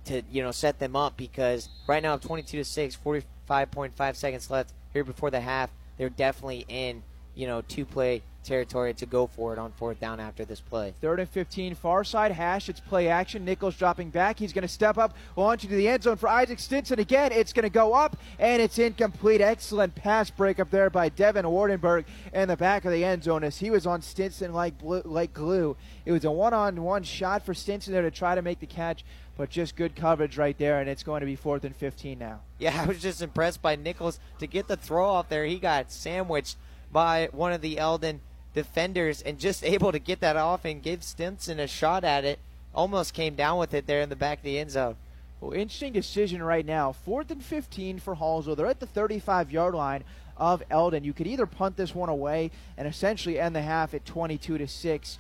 [0.06, 1.18] to you know set them up.
[1.18, 5.72] Because right now, 22 to six, 45.5 seconds left here before the half.
[5.98, 7.04] They're definitely in
[7.34, 10.94] you know two play territory to go for it on fourth down after this play.
[11.02, 12.70] Third and 15, far side hash.
[12.70, 13.46] It's play action.
[13.46, 14.40] Nichols dropping back.
[14.40, 17.32] He's going to step up, launch into the end zone for Isaac Stinson again.
[17.32, 19.42] It's going to go up, and it's incomplete.
[19.42, 23.44] Excellent pass break up there by Devin Wardenberg in the back of the end zone
[23.44, 25.76] as he was on Stinson like blue, like glue.
[26.06, 29.06] It was a one-on-one shot for Stinson there to try to make the catch,
[29.38, 32.42] but just good coverage right there, and it's going to be fourth and 15 now.
[32.60, 35.46] Yeah, I was just impressed by Nichols to get the throw off there.
[35.46, 36.58] He got sandwiched
[36.92, 38.22] by one of the Eldon
[38.54, 42.40] defenders and just able to get that off and give Stinson a shot at it.
[42.74, 44.96] Almost came down with it there in the back of the end zone.
[45.42, 46.92] Well, interesting decision right now.
[46.92, 48.56] Fourth and 15 for Hallsville.
[48.56, 50.04] They're at the 35 yard line
[50.38, 51.04] of Eldon.
[51.04, 54.68] You could either punt this one away and essentially end the half at 22 to
[54.68, 55.18] 6.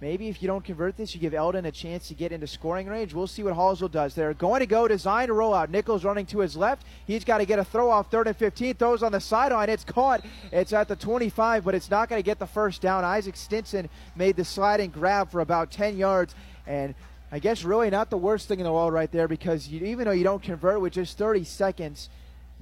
[0.00, 2.86] Maybe if you don't convert this, you give Eldon a chance to get into scoring
[2.86, 3.14] range.
[3.14, 4.14] We'll see what Hallsville does.
[4.14, 5.70] They're going to go design a roll out.
[5.70, 6.84] Nichols running to his left.
[7.04, 8.74] He's got to get a throw off third and 15.
[8.74, 9.68] Throws on the sideline.
[9.68, 10.24] It's caught.
[10.52, 13.04] It's at the 25, but it's not going to get the first down.
[13.04, 16.32] Isaac Stinson made the sliding grab for about 10 yards.
[16.64, 16.94] And
[17.32, 20.04] I guess really not the worst thing in the world right there because you, even
[20.04, 22.08] though you don't convert with just 30 seconds,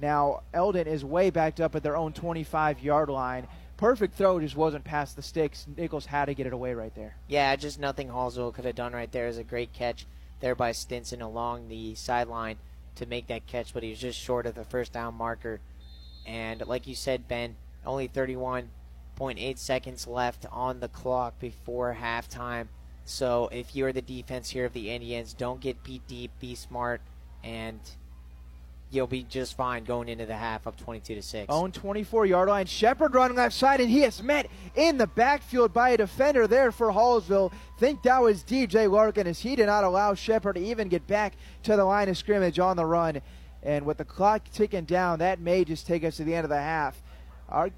[0.01, 3.47] now Eldon is way backed up at their own 25 yard line
[3.77, 5.65] perfect throw just wasn't past the sticks.
[5.77, 7.15] Nichols had to get it away right there.
[7.27, 10.05] Yeah, just nothing Hallsville could have done right there is a great catch
[10.39, 12.57] there by Stinson along the sideline
[12.95, 15.59] to make that catch, but he was just short of the first down marker.
[16.25, 17.55] And like you said, Ben,
[17.85, 22.67] only 31.8 seconds left on the clock before halftime.
[23.05, 27.01] So if you're the defense here of the Indians, don't get beat deep, be smart,
[27.43, 27.79] and
[28.89, 31.45] you'll be just fine going into the half up 22 to 6.
[31.49, 32.65] Own 24 yard line.
[32.65, 36.71] Shepard running left side, and he is met in the backfield by a defender there
[36.71, 37.51] for Hallsville.
[37.79, 41.33] Think that was DJ Larkin as he did not allow Shepard to even get back
[41.63, 43.21] to the line of scrimmage on the run.
[43.63, 46.49] And with the clock ticking down, that may just take us to the end of
[46.49, 47.01] the half.
[47.49, 47.71] Our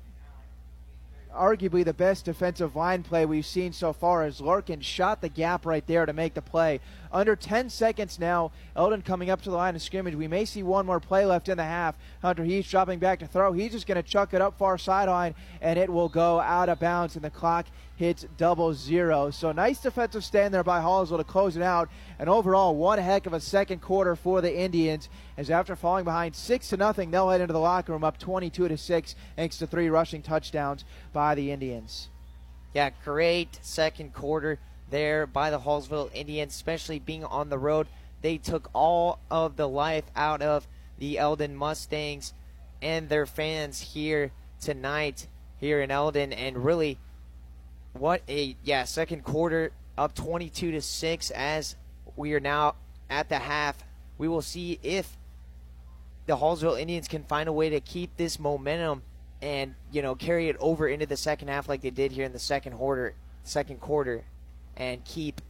[1.36, 5.66] arguably the best defensive line play we've seen so far as Larkin shot the gap
[5.66, 6.80] right there to make the play.
[7.12, 10.16] Under 10 seconds now, Eldon coming up to the line of scrimmage.
[10.16, 11.96] We may see one more play left in the half.
[12.22, 13.54] Hunter Heese dropping back to throw.
[13.54, 16.80] He's just going to chuck it up far sideline, and it will go out of
[16.80, 17.66] bounds, and the clock
[18.00, 19.30] hits double zero.
[19.30, 21.90] So nice defensive stand there by Hallsville to close it out.
[22.18, 25.10] And overall, one heck of a second quarter for the Indians.
[25.36, 28.70] As after falling behind six to nothing, they'll head into the locker room up 22
[28.70, 32.08] to six, thanks to three rushing touchdowns by the Indians.
[32.74, 34.60] Yeah, great second quarter
[34.90, 37.88] there by the Hallsville Indians, especially being on the road.
[38.22, 40.70] They took all of the life out of
[41.00, 42.34] the Eldon Mustangs
[42.82, 44.32] and their fans here
[44.62, 45.28] tonight
[45.60, 46.98] here in Eldon and really
[47.94, 51.76] what a yeah, second quarter up 22 to 6 as
[52.16, 52.76] we are now
[53.10, 53.84] at the half.
[54.18, 55.18] We will see if
[56.26, 59.02] the Hallsville Indians can find a way to keep this momentum
[59.42, 62.34] and you know carry it over into the second half like they did here in
[62.34, 64.24] the second quarter, second quarter,
[64.76, 65.42] and keep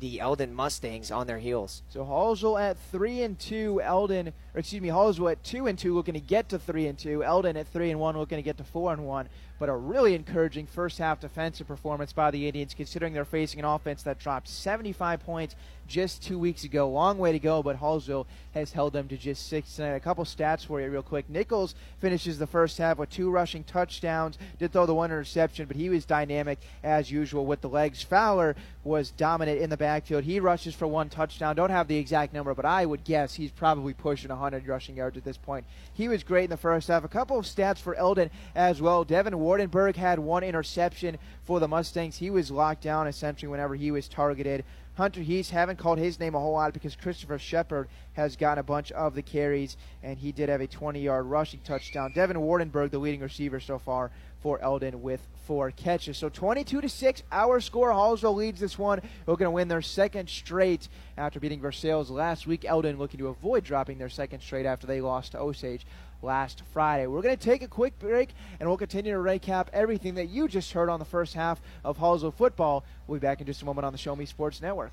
[0.00, 1.82] the Eldon Mustangs on their heels.
[1.88, 5.94] So Hallsville at three and two, Eldon, or excuse me, Hallsville at two and two,
[5.94, 7.24] looking to get to three and two.
[7.24, 9.28] Eldon at three and one, looking to get to four and one.
[9.58, 13.66] But a really encouraging first half defensive performance by the Indians, considering they're facing an
[13.66, 15.56] offense that dropped 75 points
[15.88, 16.88] just two weeks ago.
[16.88, 19.94] Long way to go, but Hallsville has held them to just six tonight.
[19.94, 21.28] A couple stats for you, real quick.
[21.28, 24.38] Nichols finishes the first half with two rushing touchdowns.
[24.58, 28.02] Did throw the one interception, but he was dynamic as usual with the legs.
[28.02, 28.54] Fowler
[28.84, 30.24] was dominant in the backfield.
[30.24, 31.56] He rushes for one touchdown.
[31.56, 35.16] Don't have the exact number, but I would guess he's probably pushing 100 rushing yards
[35.16, 35.64] at this point.
[35.94, 37.04] He was great in the first half.
[37.04, 39.04] A couple of stats for Eldon as well.
[39.04, 42.18] Devin Wardenberg had one interception for the Mustangs.
[42.18, 44.62] He was locked down essentially whenever he was targeted.
[44.94, 48.62] Hunter Heese haven't called his name a whole lot because Christopher Shepard has gotten a
[48.62, 52.12] bunch of the carries, and he did have a 20-yard rushing touchdown.
[52.14, 54.10] Devin Wardenberg, the leading receiver so far
[54.42, 56.18] for Eldon, with four catches.
[56.18, 57.90] So 22 to six, our score.
[57.90, 59.00] Hallsville leads this one.
[59.00, 62.66] They're going to win their second straight after beating Versailles last week.
[62.66, 65.86] Eldon looking to avoid dropping their second straight after they lost to Osage
[66.22, 67.06] last Friday.
[67.06, 70.48] We're going to take a quick break and we'll continue to recap everything that you
[70.48, 72.84] just heard on the first half of Hallsville football.
[73.06, 74.92] We'll be back in just a moment on the Show Me Sports Network.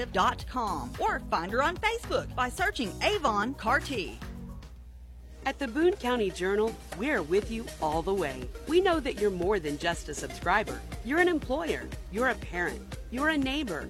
[0.99, 4.19] or find her on Facebook by searching Avon Carty.
[5.45, 8.47] At the Boone County Journal, we're with you all the way.
[8.67, 10.79] We know that you're more than just a subscriber.
[11.03, 13.89] You're an employer, you're a parent, you're a neighbor.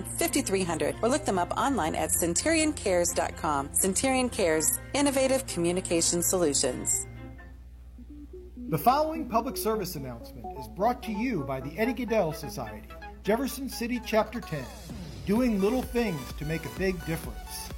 [0.00, 3.74] 5300 or look them up online at centurioncares.com.
[3.74, 7.06] Centurion Cares, innovative communication solutions.
[8.72, 12.88] The following public service announcement is brought to you by the Eddie Gaedel Society,
[13.22, 14.64] Jefferson City Chapter 10,
[15.26, 17.68] doing little things to make a big difference.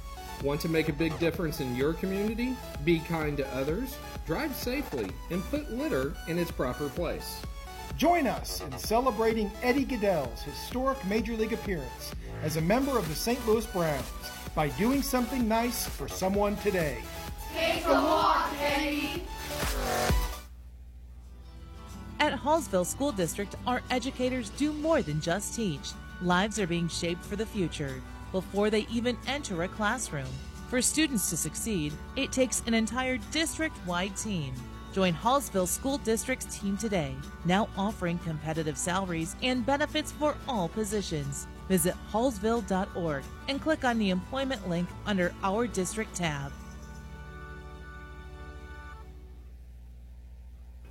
[0.41, 2.55] Want to make a big difference in your community?
[2.85, 7.41] Be kind to others, drive safely, and put litter in its proper place.
[7.97, 12.13] Join us in celebrating Eddie Gaedel's historic Major League appearance
[12.43, 13.47] as a member of the St.
[13.47, 14.03] Louis Browns
[14.53, 16.97] by doing something nice for someone today.
[17.53, 19.23] Take a walk, Eddie!
[22.19, 25.91] At Hallsville School District, our educators do more than just teach.
[26.21, 28.01] Lives are being shaped for the future
[28.33, 30.27] before they even enter a classroom.
[30.69, 34.53] For students to succeed, it takes an entire district wide team.
[34.95, 37.13] Join Hallsville School District's team today,
[37.43, 41.47] now offering competitive salaries and benefits for all positions.
[41.67, 46.53] Visit hallsville.org and click on the employment link under Our District tab.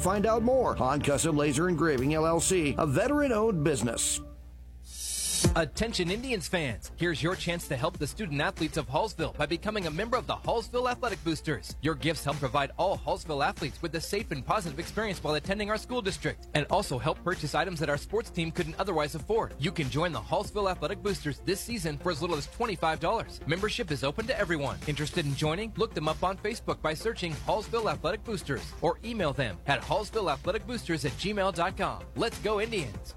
[0.00, 0.74] find out more.
[0.76, 4.20] Han Custom Laser Engraving LLC, a veteran owned business.
[5.56, 9.88] Attention Indians fans, here's your chance to help the student athletes of Hallsville by becoming
[9.88, 11.74] a member of the Hallsville Athletic Boosters.
[11.82, 15.68] Your gifts help provide all Hallsville athletes with a safe and positive experience while attending
[15.68, 19.54] our school district and also help purchase items that our sports team couldn't otherwise afford.
[19.58, 23.44] You can join the Hallsville Athletic Boosters this season for as little as $25.
[23.48, 24.78] Membership is open to everyone.
[24.86, 25.72] Interested in joining?
[25.76, 31.04] Look them up on Facebook by searching Hallsville Athletic Boosters or email them at hallsvilleathleticboosters
[31.06, 32.04] at gmail.com.
[32.14, 33.16] Let's go Indians!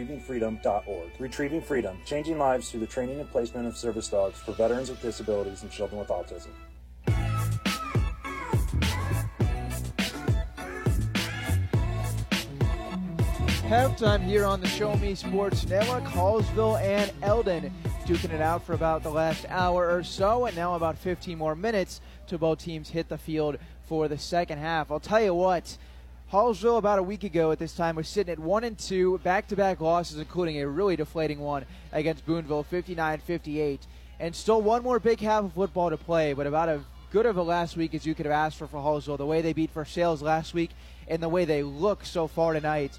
[0.00, 1.10] retrievingfreedom.org.
[1.18, 5.00] Retrieving Freedom, changing lives through the training and placement of service dogs for veterans with
[5.02, 6.48] disabilities and children with autism.
[13.68, 16.02] Halftime here on the Show Me Sports Network.
[16.02, 17.72] Hallsville and Eldon
[18.04, 21.54] duking it out for about the last hour or so, and now about 15 more
[21.54, 24.90] minutes to both teams hit the field for the second half.
[24.90, 25.78] I'll tell you what,
[26.32, 29.80] Hallsville about a week ago at this time was sitting at one and two, back-to-back
[29.80, 33.80] losses, including a really deflating one against Boonville, 59-58,
[34.20, 37.36] and still one more big half of football to play, but about as good of
[37.36, 39.18] a last week as you could have asked for for Hallsville.
[39.18, 40.70] The way they beat Versailles last week,
[41.08, 42.96] and the way they look so far tonight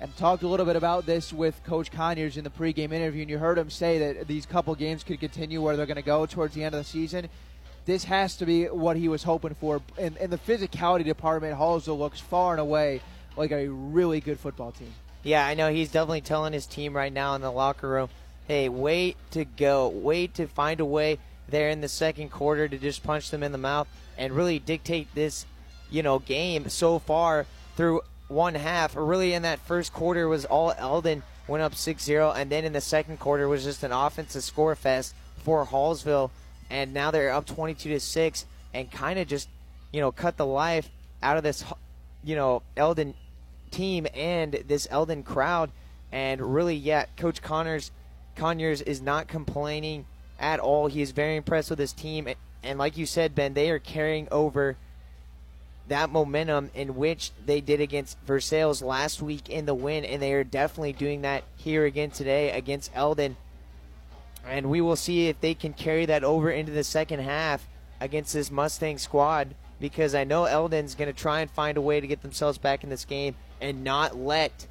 [0.00, 3.30] and talked a little bit about this with Coach Conyers in the pregame interview, and
[3.30, 6.26] you heard him say that these couple games could continue where they're going to go
[6.26, 7.28] towards the end of the season.
[7.86, 9.80] This has to be what he was hoping for.
[9.96, 13.00] In, in the physicality department, Hallsville looks far and away
[13.36, 14.92] like a really good football team.
[15.22, 18.08] Yeah, I know he's definitely telling his team right now in the locker room,
[18.46, 19.88] hey, wait to go.
[19.88, 21.18] Wait to find a way
[21.48, 23.88] there in the second quarter to just punch them in the mouth
[24.18, 25.46] and really dictate this,
[25.90, 27.46] you know, game so far
[27.76, 32.50] through one half, really in that first quarter was all Eldon went up 6-0, and
[32.50, 36.30] then in the second quarter was just an offensive score fest for Hallsville,
[36.70, 39.48] and now they're up 22 to six, and kind of just
[39.92, 40.90] you know cut the life
[41.22, 41.64] out of this
[42.24, 43.14] you know Eldon
[43.70, 45.70] team and this Eldon crowd,
[46.12, 47.90] and really yeah, Coach Connors
[48.34, 50.06] Conyers is not complaining
[50.38, 50.86] at all.
[50.86, 52.28] He is very impressed with his team,
[52.62, 54.76] and like you said, Ben, they are carrying over
[55.88, 60.32] that momentum in which they did against Versailles last week in the win, and they
[60.32, 63.36] are definitely doing that here again today against Eldon.
[64.48, 67.66] And we will see if they can carry that over into the second half
[68.00, 72.00] against this Mustang squad because I know Eldon's going to try and find a way
[72.00, 74.66] to get themselves back in this game and not let,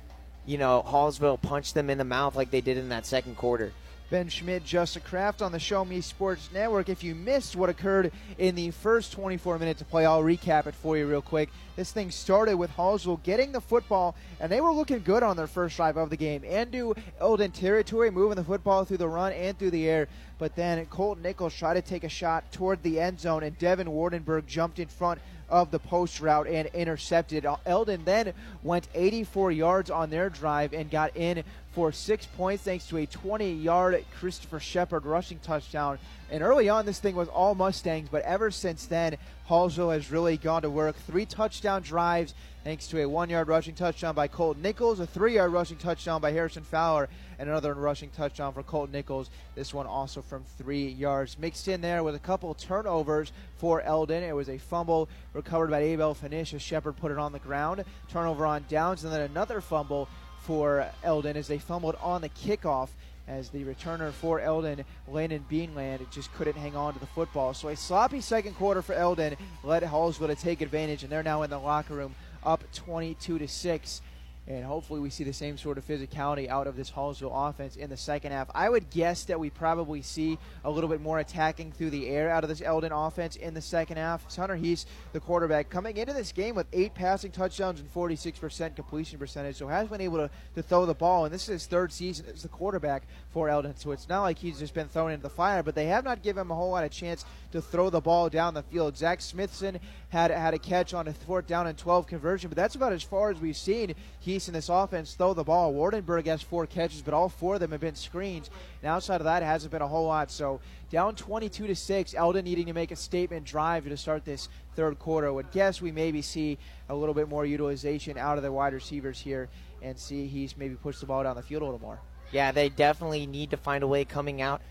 [0.45, 3.71] you know, Hallsville punch them in the mouth like they did in that second quarter.
[4.11, 6.89] Ben Schmidt, Justin Kraft on the Show Me Sports Network.
[6.89, 10.75] If you missed what occurred in the first 24 minutes of play, I'll recap it
[10.75, 11.49] for you real quick.
[11.75, 15.47] This thing started with Hallsville getting the football, and they were looking good on their
[15.47, 16.43] first drive of the game.
[16.43, 20.07] Into Eldon territory, moving the football through the run and through the air.
[20.37, 23.87] But then Colton Nichols tried to take a shot toward the end zone, and Devin
[23.87, 25.19] Wardenberg jumped in front
[25.49, 27.45] of the post route and intercepted.
[27.65, 28.33] Eldon then
[28.63, 31.43] went 84 yards on their drive and got in
[31.75, 35.99] for six points thanks to a 20 yard Christopher Shepard rushing touchdown.
[36.31, 39.17] And early on, this thing was all Mustangs, but ever since then,
[39.49, 40.95] Hallsville has really gone to work.
[40.95, 42.33] Three touchdown drives
[42.63, 46.21] thanks to a one yard rushing touchdown by Colton Nichols, a three yard rushing touchdown
[46.21, 49.29] by Harrison Fowler, and another rushing touchdown for Colton Nichols.
[49.53, 51.37] This one also from three yards.
[51.37, 54.23] Mixed in there with a couple turnovers for Eldon.
[54.23, 57.83] It was a fumble recovered by Abel Finish as Shepard put it on the ground.
[58.09, 60.07] Turnover on downs, and then another fumble
[60.45, 62.89] for Eldon as they fumbled on the kickoff
[63.27, 67.53] as the returner for Eldon, Landon Beanland, just couldn't hang on to the football.
[67.55, 71.41] So a sloppy second quarter for Eldon led Hallsville to take advantage, and they're now
[71.41, 72.13] in the locker room
[72.43, 74.01] up 22 to 6
[74.47, 77.89] and hopefully we see the same sort of physicality out of this Hallsville offense in
[77.89, 78.47] the second half.
[78.53, 82.29] I would guess that we probably see a little bit more attacking through the air
[82.29, 84.23] out of this Eldon offense in the second half.
[84.25, 88.75] It's Hunter Heese, the quarterback, coming into this game with eight passing touchdowns and 46%
[88.75, 91.65] completion percentage, so has been able to, to throw the ball, and this is his
[91.65, 95.11] third season as the quarterback for Eldon, so it's not like he's just been thrown
[95.11, 97.61] into the fire, but they have not given him a whole lot of chance to
[97.61, 98.95] throw the ball down the field.
[98.97, 102.75] Zach Smithson had had a catch on a fourth down and 12 conversion, but that's
[102.75, 103.95] about as far as we've seen
[104.35, 105.73] Heese in this offense throw the ball.
[105.73, 108.49] Wardenberg has four catches, but all four of them have been screens.
[108.81, 110.31] And outside of that, it hasn't been a whole lot.
[110.31, 110.59] So
[110.91, 114.99] down 22 to six, Eldon needing to make a statement drive to start this third
[114.99, 115.27] quarter.
[115.27, 116.57] I would guess we maybe see
[116.89, 119.49] a little bit more utilization out of the wide receivers here
[119.81, 121.99] and see Heese maybe push the ball down the field a little more.
[122.31, 124.61] Yeah, they definitely need to find a way coming out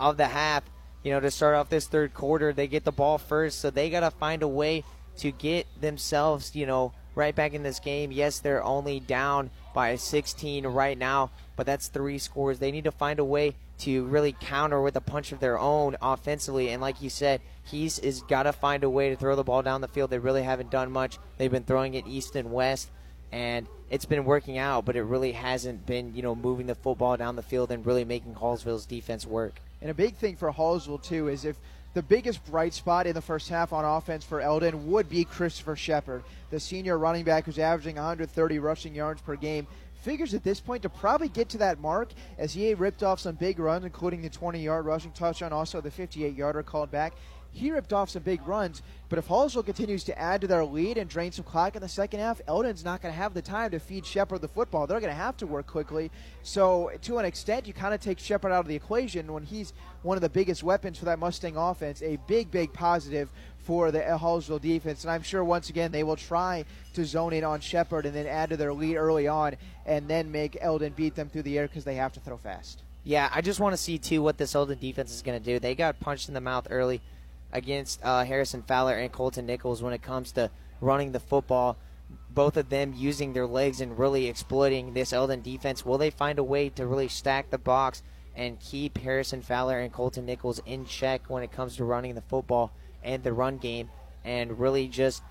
[0.00, 0.64] of the half
[1.04, 2.52] you know, to start off this third quarter.
[2.52, 4.82] They get the ball first, so they got to find a way
[5.18, 8.12] to get themselves, you know, right back in this game.
[8.12, 12.58] Yes, they're only down by 16 right now, but that's three scores.
[12.58, 15.96] They need to find a way to really counter with a punch of their own
[16.00, 16.70] offensively.
[16.70, 19.62] And like you said, Heese is got to find a way to throw the ball
[19.62, 20.10] down the field.
[20.10, 21.18] They really haven't done much.
[21.38, 22.90] They've been throwing it east and west,
[23.32, 27.16] and it's been working out, but it really hasn't been, you know, moving the football
[27.16, 29.60] down the field and really making Hallsville's defense work.
[29.80, 31.56] And a big thing for Hallsville, too, is if
[31.94, 35.76] the biggest bright spot in the first half on offense for Eldon would be Christopher
[35.76, 39.66] Shepard, the senior running back who's averaging 130 rushing yards per game.
[40.02, 43.36] Figures at this point to probably get to that mark as he ripped off some
[43.36, 47.14] big runs, including the 20 yard rushing touchdown, also the 58 yarder called back
[47.54, 48.82] he ripped off some big runs.
[49.08, 51.88] But if Hallsville continues to add to their lead and drain some clock in the
[51.88, 54.86] second half, Eldon's not going to have the time to feed Shepard the football.
[54.86, 56.10] They're going to have to work quickly.
[56.42, 59.72] So, to an extent, you kind of take Shepard out of the equation when he's
[60.02, 62.02] one of the biggest weapons for that Mustang offense.
[62.02, 65.04] A big, big positive for the Hallsville defense.
[65.04, 66.64] And I'm sure once again they will try
[66.94, 69.56] to zone in on Shepard and then add to their lead early on
[69.86, 72.82] and then make Eldon beat them through the air because they have to throw fast.
[73.04, 75.58] Yeah, I just want to see too what this Eldon defense is going to do.
[75.58, 77.00] They got punched in the mouth early
[77.54, 80.50] against uh, Harrison Fowler and Colton Nichols when it comes to
[80.80, 81.78] running the football.
[82.30, 85.86] Both of them using their legs and really exploiting this Eldon defense.
[85.86, 88.02] Will they find a way to really stack the box
[88.34, 92.20] and keep Harrison Fowler and Colton Nichols in check when it comes to running the
[92.22, 92.72] football
[93.02, 93.88] and the run game
[94.24, 95.22] and really just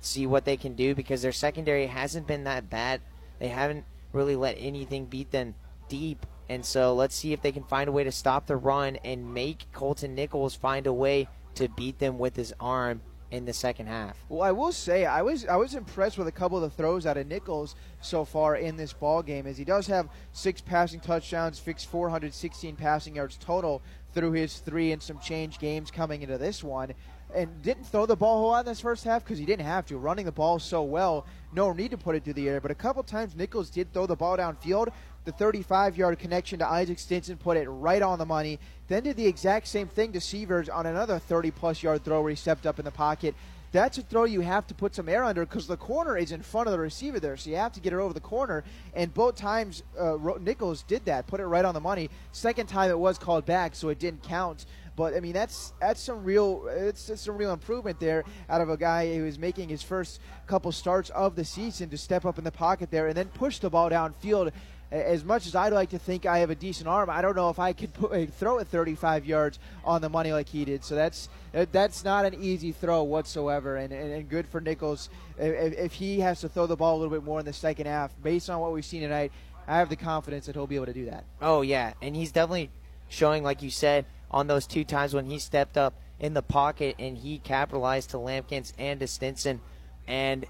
[0.00, 3.00] see what they can do because their secondary hasn't been that bad.
[3.38, 5.54] They haven't really let anything beat them
[5.88, 6.26] deep.
[6.48, 9.32] And so let's see if they can find a way to stop the run and
[9.32, 13.00] make Colton Nichols find a way to beat them with his arm
[13.32, 14.16] in the second half.
[14.28, 17.06] Well, I will say I was I was impressed with a couple of the throws
[17.06, 21.00] out of Nichols so far in this ball game, as he does have six passing
[21.00, 26.36] touchdowns, fixed 416 passing yards total through his three and some change games coming into
[26.36, 26.92] this one,
[27.34, 29.64] and didn't throw the ball a whole lot in this first half because he didn't
[29.64, 29.96] have to.
[29.96, 32.60] Running the ball so well, no need to put it through the air.
[32.60, 34.88] But a couple times Nichols did throw the ball downfield,
[35.24, 38.58] the 35 yard connection to Isaac Stinson put it right on the money.
[38.92, 42.28] Then did the exact same thing to Sievers on another 30 plus yard throw where
[42.28, 43.34] he stepped up in the pocket.
[43.72, 46.42] That's a throw you have to put some air under because the corner is in
[46.42, 48.64] front of the receiver there, so you have to get it over the corner.
[48.92, 52.10] And both times uh, Nichols did that, put it right on the money.
[52.32, 54.66] Second time it was called back, so it didn't count.
[54.94, 58.68] But I mean, that's that's some real it's, it's some real improvement there out of
[58.68, 62.36] a guy who is making his first couple starts of the season to step up
[62.36, 64.52] in the pocket there and then push the ball downfield
[64.92, 67.48] as much as I'd like to think I have a decent arm, I don't know
[67.48, 70.84] if I could put, throw it 35 yards on the money like he did.
[70.84, 75.08] So that's that's not an easy throw whatsoever, and, and, and good for Nichols.
[75.38, 77.86] If, if, he has to throw the ball a little bit more in the second
[77.86, 79.32] half, based on what we've seen tonight,
[79.66, 81.24] I have the confidence that he'll be able to do that.
[81.40, 82.70] Oh yeah, and he's definitely
[83.08, 86.96] showing, like you said, on those two times when he stepped up in the pocket
[86.98, 89.60] and he capitalized to Lampkins and to Stinson,
[90.06, 90.46] and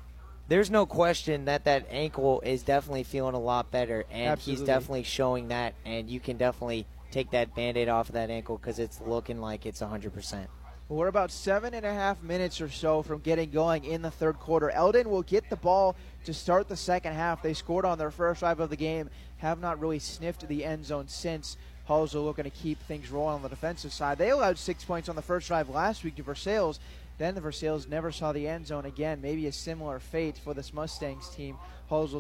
[0.53, 4.61] there's no question that that ankle is definitely feeling a lot better, and Absolutely.
[4.61, 5.73] he's definitely showing that.
[5.87, 9.65] And you can definitely take that band-aid off of that ankle because it's looking like
[9.65, 10.47] it's 100%.
[10.91, 14.39] We're about seven and a half minutes or so from getting going in the third
[14.41, 14.69] quarter.
[14.69, 15.97] Eldon will get the ball
[16.27, 17.41] to start the second half.
[17.41, 19.09] They scored on their first drive of the game,
[19.39, 21.57] have not really sniffed the end zone since.
[21.87, 24.19] Hulls are looking to keep things rolling on the defensive side.
[24.19, 26.79] They allowed six points on the first drive last week to Versailles.
[27.23, 29.21] Then the Versailles never saw the end zone again.
[29.21, 31.57] Maybe a similar fate for this Mustangs team.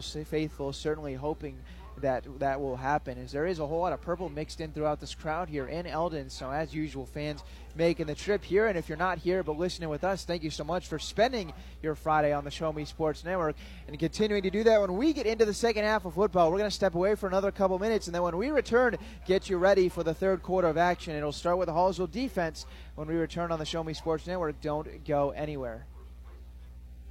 [0.00, 1.58] Stay faithful, certainly hoping
[1.98, 3.18] that that will happen.
[3.18, 5.86] is there is a whole lot of purple mixed in throughout this crowd here in
[5.86, 6.30] Eldon.
[6.30, 7.42] So as usual, fans
[7.74, 8.66] making the trip here.
[8.66, 11.52] And if you're not here but listening with us, thank you so much for spending
[11.82, 13.56] your Friday on the Show Me Sports Network
[13.88, 14.80] and continuing to do that.
[14.80, 17.26] When we get into the second half of football, we're going to step away for
[17.26, 18.06] another couple minutes.
[18.06, 18.96] And then when we return,
[19.26, 21.14] get you ready for the third quarter of action.
[21.14, 24.60] It'll start with the Hallsville defense when we return on the Show Me Sports Network.
[24.60, 25.86] Don't go anywhere.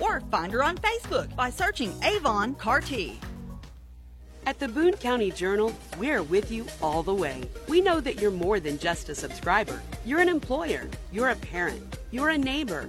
[0.00, 3.20] or find her on Facebook by searching Avon Carty.
[4.46, 7.42] At the Boone County Journal, we're with you all the way.
[7.68, 9.82] We know that you're more than just a subscriber.
[10.06, 12.88] You're an employer, you're a parent, you're a neighbor.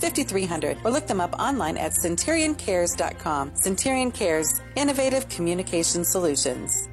[0.00, 3.56] 5300 or look them up online at centurioncares.com.
[3.56, 6.88] Centurion Cares, innovative communication solutions.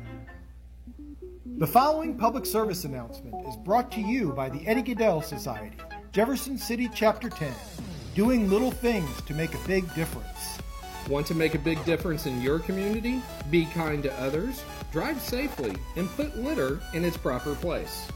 [1.60, 5.76] The following public service announcement is brought to you by the Eddie Gaedel Society,
[6.14, 7.54] Jefferson City Chapter 10,
[8.16, 10.58] doing little things to make a big difference.
[11.10, 13.22] Want to make a big difference in your community?
[13.50, 18.08] Be kind to others, drive safely, and put litter in its proper place.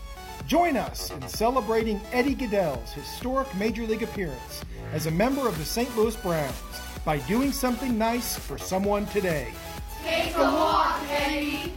[0.48, 5.64] Join us in celebrating Eddie Gaedel's historic Major League appearance as a member of the
[5.64, 5.95] St.
[5.95, 6.53] Louis Browns
[7.06, 9.53] by doing something nice for someone today.
[10.03, 11.72] Take a walk, Eddie.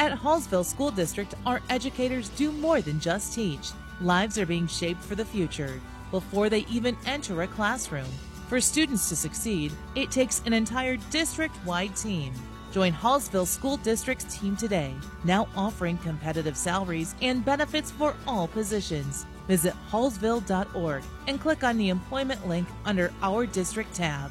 [0.00, 3.70] At Hallsville School District, our educators do more than just teach.
[4.00, 5.80] Lives are being shaped for the future
[6.10, 8.08] before they even enter a classroom.
[8.48, 12.32] For students to succeed, it takes an entire district wide team.
[12.72, 14.94] Join Hallsville School District's team today,
[15.24, 19.26] now offering competitive salaries and benefits for all positions.
[19.48, 24.30] Visit hallsville.org and click on the employment link under Our District tab.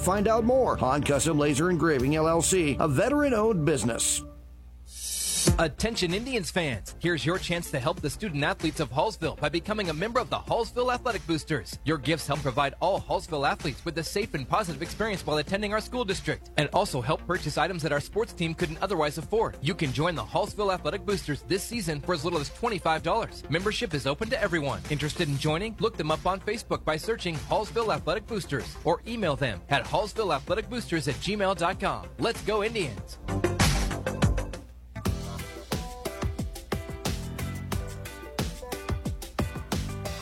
[0.00, 0.76] find out more.
[0.76, 4.22] Han Custom Laser Engraving LLC, a veteran owned business.
[5.58, 9.88] Attention Indians fans, here's your chance to help the student athletes of Hallsville by becoming
[9.88, 11.78] a member of the Hallsville Athletic Boosters.
[11.84, 15.72] Your gifts help provide all Hallsville athletes with a safe and positive experience while attending
[15.72, 19.56] our school district, and also help purchase items that our sports team couldn't otherwise afford.
[19.62, 23.48] You can join the Hallsville Athletic Boosters this season for as little as $25.
[23.50, 24.80] Membership is open to everyone.
[24.90, 25.76] Interested in joining?
[25.80, 31.08] Look them up on Facebook by searching Hallsville Athletic Boosters or email them at hallsvilleathleticboosters
[31.08, 32.06] at gmail.com.
[32.18, 33.18] Let's go Indians!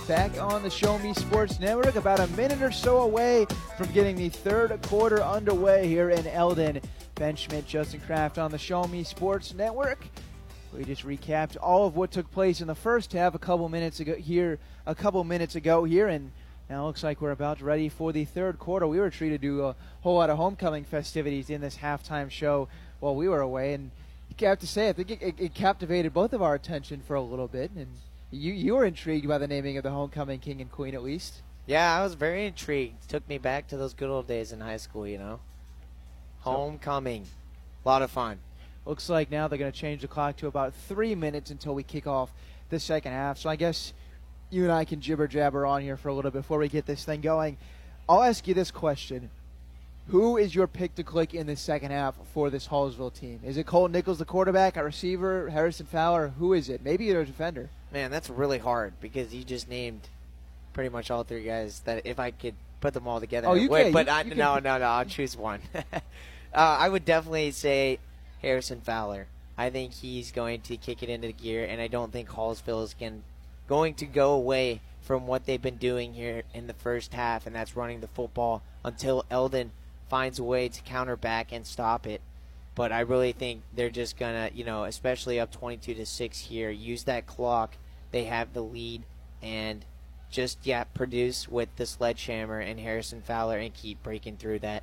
[0.09, 4.16] Back on the Show Me Sports Network, about a minute or so away from getting
[4.16, 6.80] the third quarter underway here in Eldon.
[7.16, 10.06] Ben Schmidt, Justin Kraft on the Show Me Sports Network.
[10.74, 14.01] We just recapped all of what took place in the first half a couple minutes
[14.01, 16.30] ago here, a couple minutes ago here, and
[16.70, 18.86] now it looks like we're about ready for the third quarter.
[18.86, 22.68] We were treated to a whole lot of homecoming festivities in this halftime show
[23.01, 23.90] while we were away, and
[24.40, 27.14] I have to say, I think it, it, it captivated both of our attention for
[27.14, 27.89] a little bit, and
[28.30, 31.42] you you were intrigued by the naming of the homecoming king and queen, at least.
[31.66, 33.09] Yeah, I was very intrigued.
[33.09, 35.40] Took me back to those good old days in high school, you know.
[36.40, 37.26] Homecoming,
[37.84, 38.38] a lot of fun.
[38.86, 41.82] Looks like now they're going to change the clock to about three minutes until we
[41.82, 42.32] kick off
[42.70, 43.36] the second half.
[43.36, 43.92] So I guess
[44.50, 46.86] you and I can jibber jabber on here for a little bit before we get
[46.86, 47.59] this thing going.
[48.09, 49.28] I'll ask you this question.
[50.09, 53.40] Who is your pick to click in the second half for this Hallsville team?
[53.44, 56.28] Is it Cole Nichols, the quarterback, a receiver, Harrison Fowler?
[56.39, 56.82] Who is it?
[56.82, 57.68] Maybe a defender.
[57.93, 60.09] Man, that's really hard because you just named
[60.72, 61.80] pretty much all three guys.
[61.80, 63.93] That if I could put them all together, oh, you would, can.
[63.93, 64.64] But you, I, you no, can.
[64.64, 64.86] no, no.
[64.86, 65.60] I'll choose one.
[65.74, 66.01] uh,
[66.55, 67.98] I would definitely say
[68.40, 69.26] Harrison Fowler.
[69.59, 72.94] I think he's going to kick it into gear, and I don't think Hallsville is
[72.94, 73.24] going
[73.68, 77.55] going to go away from what they've been doing here in the first half, and
[77.55, 79.72] that's running the football until Eldon
[80.09, 82.20] finds a way to counter back and stop it.
[82.74, 86.70] But I really think they're just gonna, you know, especially up 22 to six here,
[86.70, 87.76] use that clock.
[88.12, 89.02] They have the lead
[89.43, 89.85] and
[90.30, 94.82] just yeah, produce with the sledgehammer and Harrison Fowler and keep breaking through that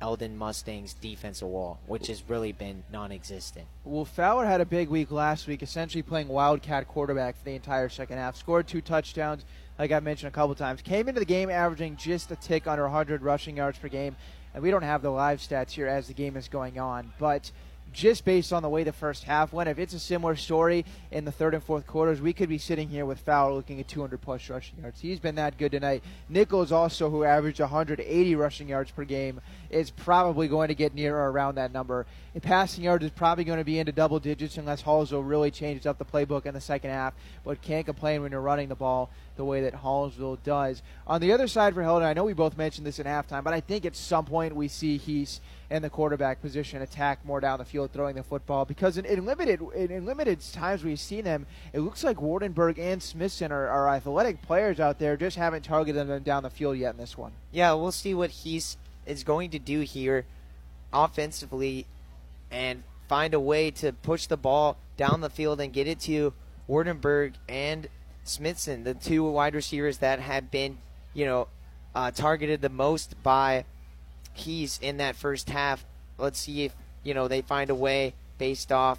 [0.00, 3.66] Eldon Mustangs defensive wall, which has really been non-existent.
[3.84, 7.88] Well, Fowler had a big week last week, essentially playing wildcat quarterback for the entire
[7.88, 8.36] second half.
[8.36, 9.44] Scored two touchdowns,
[9.78, 10.82] like I mentioned a couple times.
[10.82, 14.16] Came into the game averaging just a tick under 100 rushing yards per game
[14.56, 17.52] and we don't have the live stats here as the game is going on, but
[17.92, 21.26] just based on the way the first half went, if it's a similar story in
[21.26, 24.18] the third and fourth quarters, we could be sitting here with Fowler looking at 200
[24.18, 24.98] plus rushing yards.
[24.98, 26.02] He's been that good tonight.
[26.30, 31.16] Nichols also, who averaged 180 rushing yards per game, is probably going to get near
[31.16, 32.06] or around that number.
[32.34, 35.86] And passing yards is probably going to be into double digits unless Hallsville really changes
[35.86, 37.14] up the playbook in the second half.
[37.44, 40.82] But can't complain when you're running the ball the way that Hallsville does.
[41.06, 43.54] On the other side for Eldon, I know we both mentioned this in halftime, but
[43.54, 45.40] I think at some point we see Heese
[45.70, 49.24] in the quarterback position attack more down the field throwing the football because in, in
[49.24, 53.66] limited in, in, limited times we've seen them it looks like Wardenberg and Smithson are,
[53.66, 57.18] are, athletic players out there just haven't targeted them down the field yet in this
[57.18, 58.76] one yeah we'll see what Heese
[59.06, 60.24] is going to do here
[60.92, 61.86] offensively
[62.50, 66.32] and find a way to push the ball down the field and get it to
[66.68, 67.88] Wardenberg and
[68.24, 70.78] Smithson, the two wide receivers that have been,
[71.14, 71.48] you know,
[71.94, 73.64] uh, targeted the most by
[74.36, 75.84] Heese in that first half.
[76.18, 78.98] Let's see if you know they find a way based off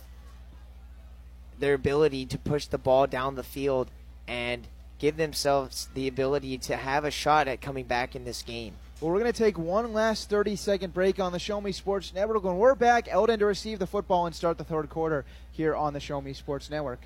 [1.60, 3.90] their ability to push the ball down the field
[4.28, 4.68] and
[5.00, 8.74] give themselves the ability to have a shot at coming back in this game.
[9.00, 12.16] Well, we're going to take one last 30 second break on the Show Me Sports
[12.16, 12.44] Network.
[12.44, 15.94] When we're back, Eldon to receive the football and start the third quarter here on
[15.94, 17.02] the Show Me Sports Network.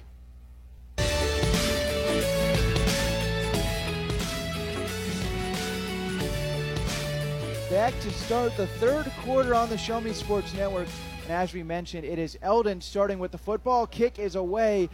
[7.69, 10.87] Back to start the third quarter on the Show Me Sports Network.
[11.23, 13.85] And as we mentioned, it is Eldon starting with the football.
[13.85, 14.87] Kick is away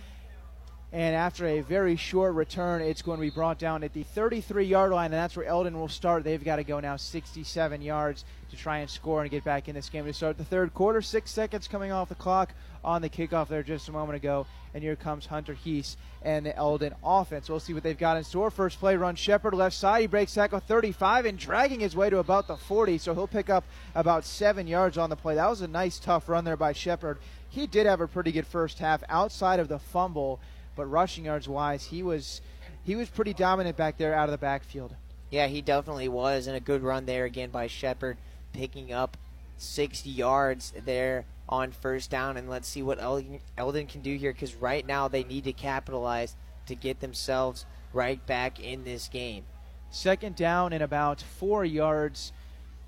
[0.94, 4.66] and after a very short return, it's going to be brought down at the 33
[4.66, 6.24] yard line, and that's where Eldon will start.
[6.24, 9.76] They've got to go now 67 yards to try and score and get back in
[9.76, 11.02] this game to start the third quarter.
[11.02, 12.54] Six seconds coming off the clock
[12.86, 14.48] on the kickoff there just a moment ago.
[14.74, 17.50] And here comes Hunter Heese and the Eldon offense.
[17.50, 18.50] We'll see what they've got in store.
[18.50, 20.02] First play run Shepard left side.
[20.02, 23.50] He breaks tackle 35 and dragging his way to about the 40, so he'll pick
[23.50, 25.36] up about seven yards on the play.
[25.36, 27.18] That was a nice, tough run there by Shepard.
[27.50, 30.40] He did have a pretty good first half outside of the fumble
[30.78, 32.40] but rushing yards wise, he was
[32.84, 34.96] he was pretty dominant back there out of the backfield.
[35.30, 38.18] Yeah, he definitely was, and a good run there again by Shepard,
[38.54, 39.18] picking up
[39.58, 42.38] 60 yards there on first down.
[42.38, 46.38] And let's see what Eldon can do here, because right now they need to capitalize
[46.68, 49.44] to get themselves right back in this game.
[49.90, 52.32] Second down and about four yards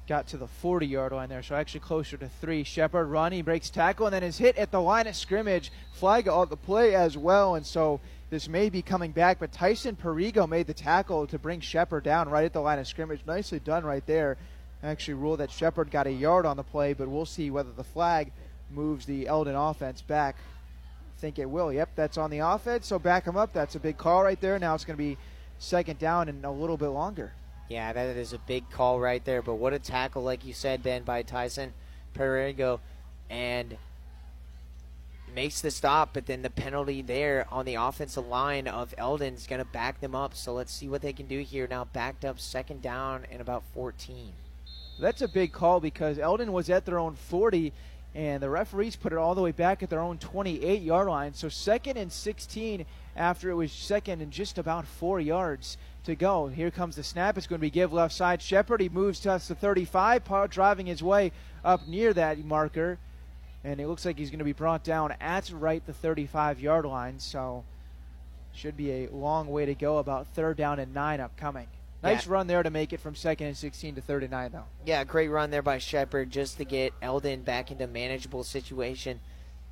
[0.09, 2.63] got to the 40 yard line there, so actually closer to three.
[2.63, 5.71] Shepard run, he breaks tackle, and then is hit at the line of scrimmage.
[5.93, 9.95] Flag on the play as well, and so this may be coming back, but Tyson
[9.95, 13.21] Perigo made the tackle to bring Shepard down right at the line of scrimmage.
[13.27, 14.37] Nicely done right there.
[14.83, 17.83] Actually ruled that Shepard got a yard on the play, but we'll see whether the
[17.83, 18.31] flag
[18.71, 20.37] moves the Eldon offense back.
[21.17, 21.71] I think it will.
[21.71, 23.53] Yep, that's on the offense, so back him up.
[23.53, 24.57] That's a big call right there.
[24.57, 25.17] Now it's going to be
[25.59, 27.31] second down and a little bit longer.
[27.69, 29.41] Yeah, that is a big call right there.
[29.43, 31.73] But what a tackle, like you said, Ben, by Tyson
[32.15, 32.79] Perigo,
[33.29, 33.77] and
[35.35, 36.09] makes the stop.
[36.13, 40.01] But then the penalty there on the offensive line of Eldon is going to back
[40.01, 40.35] them up.
[40.35, 41.67] So let's see what they can do here.
[41.69, 44.33] Now backed up second down and about 14.
[44.99, 47.71] That's a big call because Eldon was at their own 40
[48.15, 51.33] and the referees put it all the way back at their own 28 yard line.
[51.33, 52.85] So second and 16
[53.15, 55.77] after it was second and just about four yards
[56.09, 56.47] to go.
[56.47, 57.37] Here comes the snap.
[57.37, 58.41] It's going to be give left side.
[58.41, 58.81] Shepard.
[58.81, 61.31] He moves to us to 35, driving his way
[61.63, 62.99] up near that marker.
[63.63, 66.85] And it looks like he's going to be brought down at right the 35 yard
[66.85, 67.19] line.
[67.19, 67.63] So
[68.53, 69.97] should be a long way to go.
[69.97, 71.67] About third down and nine upcoming.
[72.01, 72.33] Nice yeah.
[72.33, 74.63] run there to make it from second and 16 to 39, though.
[74.85, 79.19] Yeah, great run there by Shepard just to get Eldon back into manageable situation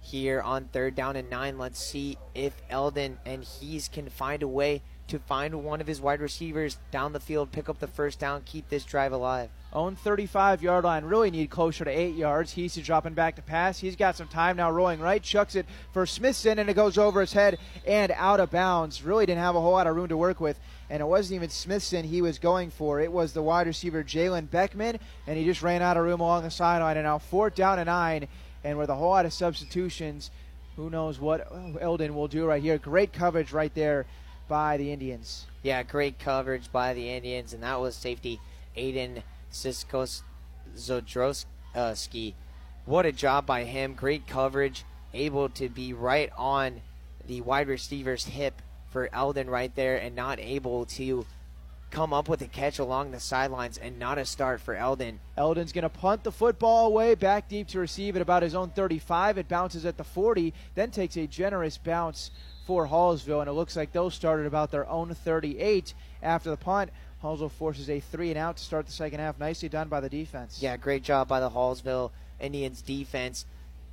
[0.01, 1.57] here on third down and nine.
[1.57, 6.01] Let's see if Eldon and Heese can find a way to find one of his
[6.01, 9.49] wide receivers down the field, pick up the first down, keep this drive alive.
[9.73, 12.53] Own 35 yard line, really need closer to eight yards.
[12.53, 13.79] He's dropping back to pass.
[13.79, 17.21] He's got some time now rolling right, chucks it for Smithson, and it goes over
[17.21, 19.03] his head and out of bounds.
[19.03, 20.59] Really didn't have a whole lot of room to work with.
[20.89, 23.01] And it wasn't even Smithson he was going for.
[23.01, 26.43] It was the wide receiver Jalen Beckman, and he just ran out of room along
[26.43, 26.95] the sideline.
[26.95, 28.27] And now fourth down and nine,
[28.63, 30.31] and with a whole lot of substitutions,
[30.77, 31.51] who knows what
[31.81, 32.77] Eldon will do right here.
[32.77, 34.05] Great coverage right there
[34.47, 35.45] by the Indians.
[35.63, 38.39] Yeah, great coverage by the Indians, and that was safety
[38.75, 40.21] Aiden Siskos
[40.75, 42.33] Zodrowski.
[42.85, 43.93] What a job by him.
[43.93, 46.81] Great coverage, able to be right on
[47.25, 51.25] the wide receiver's hip for Eldon right there, and not able to
[51.89, 55.19] come up with a catch along the sidelines and not a start for Eldon.
[55.37, 58.69] Eldon's going to punt the football away back deep to receive at about his own
[58.69, 59.37] 35.
[59.37, 62.31] It bounces at the 40, then takes a generous bounce
[62.67, 66.91] for Hallsville, and it looks like those started about their own 38 after the punt.
[67.23, 69.39] Hallsville forces a three and out to start the second half.
[69.39, 70.61] Nicely done by the defense.
[70.61, 72.11] Yeah, great job by the Hallsville
[72.41, 73.45] Indians defense.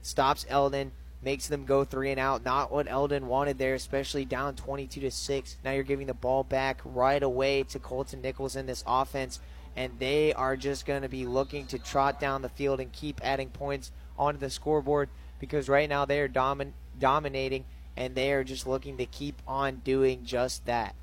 [0.02, 0.90] Stops Eldon,
[1.22, 2.44] makes them go three and out.
[2.44, 5.56] Not what Eldon wanted there, especially down 22 to six.
[5.64, 9.38] Now you're giving the ball back right away to Colton Nichols in this offense,
[9.76, 13.20] and they are just going to be looking to trot down the field and keep
[13.22, 17.64] adding points onto the scoreboard because right now they are domin- dominating
[17.96, 20.94] and they are just looking to keep on doing just that.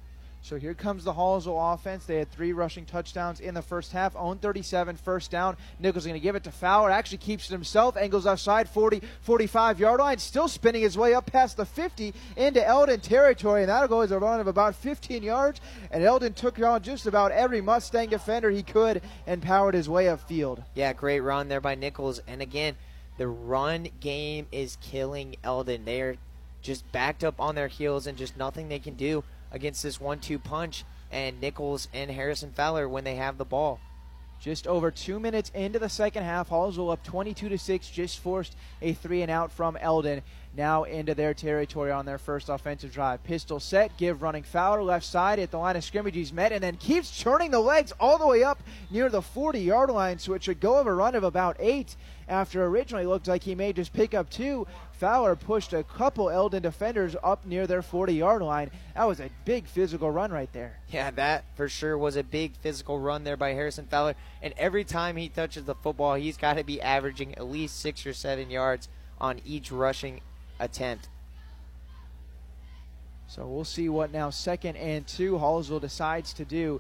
[0.44, 2.06] So here comes the Hallsville offense.
[2.06, 4.16] They had three rushing touchdowns in the first half.
[4.16, 5.56] Own 37, first down.
[5.80, 6.90] Nichols is going to give it to Fowler.
[6.90, 7.96] Actually keeps it himself.
[7.96, 10.18] Angles outside, 40, 45 yard line.
[10.18, 13.62] Still spinning his way up past the 50 into Eldon territory.
[13.62, 15.62] And that'll go as a run of about 15 yards.
[15.92, 20.06] And Eldon took on just about every Mustang defender he could and powered his way
[20.06, 20.64] upfield.
[20.74, 22.20] Yeah, great run there by Nichols.
[22.28, 22.76] And again,
[23.20, 25.86] the run game is killing Eldon.
[25.86, 26.18] They're
[26.62, 30.40] just backed up on their heels and just nothing they can do against this one-two
[30.40, 33.80] punch and Nichols and Harrison Fowler when they have the ball.
[34.42, 37.88] Just over two minutes into the second half, Hallsville up 22 to six.
[37.92, 40.24] Just forced a three and out from Eldon.
[40.58, 43.24] Now into their territory on their first offensive drive.
[43.24, 46.16] Pistol set, give running Fowler left side at the line of scrimmage.
[46.16, 48.60] He's met and then keeps turning the legs all the way up
[48.90, 51.96] near the 40-yard line, so it should go of a run of about eight.
[52.32, 56.64] After originally looked like he may just pick up two, Fowler pushed a couple Eldon
[56.64, 58.72] defenders up near their 40 yard line.
[58.96, 60.80] That was a big physical run right there.
[60.88, 64.16] Yeah, that for sure was a big physical run there by Harrison Fowler.
[64.42, 68.06] And every time he touches the football, he's got to be averaging at least six
[68.06, 68.88] or seven yards
[69.20, 70.22] on each rushing
[70.58, 71.10] attempt.
[73.28, 76.80] So we'll see what now second and two Hallsville decides to do.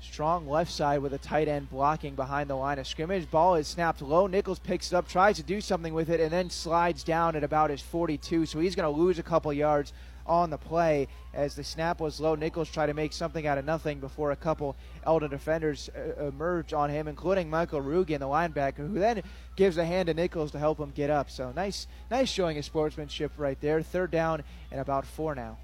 [0.00, 3.30] Strong left side with a tight end blocking behind the line of scrimmage.
[3.30, 4.26] Ball is snapped low.
[4.26, 7.42] Nichols picks it up, tries to do something with it, and then slides down at
[7.42, 8.46] about his 42.
[8.46, 9.92] So he's going to lose a couple yards
[10.26, 12.34] on the play as the snap was low.
[12.34, 16.74] Nichols tried to make something out of nothing before a couple Eldon defenders uh, emerged
[16.74, 19.22] on him, including Michael Rugen, the linebacker, who then
[19.56, 21.30] gives a hand to Nichols to help him get up.
[21.30, 23.82] So nice, nice showing of sportsmanship right there.
[23.82, 25.58] Third down and about four now.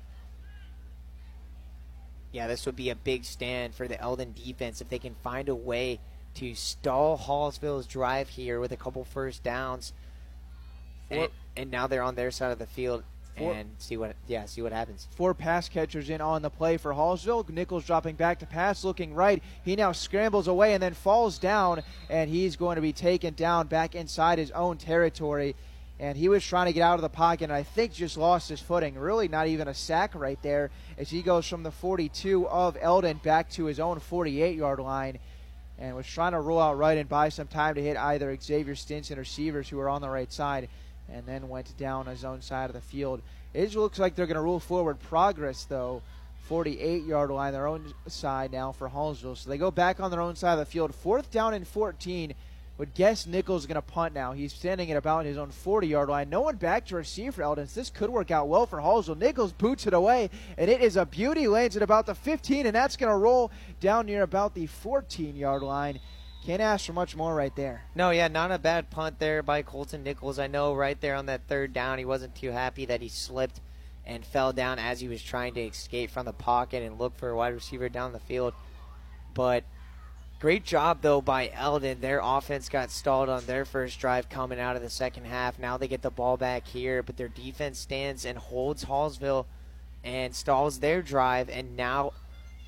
[2.32, 5.48] Yeah, this would be a big stand for the Eldon defense if they can find
[5.48, 6.00] a way
[6.34, 9.92] to stall Hallsville's drive here with a couple first downs.
[11.10, 13.04] And, and now they're on their side of the field
[13.36, 13.54] Four.
[13.54, 15.08] and see what yeah see what happens.
[15.10, 17.48] Four pass catchers in on the play for Hallsville.
[17.48, 19.42] Nichols dropping back to pass, looking right.
[19.64, 23.68] He now scrambles away and then falls down, and he's going to be taken down
[23.68, 25.54] back inside his own territory.
[26.00, 28.48] And he was trying to get out of the pocket, and I think just lost
[28.48, 28.96] his footing.
[28.96, 33.18] Really, not even a sack right there as he goes from the 42 of Eldon
[33.22, 35.18] back to his own 48 yard line
[35.78, 38.74] and was trying to roll out right and buy some time to hit either Xavier
[38.74, 40.68] Stinson or Sievers, who were on the right side
[41.12, 43.20] and then went down his own side of the field.
[43.54, 46.02] It looks like they're going to rule forward progress, though.
[46.48, 49.36] 48 yard line, their own side now for Hallsville.
[49.36, 50.94] So they go back on their own side of the field.
[50.94, 52.34] Fourth down and 14.
[52.82, 54.32] Would guess Nichols is going to punt now.
[54.32, 56.28] He's standing at about his own 40 yard line.
[56.28, 57.68] No one back to receive for Eldon.
[57.72, 59.16] This could work out well for Hallsville.
[59.16, 61.46] Nichols boots it away, and it is a beauty.
[61.46, 65.36] Lands at about the 15, and that's going to roll down near about the 14
[65.36, 66.00] yard line.
[66.44, 67.84] Can't ask for much more right there.
[67.94, 70.40] No, yeah, not a bad punt there by Colton Nichols.
[70.40, 73.60] I know right there on that third down, he wasn't too happy that he slipped
[74.04, 77.28] and fell down as he was trying to escape from the pocket and look for
[77.28, 78.54] a wide receiver down the field.
[79.34, 79.62] But
[80.42, 82.00] great job, though, by Eldon.
[82.00, 85.56] Their offense got stalled on their first drive coming out of the second half.
[85.56, 89.46] Now they get the ball back here, but their defense stands and holds Hallsville
[90.02, 91.48] and stalls their drive.
[91.48, 92.12] And now,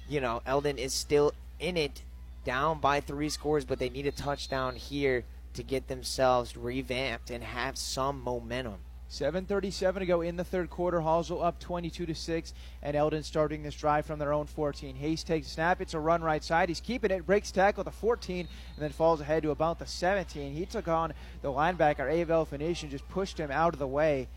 [0.08, 2.02] you know, Eldon is still in it
[2.44, 5.24] down by three scores, but they need a touchdown here
[5.54, 8.78] to get themselves revamped and have some momentum.
[9.14, 11.00] 7:37 to go in the third quarter.
[11.00, 14.96] Hallsville up 22 to six, and Eldon starting this drive from their own 14.
[14.96, 15.80] Heese takes a snap.
[15.80, 16.68] It's a run right side.
[16.68, 17.24] He's keeping it.
[17.24, 18.48] Breaks tackle the 14, and
[18.82, 20.52] then falls ahead to about the 17.
[20.52, 24.28] He took on the linebacker Avel Phoenician, just pushed him out of the way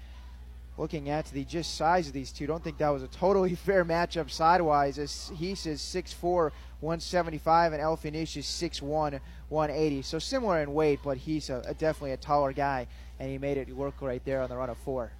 [0.78, 3.84] looking at the just size of these two, don't think that was a totally fair
[3.84, 5.00] matchup sidewise.
[5.00, 10.02] As he says 6'4, 175, and El Finish is 6'1, 180.
[10.04, 12.88] So similar in weight, but he's a, a, definitely a taller guy,
[13.20, 15.12] and he made it work right there on the run of four.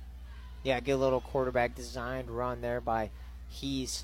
[0.64, 3.10] Yeah, good little quarterback designed run there by
[3.54, 4.04] Heese.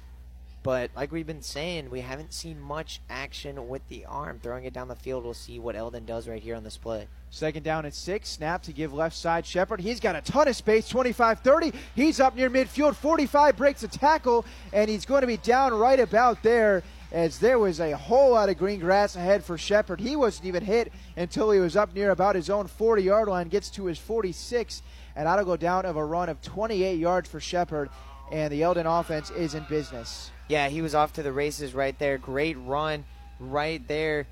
[0.63, 4.39] But like we've been saying, we haven't seen much action with the arm.
[4.41, 7.07] Throwing it down the field, we'll see what Eldon does right here on this play.
[7.31, 8.29] Second down and six.
[8.29, 9.81] Snap to give left side Shepard.
[9.81, 11.73] He's got a ton of space, 25 30.
[11.95, 12.95] He's up near midfield.
[12.95, 16.81] 45 breaks a tackle, and he's going to be down right about there
[17.13, 19.99] as there was a whole lot of green grass ahead for Shepard.
[19.99, 23.49] He wasn't even hit until he was up near about his own 40 yard line,
[23.49, 24.81] gets to his 46,
[25.15, 27.89] and that'll go down of a run of 28 yards for Shepard,
[28.31, 30.31] and the Eldon offense is in business.
[30.49, 32.17] Yeah, he was off to the races right there.
[32.17, 33.05] Great run
[33.39, 34.25] right there.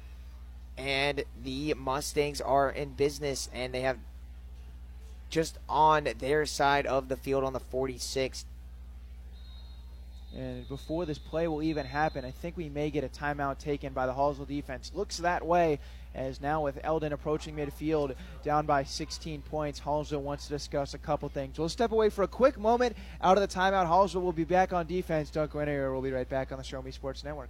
[0.76, 3.98] And the Mustangs are in business, and they have
[5.30, 8.46] just on their side of the field on the 46.
[10.36, 13.92] And before this play will even happen, I think we may get a timeout taken
[13.92, 14.92] by the Hallsville defense.
[14.94, 15.80] Looks that way
[16.14, 20.98] as now with Eldon approaching midfield down by 16 points, Hallsville wants to discuss a
[20.98, 21.58] couple things.
[21.58, 23.88] We'll step away for a quick moment out of the timeout.
[23.88, 25.30] Hallsville will be back on defense.
[25.30, 27.50] Doug Winter will be right back on the Show Me Sports Network.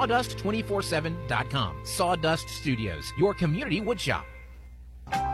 [0.00, 1.76] sawdust247.com.
[1.84, 4.24] Sawdust Studios, your community woodshop.
[5.10, 5.28] Back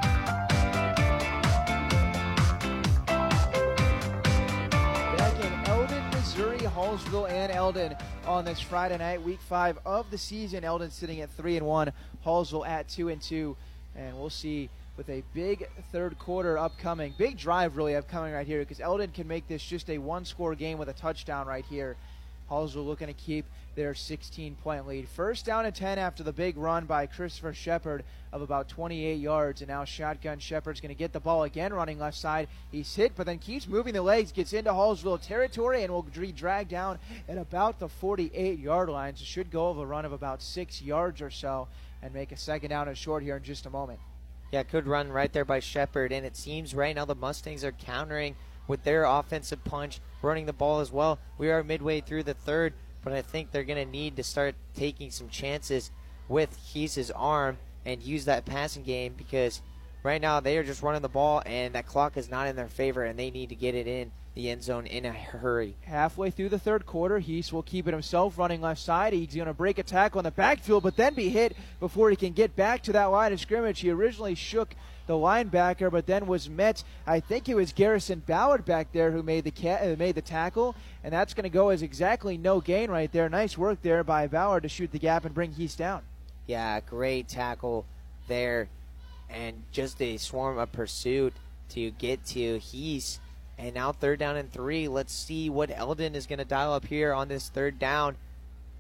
[5.39, 7.95] in Eldon, Missouri, Hallsville and Eldon
[8.27, 10.65] on this Friday night, week five of the season.
[10.65, 11.93] Eldon sitting at three and one,
[12.25, 13.57] Hallsville at two and two,
[13.95, 17.15] and we'll see with a big third quarter upcoming.
[17.17, 20.57] Big drive, really, upcoming right here because Eldon can make this just a one score
[20.57, 21.97] game with a touchdown right here.
[22.51, 23.45] Hallsville looking to keep
[23.77, 25.09] their 16 point lead.
[25.09, 29.61] First down and 10 after the big run by Christopher Shepard of about 28 yards.
[29.61, 32.49] And now shotgun Shepard's going to get the ball again running left side.
[32.73, 36.33] He's hit, but then keeps moving the legs, gets into Hallsville territory, and will be
[36.33, 36.99] dragged down
[37.29, 39.15] at about the 48 yard line.
[39.15, 41.69] So should go of a run of about six yards or so
[42.03, 44.01] and make a second down and short here in just a moment.
[44.53, 46.13] Yeah, good run right there by Shepard.
[46.13, 48.37] And it seems right now the Mustangs are countering
[48.69, 51.19] with their offensive punch, running the ball as well.
[51.39, 52.73] We are midway through the third,
[53.07, 55.93] but I think they're going to need to start taking some chances
[56.29, 59.63] with Heese's arm and use that passing game because
[60.03, 62.67] right now they are just running the ball and that clock is not in their
[62.67, 65.77] favor and they need to get it in the end zone in a hurry.
[65.83, 69.13] Halfway through the third quarter, Heese will keep it himself running left side.
[69.13, 72.17] He's going to break a tackle in the backfield, but then be hit before he
[72.17, 73.79] can get back to that line of scrimmage.
[73.79, 74.75] He originally shook
[75.07, 76.83] the linebacker, but then was met.
[77.07, 80.23] I think it was Garrison Ballard back there who made the ca- uh, made the
[80.23, 80.75] tackle,
[81.05, 83.29] and that's going to go as exactly no gain right there.
[83.29, 86.03] Nice work there by Ballard to shoot the gap and bring Heese down.
[86.47, 87.87] Yeah, great tackle
[88.29, 88.69] there,
[89.31, 91.35] and just a swarm of pursuit
[91.71, 93.19] to get to Heese.
[93.59, 94.87] And now third down and three.
[94.87, 98.17] Let's see what Eldon is going to dial up here on this third down.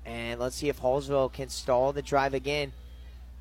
[0.04, 2.72] And let's see if Hallsville can stall the drive again.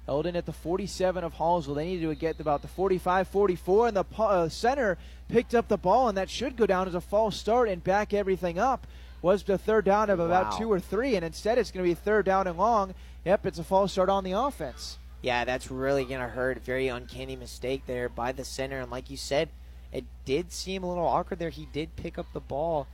[0.07, 1.76] Eldon at the 47 of Hallsville.
[1.76, 5.77] They needed to get about the 45 44, and the uh, center picked up the
[5.77, 8.86] ball, and that should go down as a false start and back everything up.
[9.22, 10.57] Was the third down of about Wow.
[10.60, 12.94] two or three, and instead it's going to be third down and long.
[13.26, 14.99] Yep, it's a false start on the offense.
[15.23, 16.64] Yeah, that's really going to hurt.
[16.64, 18.80] Very uncanny mistake there by the center.
[18.80, 19.49] And like you said,
[19.91, 21.49] it did seem a little awkward there.
[21.49, 22.86] He did pick up the ball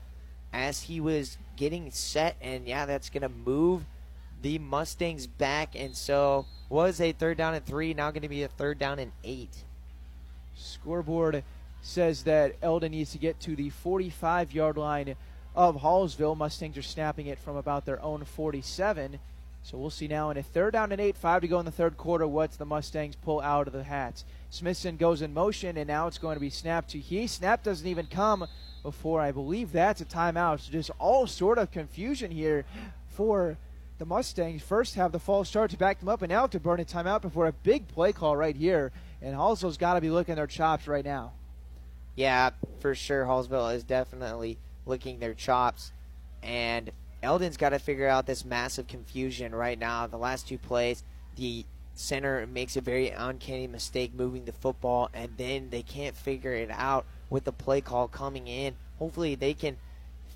[0.53, 2.37] as he was getting set.
[2.39, 3.83] And yeah, that's going to move
[4.41, 5.75] the Mustangs back.
[5.75, 8.97] And so was a third down and three, now going to be a third down
[8.97, 9.65] and eight.
[10.55, 11.43] Scoreboard
[11.81, 15.15] says that Eldon needs to get to the 45 yard line
[15.53, 16.37] of Hallsville.
[16.37, 19.19] Mustangs are snapping it from about their own 47.
[19.63, 21.71] So we'll see now in a third down and eight, five to go in the
[21.71, 22.25] third quarter.
[22.25, 24.23] What's the Mustangs pull out of the hats?
[24.49, 27.27] Smithson goes in motion, and now it's going to be snapped to he.
[27.27, 28.47] Snap doesn't even come
[28.81, 30.61] before I believe that's a timeout.
[30.61, 32.65] So just all sort of confusion here
[33.09, 33.57] for
[34.01, 34.63] the Mustangs.
[34.63, 37.21] First have the false start to back them up, and now to burn a timeout
[37.21, 38.91] before a big play call right here.
[39.21, 41.33] And Hallsville's got to be looking their chops right now.
[42.15, 42.49] Yeah,
[42.79, 43.25] for sure.
[43.25, 44.57] Hallsville is definitely
[44.87, 45.91] licking their chops.
[46.41, 46.89] And
[47.21, 50.07] Eldon's got to figure out this massive confusion right now.
[50.07, 51.03] The last two plays,
[51.35, 51.63] the
[51.93, 56.71] center makes a very uncanny mistake moving the football, and then they can't figure it
[56.71, 58.77] out with the play call coming in.
[58.97, 59.77] Hopefully, they can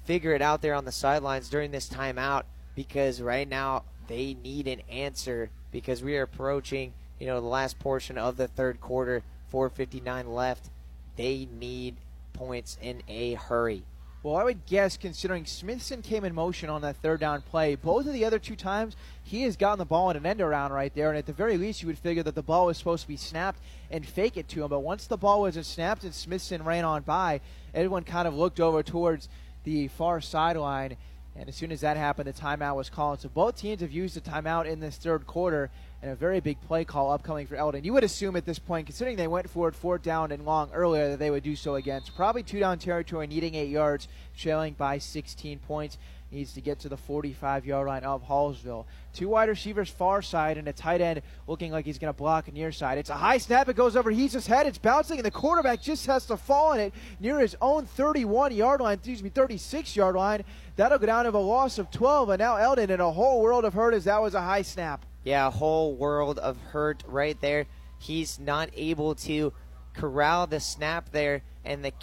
[0.03, 2.43] figure it out there on the sidelines during this timeout
[2.75, 7.79] because right now they need an answer because we are approaching, you know, the last
[7.79, 10.69] portion of the third quarter, 4:59 left.
[11.15, 11.95] They need
[12.33, 13.83] points in a hurry.
[14.25, 18.07] Well, I would guess, considering Smithson came in motion on that third down play, both
[18.07, 20.91] of the other two times he has gotten the ball in an end around right
[20.95, 23.07] there, and at the very least, you would figure that the ball was supposed to
[23.07, 23.59] be snapped
[23.91, 24.69] and fake it to him.
[24.69, 27.39] But once the ball wasn't snapped and Smithson ran on by,
[27.71, 29.29] everyone kind of looked over towards
[29.63, 30.97] the far sideline.
[31.37, 33.19] And as soon as that happened, the timeout was called.
[33.19, 35.69] So both teams have used the timeout in this third quarter,
[36.01, 37.83] and a very big play call upcoming for Eldon.
[37.83, 40.69] You would assume at this point, considering they went for it fourth down and long
[40.73, 42.01] earlier, that they would do so again.
[42.05, 44.07] So probably two down territory, needing eight yards,
[44.37, 45.97] trailing by 16 points.
[46.35, 48.83] Needs to get to the 45 yard line of Hallsville.
[49.13, 52.51] Two wide receivers far side and a tight end looking like he's going to block
[52.51, 52.97] near side.
[52.97, 53.69] It's a high snap.
[53.69, 54.67] It goes over Heese's head.
[54.67, 58.53] It's bouncing, and the quarterback just has to fall on it near his own 31
[58.53, 60.43] yard line, excuse me, 36 yard line.
[60.75, 63.63] That'll go down to a loss of 12, and now Eldon in a whole world
[63.63, 65.05] of hurt as that was a high snap.
[65.23, 67.65] Yeah, a whole world of hurt right there.
[67.97, 69.53] He's not able to
[69.93, 71.93] corral the snap there, and the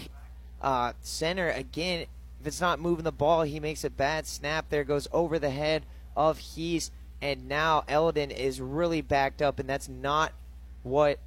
[0.63, 2.07] uh, center again.
[2.43, 4.69] If it's not moving the ball, he makes a bad snap.
[4.69, 5.87] There goes over the head
[6.17, 6.91] of Heese,
[7.21, 10.33] and now Eldon is really backed up, and that's not
[10.83, 11.21] what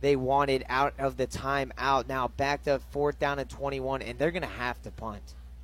[0.00, 2.08] they wanted out of the timeout.
[2.08, 5.22] Now back to fourth down and 21, and they're going to have to punt.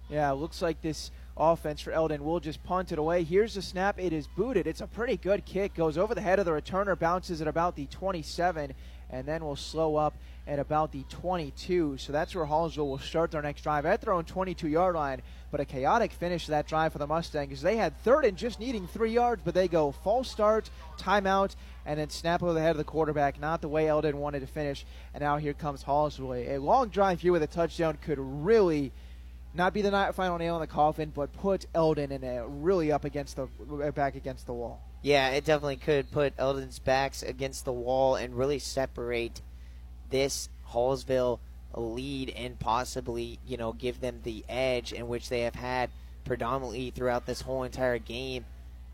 [0.09, 3.25] Yeah, looks like this offense for Eldon will just punt it away.
[3.25, 3.99] Here's the snap.
[3.99, 4.69] It is booted.
[4.69, 5.75] It's a pretty good kick.
[5.75, 8.75] Goes over the head of the returner, bounces at about the 27,
[9.11, 10.15] and then will slow up
[10.47, 11.97] at about the 22.
[11.99, 15.23] So that's where Hallsville will start their next drive at their own 22 yard line.
[15.51, 17.63] But a chaotic finish to that drive for the Mustangs.
[17.63, 20.69] They had third and just needing three yards, but they go false start,
[20.99, 21.55] timeout,
[21.87, 23.41] and then snap over the head of the quarterback.
[23.41, 24.85] Not the way Eldon wanted to finish.
[25.15, 26.49] And now here comes Hallsville.
[26.49, 28.93] A long drive here with a touchdown could really
[29.55, 33.05] not be the final nail in the coffin, but put Eldon in a really up
[33.05, 33.47] against the
[33.95, 34.83] back against the wall.
[35.03, 39.43] Yeah, it definitely could put Eldon's backs against the wall and really separate
[40.15, 41.41] this Hallsville
[41.75, 45.91] lead and possibly, you know, give them the edge in which they have had
[46.25, 48.45] predominantly throughout this whole entire game.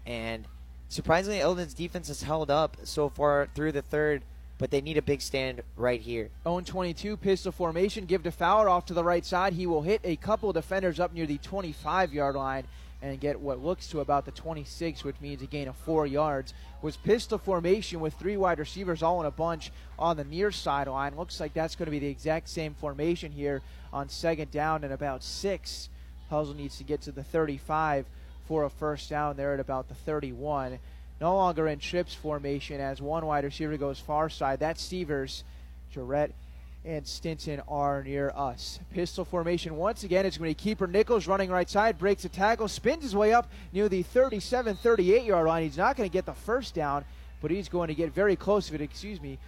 [0.07, 0.47] And
[0.89, 4.23] surprisingly, Eldon's defense has held up so far through the third,
[4.57, 6.31] but they need a big stand right here.
[6.47, 8.07] Own 22 pistol formation.
[8.07, 9.53] Give to Fowler off to the right side.
[9.53, 12.65] He will hit a couple defenders up near the 25 yard line
[13.03, 16.53] and get what looks to about the 26, which means a gain of four yards.
[16.83, 21.17] Was pistol formation with three wide receivers all in a bunch on the near sideline.
[21.17, 23.63] Looks like that's going to be the exact same formation here
[23.93, 25.89] on second down and about six.
[26.29, 28.07] Puzzle needs to get to the 35
[28.47, 30.79] for a first down there at about the 31.
[31.21, 34.61] No longer in trips formation as one wide receiver goes far side.
[34.61, 35.45] That's Sievers.
[35.93, 36.35] Jarrett
[36.85, 38.81] and Stinson are near us.
[38.91, 40.25] Pistol formation once again.
[40.25, 43.33] It's going to be keeper Nichols running right side, breaks a tackle, spins his way
[43.33, 45.63] up near the 37 38 yard line.
[45.65, 47.05] He's not going to get the first down,
[47.41, 48.81] but he's going to get very close to it.
[48.81, 49.39] Excuse me.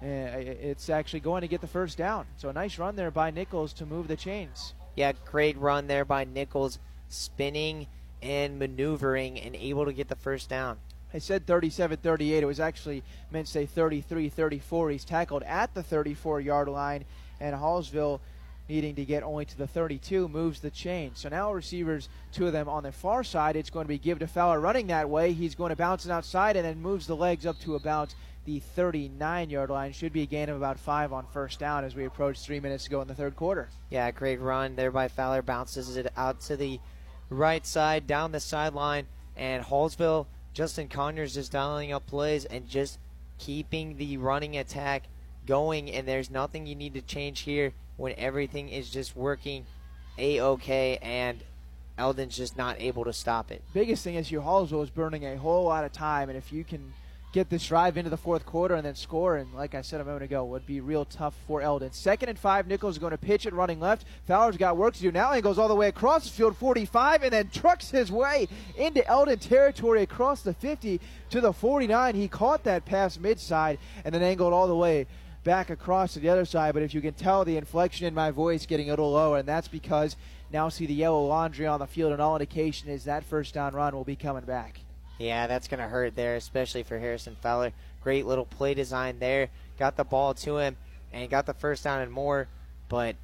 [0.00, 2.24] Uh, it's actually going to get the first down.
[2.36, 4.74] So a nice run there by Nichols to move the chains.
[4.94, 6.78] Yeah, great run there by Nichols,
[7.08, 7.88] spinning
[8.22, 10.78] and maneuvering and able to get the first down.
[11.12, 12.42] I said 37 38.
[12.42, 14.90] It was actually meant to say 33 34.
[14.90, 17.04] He's tackled at the 34 yard line,
[17.40, 18.20] and Hallsville,
[18.68, 21.12] needing to get only to the 32, moves the chain.
[21.14, 23.56] So now receivers, two of them on the far side.
[23.56, 25.32] It's going to be give to Fowler running that way.
[25.32, 28.14] He's going to bounce it outside and then moves the legs up to about
[28.44, 29.92] the 39 yard line.
[29.92, 32.84] Should be a gain of about five on first down as we approach three minutes
[32.84, 33.68] to go in the third quarter.
[33.90, 35.42] Yeah, great run there by Fowler.
[35.42, 36.80] Bounces it out to the
[37.30, 39.06] right side, down the sideline,
[39.36, 42.98] and Hallsville Justin Conyers just dialing up plays and just
[43.38, 45.04] keeping the running attack
[45.46, 45.90] going.
[45.90, 49.66] And there's nothing you need to change here when everything is just working
[50.18, 51.42] a okay and
[51.96, 53.62] Eldon's just not able to stop it.
[53.74, 56.62] Biggest thing is your Hallsville is burning a whole lot of time, and if you
[56.62, 56.92] can
[57.32, 59.36] get this drive into the fourth quarter and then score.
[59.36, 61.92] And like I said a moment ago, would be real tough for Eldon.
[61.92, 64.06] Second and five, Nichols is going to pitch it running left.
[64.26, 65.32] Fowler's got work to do now.
[65.32, 69.06] He goes all the way across the field, 45, and then trucks his way into
[69.06, 71.00] Eldon territory across the 50
[71.30, 72.14] to the 49.
[72.14, 75.06] He caught that pass midside and then angled all the way
[75.44, 76.74] back across to the other side.
[76.74, 79.48] But if you can tell the inflection in my voice getting a little lower, and
[79.48, 80.16] that's because
[80.50, 83.74] now see the yellow laundry on the field, and all indication is that first down
[83.74, 84.80] run will be coming back.
[85.18, 87.72] Yeah, that's going to hurt there, especially for Harrison Fowler.
[88.02, 89.48] Great little play design there.
[89.78, 90.76] Got the ball to him
[91.12, 92.46] and got the first down and more,
[92.88, 93.16] but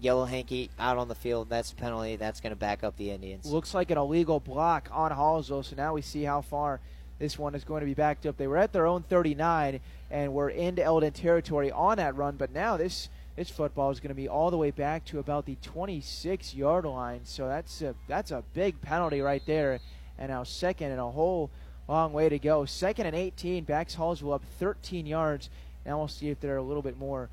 [0.00, 1.48] Yellow Hanky out on the field.
[1.48, 2.16] That's a penalty.
[2.16, 3.46] That's going to back up the Indians.
[3.46, 6.80] Looks like an illegal block on Hallsville, so now we see how far
[7.18, 8.36] this one is going to be backed up.
[8.36, 12.52] They were at their own 39 and were into Eldon territory on that run, but
[12.52, 15.56] now this this football is going to be all the way back to about the
[15.62, 17.20] 26 yard line.
[17.24, 19.80] So that's a that's a big penalty right there
[20.22, 21.50] and now second and a whole
[21.88, 22.64] long way to go.
[22.64, 23.64] Second and 18.
[23.64, 25.50] Backs Hallsville up 13 yards.
[25.84, 27.28] Now we'll see if they're a little bit more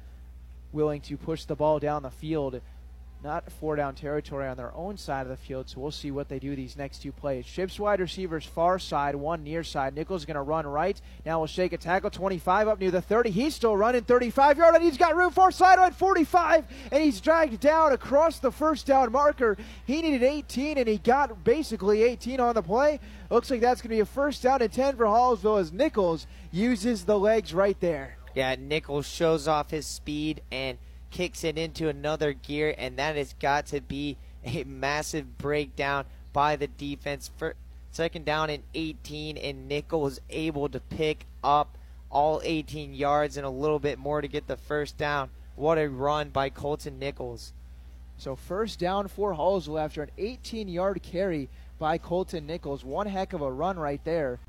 [0.72, 2.60] willing to push the ball down the field
[3.23, 6.29] not four down territory on their own side of the field, so we'll see what
[6.29, 7.45] they do these next two plays.
[7.45, 9.93] Ships wide receivers far side, one near side.
[9.93, 10.99] Nichols is going to run right.
[11.25, 13.31] Now we'll shake a tackle 25 up near the 30.
[13.31, 17.59] He's still running 35 yard, and he's got room for sideline 45, and he's dragged
[17.59, 19.57] down across the first down marker.
[19.85, 22.99] He needed 18, and he got basically 18 on the play.
[23.29, 26.25] Looks like that's going to be a first down and 10 for Hallsville as Nichols
[26.51, 28.17] uses the legs right there.
[28.33, 30.77] Yeah, Nichols shows off his speed and–
[31.11, 36.56] kicks it into another gear, and that has got to be a massive breakdown by
[36.56, 37.30] the defense.
[37.38, 37.56] For
[37.91, 41.77] second down and 18, and Nichols was able to pick up
[42.11, 45.30] all 18 yards and a little bit more to get the first down.
[45.56, 47.53] What a run by Colton Nichols.
[48.18, 52.84] So first down for Hallsville after an 18-yard carry by Colton Nichols.
[52.84, 54.40] One heck of a run right there.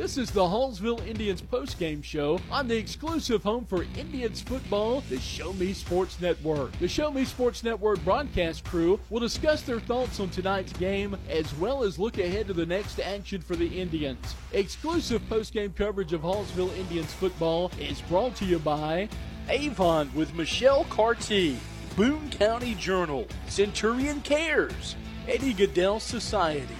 [0.00, 5.18] This is the Hallsville Indians postgame show on the exclusive home for Indians football, the
[5.18, 6.72] Show Me Sports Network.
[6.78, 11.54] The Show Me Sports Network broadcast crew will discuss their thoughts on tonight's game as
[11.56, 14.34] well as look ahead to the next action for the Indians.
[14.52, 19.06] Exclusive postgame coverage of Hallsville Indians football is brought to you by
[19.50, 21.58] Avon with Michelle Carty,
[21.94, 24.96] Boone County Journal, Centurion Cares,
[25.28, 26.74] Eddie Gaedel Society.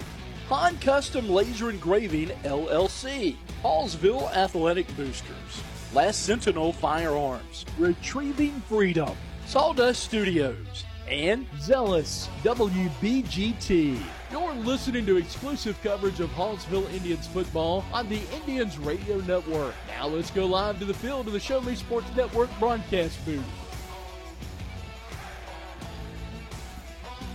[0.51, 5.63] Han Custom Laser Engraving LLC, Hallsville Athletic Boosters,
[5.93, 9.15] Last Sentinel Firearms, Retrieving Freedom,
[9.45, 13.97] Sawdust Studios, and Zealous WBGT.
[14.29, 19.73] You're listening to exclusive coverage of Hallsville Indians football on the Indians Radio Network.
[19.87, 23.70] Now let's go live to the field of the Show Me Sports Network broadcast booth.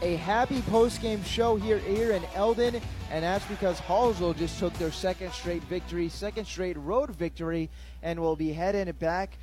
[0.02, 2.80] A happy post-game show here here in Eldon.
[3.10, 7.70] and that's because Hallsville just took their second straight victory, second straight road victory,
[8.02, 9.38] and will be heading back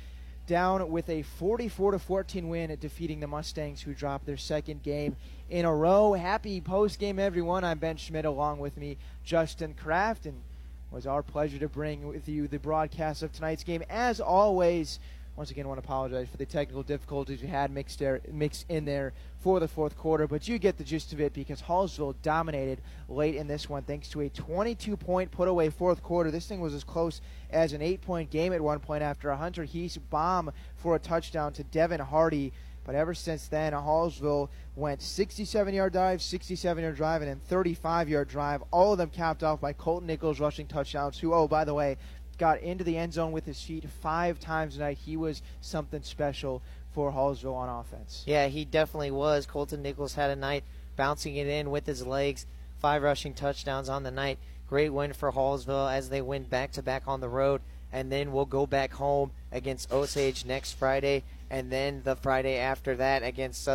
[0.46, 4.82] down with a 44 to 14 win at defeating the Mustangs, who dropped their second
[4.82, 5.16] game
[5.50, 6.12] in a row.
[6.12, 7.64] Happy post game, everyone.
[7.64, 12.06] I'm Ben Schmidt, along with me, Justin Kraft, and it was our pleasure to bring
[12.06, 13.82] with you the broadcast of tonight's game.
[13.88, 15.00] As always,
[15.36, 18.66] once again, I want to apologize for the technical difficulties we had mixed, there, mixed
[18.68, 19.14] in there
[19.44, 22.80] for the fourth quarter, but you get the gist of it because Hallsville dominated
[23.10, 26.30] late in this one thanks to a 22 point put away fourth quarter.
[26.30, 29.36] This thing was as close as an eight point game at one point after a
[29.36, 32.54] Hunter Heese bomb for a touchdown to Devin Hardy.
[32.84, 38.08] But ever since then, Hallsville went 67 yard dive, 67 yard drive, and then 35
[38.08, 38.62] yard drive.
[38.70, 41.98] All of them capped off by Colton Nichols rushing touchdowns, who, oh, by the way,
[42.38, 44.96] got into the end zone with his feet five times tonight.
[45.04, 46.62] He was something special
[46.94, 48.22] for Hallsville on offense.
[48.24, 49.46] Yeah, he definitely was.
[49.46, 50.64] Colton Nichols had a night
[50.96, 52.46] bouncing it in with his legs.
[52.78, 54.38] Five rushing touchdowns on the night.
[54.68, 57.60] Great win for Hallsville as they win back to back on the road.
[57.92, 61.24] And then we'll go back home against Osage next Friday.
[61.50, 63.68] And then the Friday after that against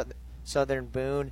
[0.43, 1.31] Southern Boone.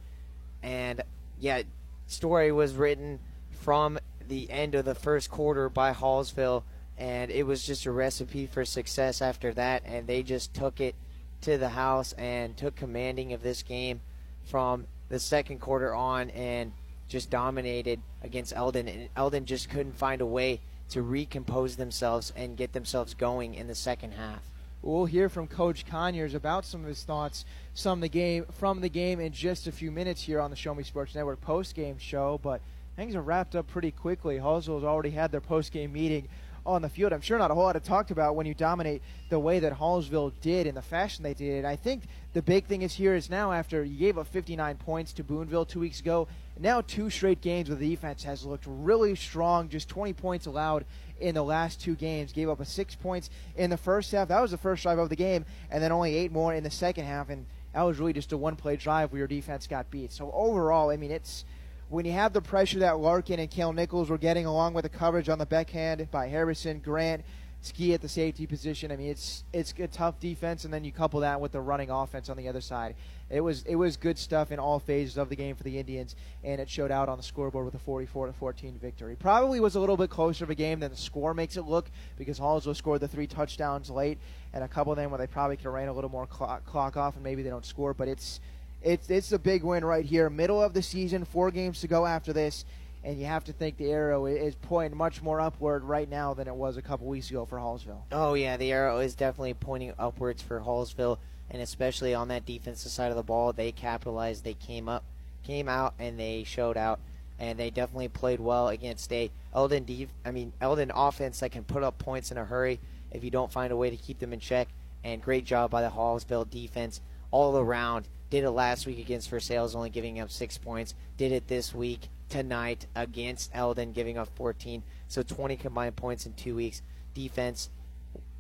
[0.62, 1.02] And
[1.40, 1.64] yeah,
[2.06, 3.20] story was written
[3.52, 3.98] from
[4.28, 6.64] the end of the first quarter by Hallsville
[6.98, 9.84] and it was just a recipe for success after that.
[9.86, 10.96] And they just took it
[11.42, 14.02] to the house and took commanding of this game
[14.46, 16.72] from the second quarter on and
[17.08, 18.88] just dominated against Eldon.
[18.88, 23.68] And Eldon just couldn't find a way to recompose themselves and get themselves going in
[23.68, 24.42] the second half.
[24.82, 28.90] We'll hear from Coach Conyers about some of his thoughts some the game from the
[28.90, 31.98] game in just a few minutes here on the Show Me Sports Network post game
[31.98, 32.40] show.
[32.42, 32.62] But
[32.96, 34.38] things are wrapped up pretty quickly.
[34.38, 36.28] Hallsville's already had their post game meeting
[36.68, 37.14] on the field.
[37.14, 39.74] I'm sure not a whole lot to talk about when you dominate the way that
[39.74, 41.66] Hallsville did in the fashion they did.
[41.66, 42.04] I think
[42.34, 45.66] the big thing is here is now after you gave up 59 points to Boonville
[45.66, 46.28] two weeks ago,
[46.60, 49.70] now two straight games where the defense has looked really strong.
[49.70, 50.86] Just 20 points allowed
[51.20, 52.34] in the last two games.
[52.34, 54.28] Gave up a six points in the first half.
[54.28, 56.72] That was the first drive of the game, and then only eight more in the
[56.72, 57.30] second half.
[57.30, 60.12] And that was really just a one-play drive where your defense got beat.
[60.12, 61.46] So overall, I mean, it's
[61.90, 64.90] when you have the pressure that Larkin and Kale Nichols were getting along with the
[64.90, 67.24] coverage on the backhand by Harrison, Grant,
[67.62, 68.92] Ski at the safety position.
[68.92, 71.90] I mean, it's it's a tough defense, and then you couple that with the running
[71.90, 72.96] offense on the other side.
[73.30, 76.16] It was it was good stuff in all phases of the game for the Indians,
[76.44, 79.16] and it showed out on the scoreboard with a 44 to 14 victory.
[79.16, 81.90] Probably was a little bit closer of a game than the score makes it look
[82.18, 84.20] because Hallsville scored the three touchdowns late,
[84.54, 86.64] and a couple of them where they probably could have ran a little more clock,
[86.64, 87.94] clock off, and maybe they don't score.
[87.94, 88.40] But it's
[88.82, 90.30] it's it's a big win right here.
[90.30, 92.66] Middle of the season, four games to go after this,
[93.04, 96.48] and you have to think the arrow is pointing much more upward right now than
[96.48, 98.02] it was a couple weeks ago for Hallsville.
[98.12, 101.18] Oh yeah, the arrow is definitely pointing upwards for Hallsville,
[101.50, 104.44] and especially on that defensive side of the ball, they capitalized.
[104.44, 105.04] They came up,
[105.44, 107.00] came out, and they showed out,
[107.40, 111.64] and they definitely played well against a Eldon def- I mean Eldon offense that can
[111.64, 112.80] put up points in a hurry
[113.12, 114.68] if you don't find a way to keep them in check.
[115.04, 117.00] And great job by the Hallsville defense
[117.38, 120.96] all around did it last week against Versailles, only giving up six points.
[121.18, 124.82] Did it this week tonight against Eldon, giving up 14.
[125.08, 126.82] So 20 combined points in two weeks.
[127.14, 127.70] Defense,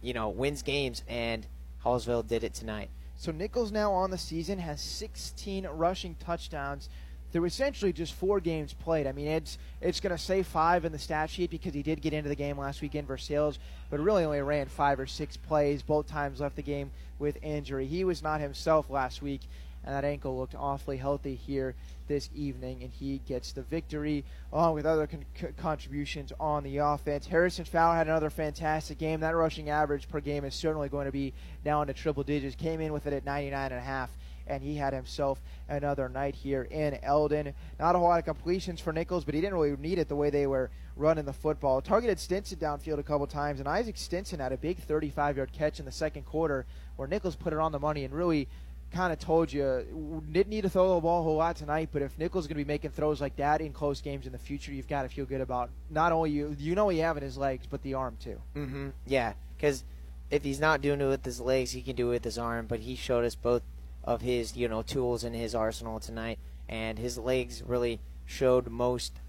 [0.01, 1.45] you know, wins games, and
[1.85, 2.89] Hallsville did it tonight.
[3.15, 6.89] So Nichols now on the season has 16 rushing touchdowns
[7.37, 9.05] through essentially just four games played.
[9.05, 12.01] I mean, it's it's going to say five in the stat sheet because he did
[12.01, 13.59] get into the game last weekend Versailles,
[13.91, 15.83] but really only ran five or six plays.
[15.83, 16.89] Both times left the game
[17.19, 17.85] with injury.
[17.85, 19.41] He was not himself last week,
[19.83, 21.75] and that ankle looked awfully healthy here
[22.07, 27.27] this evening, and he gets the victory along with other con- contributions on the offense.
[27.27, 29.19] Harrison Fowler had another fantastic game.
[29.19, 32.55] That rushing average per game is certainly going to be now into triple digits.
[32.55, 34.09] Came in with it at 99 and a half
[34.47, 37.53] and he had himself another night here in Eldon.
[37.79, 40.15] Not a whole lot of completions for Nichols, but he didn't really need it the
[40.15, 41.81] way they were running the football.
[41.81, 45.79] Targeted Stinson downfield a couple times, and Isaac Stinson had a big 35 yard catch
[45.79, 48.47] in the second quarter where Nichols put it on the money and really
[48.91, 52.01] kind of told you didn't need to throw the ball a whole lot tonight, but
[52.01, 54.37] if Nichols is going to be making throws like that in close games in the
[54.37, 57.23] future, you've got to feel good about not only you you know you have in
[57.23, 58.39] his legs, but the arm too.
[58.55, 58.89] Mm-hmm.
[59.05, 59.83] Yeah, because
[60.29, 62.65] if he's not doing it with his legs, he can do it with his arm.
[62.67, 63.61] But he showed us both
[64.07, 69.19] of his you know tools in his arsenal tonight, and his legs really showed most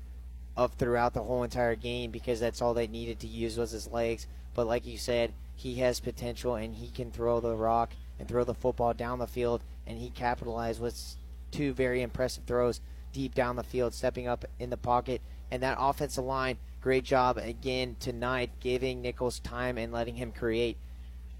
[0.56, 3.88] of throughout the whole entire game because that's all they needed to use was his
[3.88, 4.26] legs.
[4.54, 8.44] But like you said, he has potential and he can throw the rock and throw
[8.44, 11.16] the football down the field, and he capitalized with
[11.50, 12.80] two very impressive throws
[13.12, 15.20] deep down the field, stepping up in the pocket.
[15.50, 20.76] And that offensive line, great job again tonight, giving Nichols time and letting him create.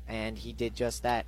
[0.09, 1.27] And he did just that.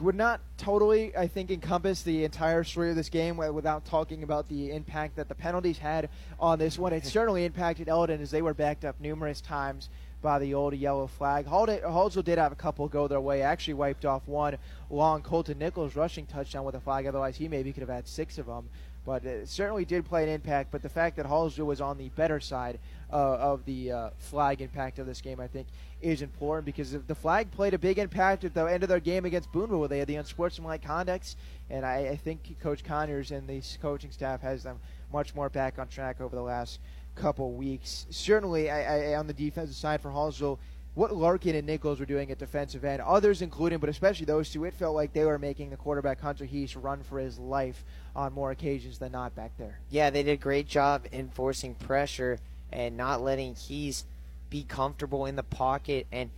[0.00, 4.48] Would not totally, I think, encompass the entire story of this game without talking about
[4.48, 6.92] the impact that the penalties had on this one.
[6.92, 9.88] It certainly impacted Eldon as they were backed up numerous times
[10.20, 11.46] by the old yellow flag.
[11.46, 13.42] Hallsville did have a couple go their way.
[13.42, 14.58] Actually wiped off one
[14.90, 17.06] long Colton Nichols rushing touchdown with a flag.
[17.06, 18.68] Otherwise, he maybe could have had six of them.
[19.04, 20.70] But it certainly did play an impact.
[20.70, 22.78] But the fact that Hallsville was on the better side
[23.10, 25.68] uh, of the uh, flag impact of this game, I think,
[26.00, 29.24] is important because the flag played a big impact at the end of their game
[29.24, 31.36] against Boonville where they had the unsportsmanlike conduct,
[31.70, 34.78] And I, I think Coach Conyers and the coaching staff has them
[35.12, 36.80] much more back on track over the last
[37.14, 38.06] couple weeks.
[38.10, 40.58] Certainly, I, I, on the defensive side for Hallsville,
[40.94, 44.64] what Larkin and Nichols were doing at defensive end, others including, but especially those two,
[44.64, 47.84] it felt like they were making the quarterback Hunter Heese run for his life
[48.16, 49.78] on more occasions than not back there.
[49.90, 52.38] Yeah, they did a great job enforcing pressure
[52.72, 54.04] and not letting Heese
[54.50, 56.06] be comfortable in the pocket.
[56.12, 56.30] And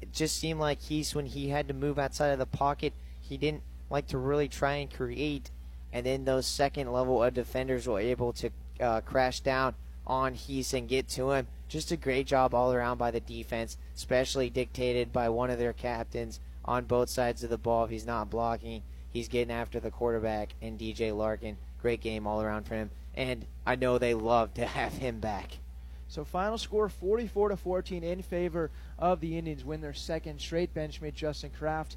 [0.00, 3.36] it just seemed like Heese, when he had to move outside of the pocket, he
[3.36, 5.50] didn't like to really try and create.
[5.92, 9.74] And then those second level of defenders were able to uh, crash down
[10.06, 11.46] on Heese and get to him.
[11.68, 15.72] Just a great job all around by the defense, especially dictated by one of their
[15.72, 17.84] captains on both sides of the ball.
[17.84, 21.56] If he's not blocking, he's getting after the quarterback and DJ Larkin.
[21.80, 22.90] Great game all around for him.
[23.14, 25.58] And I know they love to have him back.
[26.14, 28.70] So final score 44 to 14 in favor
[29.00, 31.96] of the Indians win their second straight benchmate Justin Kraft.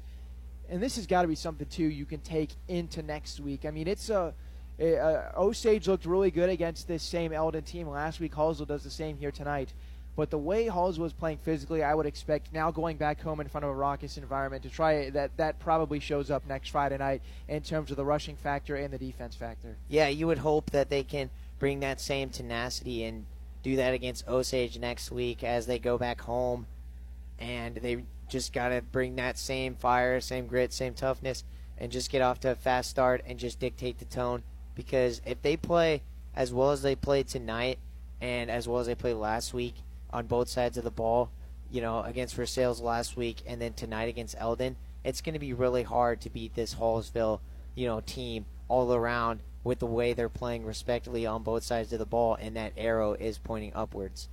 [0.68, 3.64] And this has got to be something too you can take into next week.
[3.64, 4.34] I mean, it's a
[4.80, 8.34] uh, Osage looked really good against this same Eldon team last week.
[8.34, 9.72] Hallsville does the same here tonight.
[10.16, 13.46] But the way Hallsville was playing physically, I would expect now going back home in
[13.46, 15.36] front of a raucous environment to try that.
[15.36, 18.98] That probably shows up next Friday night in terms of the rushing factor and the
[18.98, 19.76] defense factor.
[19.88, 21.30] Yeah, you would hope that they can
[21.60, 23.26] bring that same tenacity and
[23.62, 26.66] do that against Osage next week as they go back home,
[27.38, 31.44] and they just got to bring that same fire, same grit, same toughness,
[31.78, 34.42] and just get off to a fast start and just dictate the tone.
[34.74, 36.02] Because if they play
[36.34, 37.78] as well as they played tonight
[38.20, 39.74] and as well as they played last week
[40.12, 41.30] on both sides of the ball,
[41.70, 45.52] you know, against Versailles last week and then tonight against Eldon, it's going to be
[45.52, 47.40] really hard to beat this Hallsville,
[47.74, 51.98] you know, team all around with the way they're playing respectively on both sides of
[51.98, 54.28] the ball and that arrow is pointing upwards.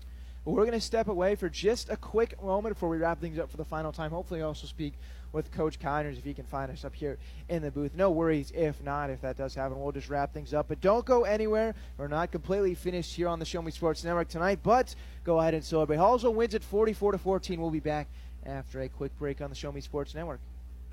[0.45, 3.49] We're going to step away for just a quick moment before we wrap things up
[3.49, 4.11] for the final time.
[4.11, 4.93] Hopefully, also speak
[5.31, 7.17] with Coach Conyers if he can find us up here
[7.49, 7.95] in the booth.
[7.95, 9.81] No worries if not, if that does happen.
[9.81, 10.67] We'll just wrap things up.
[10.67, 11.73] But don't go anywhere.
[11.97, 15.55] We're not completely finished here on the Show Me Sports Network tonight, but go ahead
[15.55, 15.97] and celebrate.
[15.97, 17.59] Hallsville wins at 44 to 14.
[17.59, 18.07] We'll be back
[18.45, 20.39] after a quick break on the Show Me Sports Network.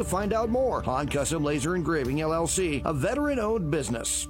[0.00, 4.28] to find out more on Custom Laser Engraving LLC, a veteran owned business.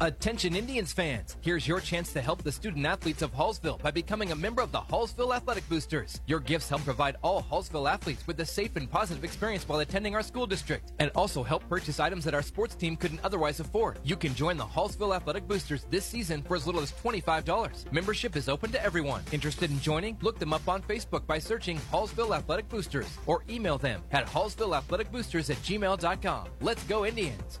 [0.00, 4.32] Attention Indians fans, here's your chance to help the student athletes of Hallsville by becoming
[4.32, 6.20] a member of the Hallsville Athletic Boosters.
[6.26, 10.14] Your gifts help provide all Hallsville athletes with a safe and positive experience while attending
[10.14, 13.98] our school district, and also help purchase items that our sports team couldn't otherwise afford.
[14.04, 17.92] You can join the Hallsville Athletic Boosters this season for as little as $25.
[17.92, 19.22] Membership is open to everyone.
[19.32, 20.18] Interested in joining?
[20.20, 25.50] Look them up on Facebook by searching Hallsville Athletic Boosters or email them at hallsvilleathleticboosters
[25.50, 26.48] at gmail.com.
[26.60, 27.60] Let's go Indians!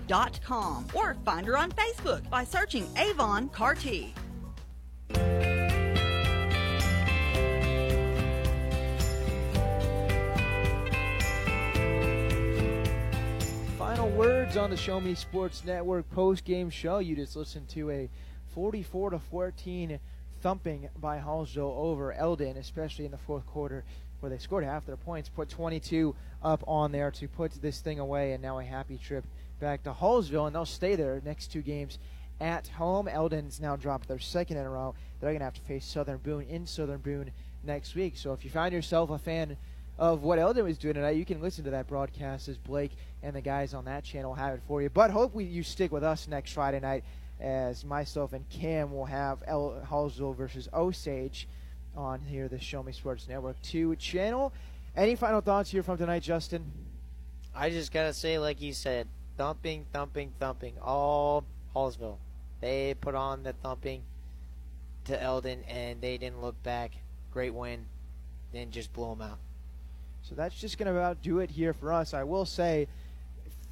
[0.00, 4.14] avoncarty.com or find her on Facebook by searching Avon Carty.
[13.78, 16.98] Final words on the Show Me Sports Network post game show.
[16.98, 18.10] You just listened to a
[18.54, 19.98] 44 to 14
[20.40, 23.84] thumping by Hallsville over Eldon, especially in the fourth quarter
[24.20, 28.00] where they scored half their points, put 22 up on there to put this thing
[28.00, 29.24] away, and now a happy trip
[29.58, 31.98] back to Hallsville, and they'll stay there next two games
[32.40, 33.08] at home.
[33.08, 34.94] Eldon's now dropped their second in a row.
[35.20, 37.30] They're going to have to face Southern Boone in Southern Boone
[37.64, 38.16] next week.
[38.16, 39.56] So if you find yourself a fan
[39.98, 43.34] of what Eldon was doing tonight, you can listen to that broadcast as Blake and
[43.34, 44.88] the guys on that channel have it for you.
[44.88, 47.04] But hope we, you stick with us next Friday night
[47.40, 51.48] as myself and Cam will have El- Hallsville versus Osage
[51.96, 54.52] on here, the Show Me Sports Network 2 channel.
[54.96, 56.64] Any final thoughts here from tonight, Justin?
[57.54, 60.74] I just got to say, like you said, thumping, thumping, thumping.
[60.82, 61.44] All
[61.74, 62.18] Hallsville.
[62.60, 64.02] They put on the thumping
[65.04, 66.92] to Eldon, and they didn't look back.
[67.32, 67.86] Great win.
[68.52, 69.38] Then just blew them out.
[70.22, 72.12] So that's just going to about do it here for us.
[72.12, 72.88] I will say,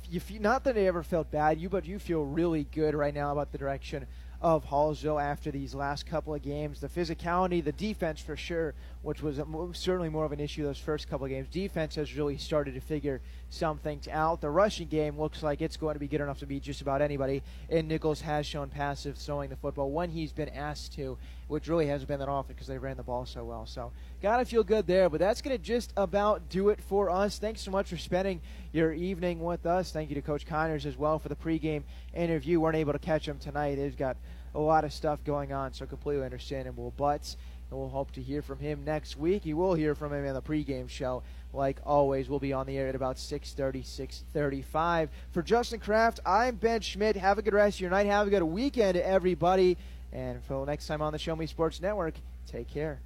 [0.08, 3.32] you, not that I ever felt bad, you but you feel really good right now
[3.32, 4.06] about the direction
[4.40, 6.80] of Hallsville after these last couple of games.
[6.80, 9.40] The physicality, the defense for sure, which was
[9.72, 11.48] certainly more of an issue those first couple of games.
[11.48, 14.40] Defense has really started to figure some things out.
[14.40, 17.00] The rushing game looks like it's going to be good enough to beat just about
[17.02, 17.42] anybody.
[17.70, 21.16] And Nichols has shown passive throwing the football when he's been asked to,
[21.48, 23.66] which really hasn't been that often because they ran the ball so well.
[23.66, 23.92] So,
[24.22, 25.08] got to feel good there.
[25.08, 27.38] But that's going to just about do it for us.
[27.38, 28.40] Thanks so much for spending
[28.72, 29.92] your evening with us.
[29.92, 31.82] Thank you to Coach Conyers as well for the pregame
[32.14, 32.60] interview.
[32.60, 33.76] Weren't able to catch him tonight.
[33.76, 34.16] They've got
[34.54, 36.92] a lot of stuff going on, so completely understandable.
[36.96, 37.36] But
[37.70, 39.44] and we'll hope to hear from him next week.
[39.44, 41.22] You will hear from him in the pregame show.
[41.52, 45.08] Like always, we'll be on the air at about 6.30, 6.35.
[45.32, 47.16] For Justin Kraft, I'm Ben Schmidt.
[47.16, 48.06] Have a good rest of your night.
[48.06, 49.76] Have a good weekend, everybody.
[50.16, 52.14] And until next time on the Show Me Sports Network,
[52.46, 53.00] take care.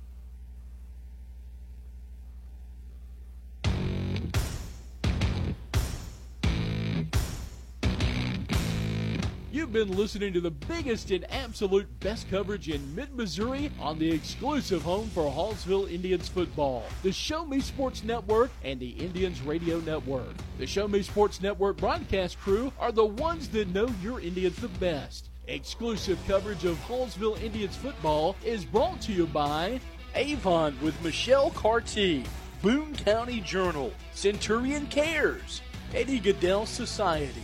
[9.51, 14.09] You've been listening to the biggest and absolute best coverage in mid Missouri on the
[14.09, 19.81] exclusive home for Hallsville Indians football, the Show Me Sports Network and the Indians Radio
[19.81, 20.33] Network.
[20.59, 24.69] The Show Me Sports Network broadcast crew are the ones that know your Indians the
[24.69, 25.30] best.
[25.49, 29.81] Exclusive coverage of Hallsville Indians football is brought to you by
[30.15, 32.25] Avon with Michelle Carty,
[32.63, 35.63] Boone County Journal, Centurion Cares,
[35.95, 37.43] Eddie Gaedel Society,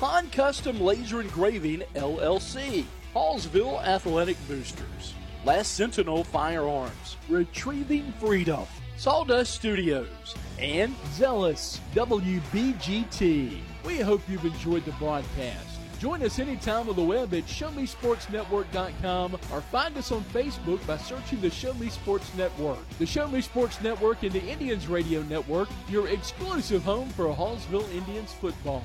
[0.00, 2.84] Han Custom Laser Engraving LLC,
[3.14, 8.66] Hallsville Athletic Boosters, Last Sentinel Firearms, Retrieving Freedom,
[8.98, 13.58] Sawdust Studios, and Zealous WBGT.
[13.86, 15.75] We hope you've enjoyed the broadcast.
[15.98, 21.40] Join us anytime on the web at ShowMeSportsNetwork.com or find us on Facebook by searching
[21.40, 22.78] the Show Me Sports Network.
[22.98, 27.90] The Show Me Sports Network and the Indians Radio Network, your exclusive home for Hallsville
[27.94, 28.84] Indians football.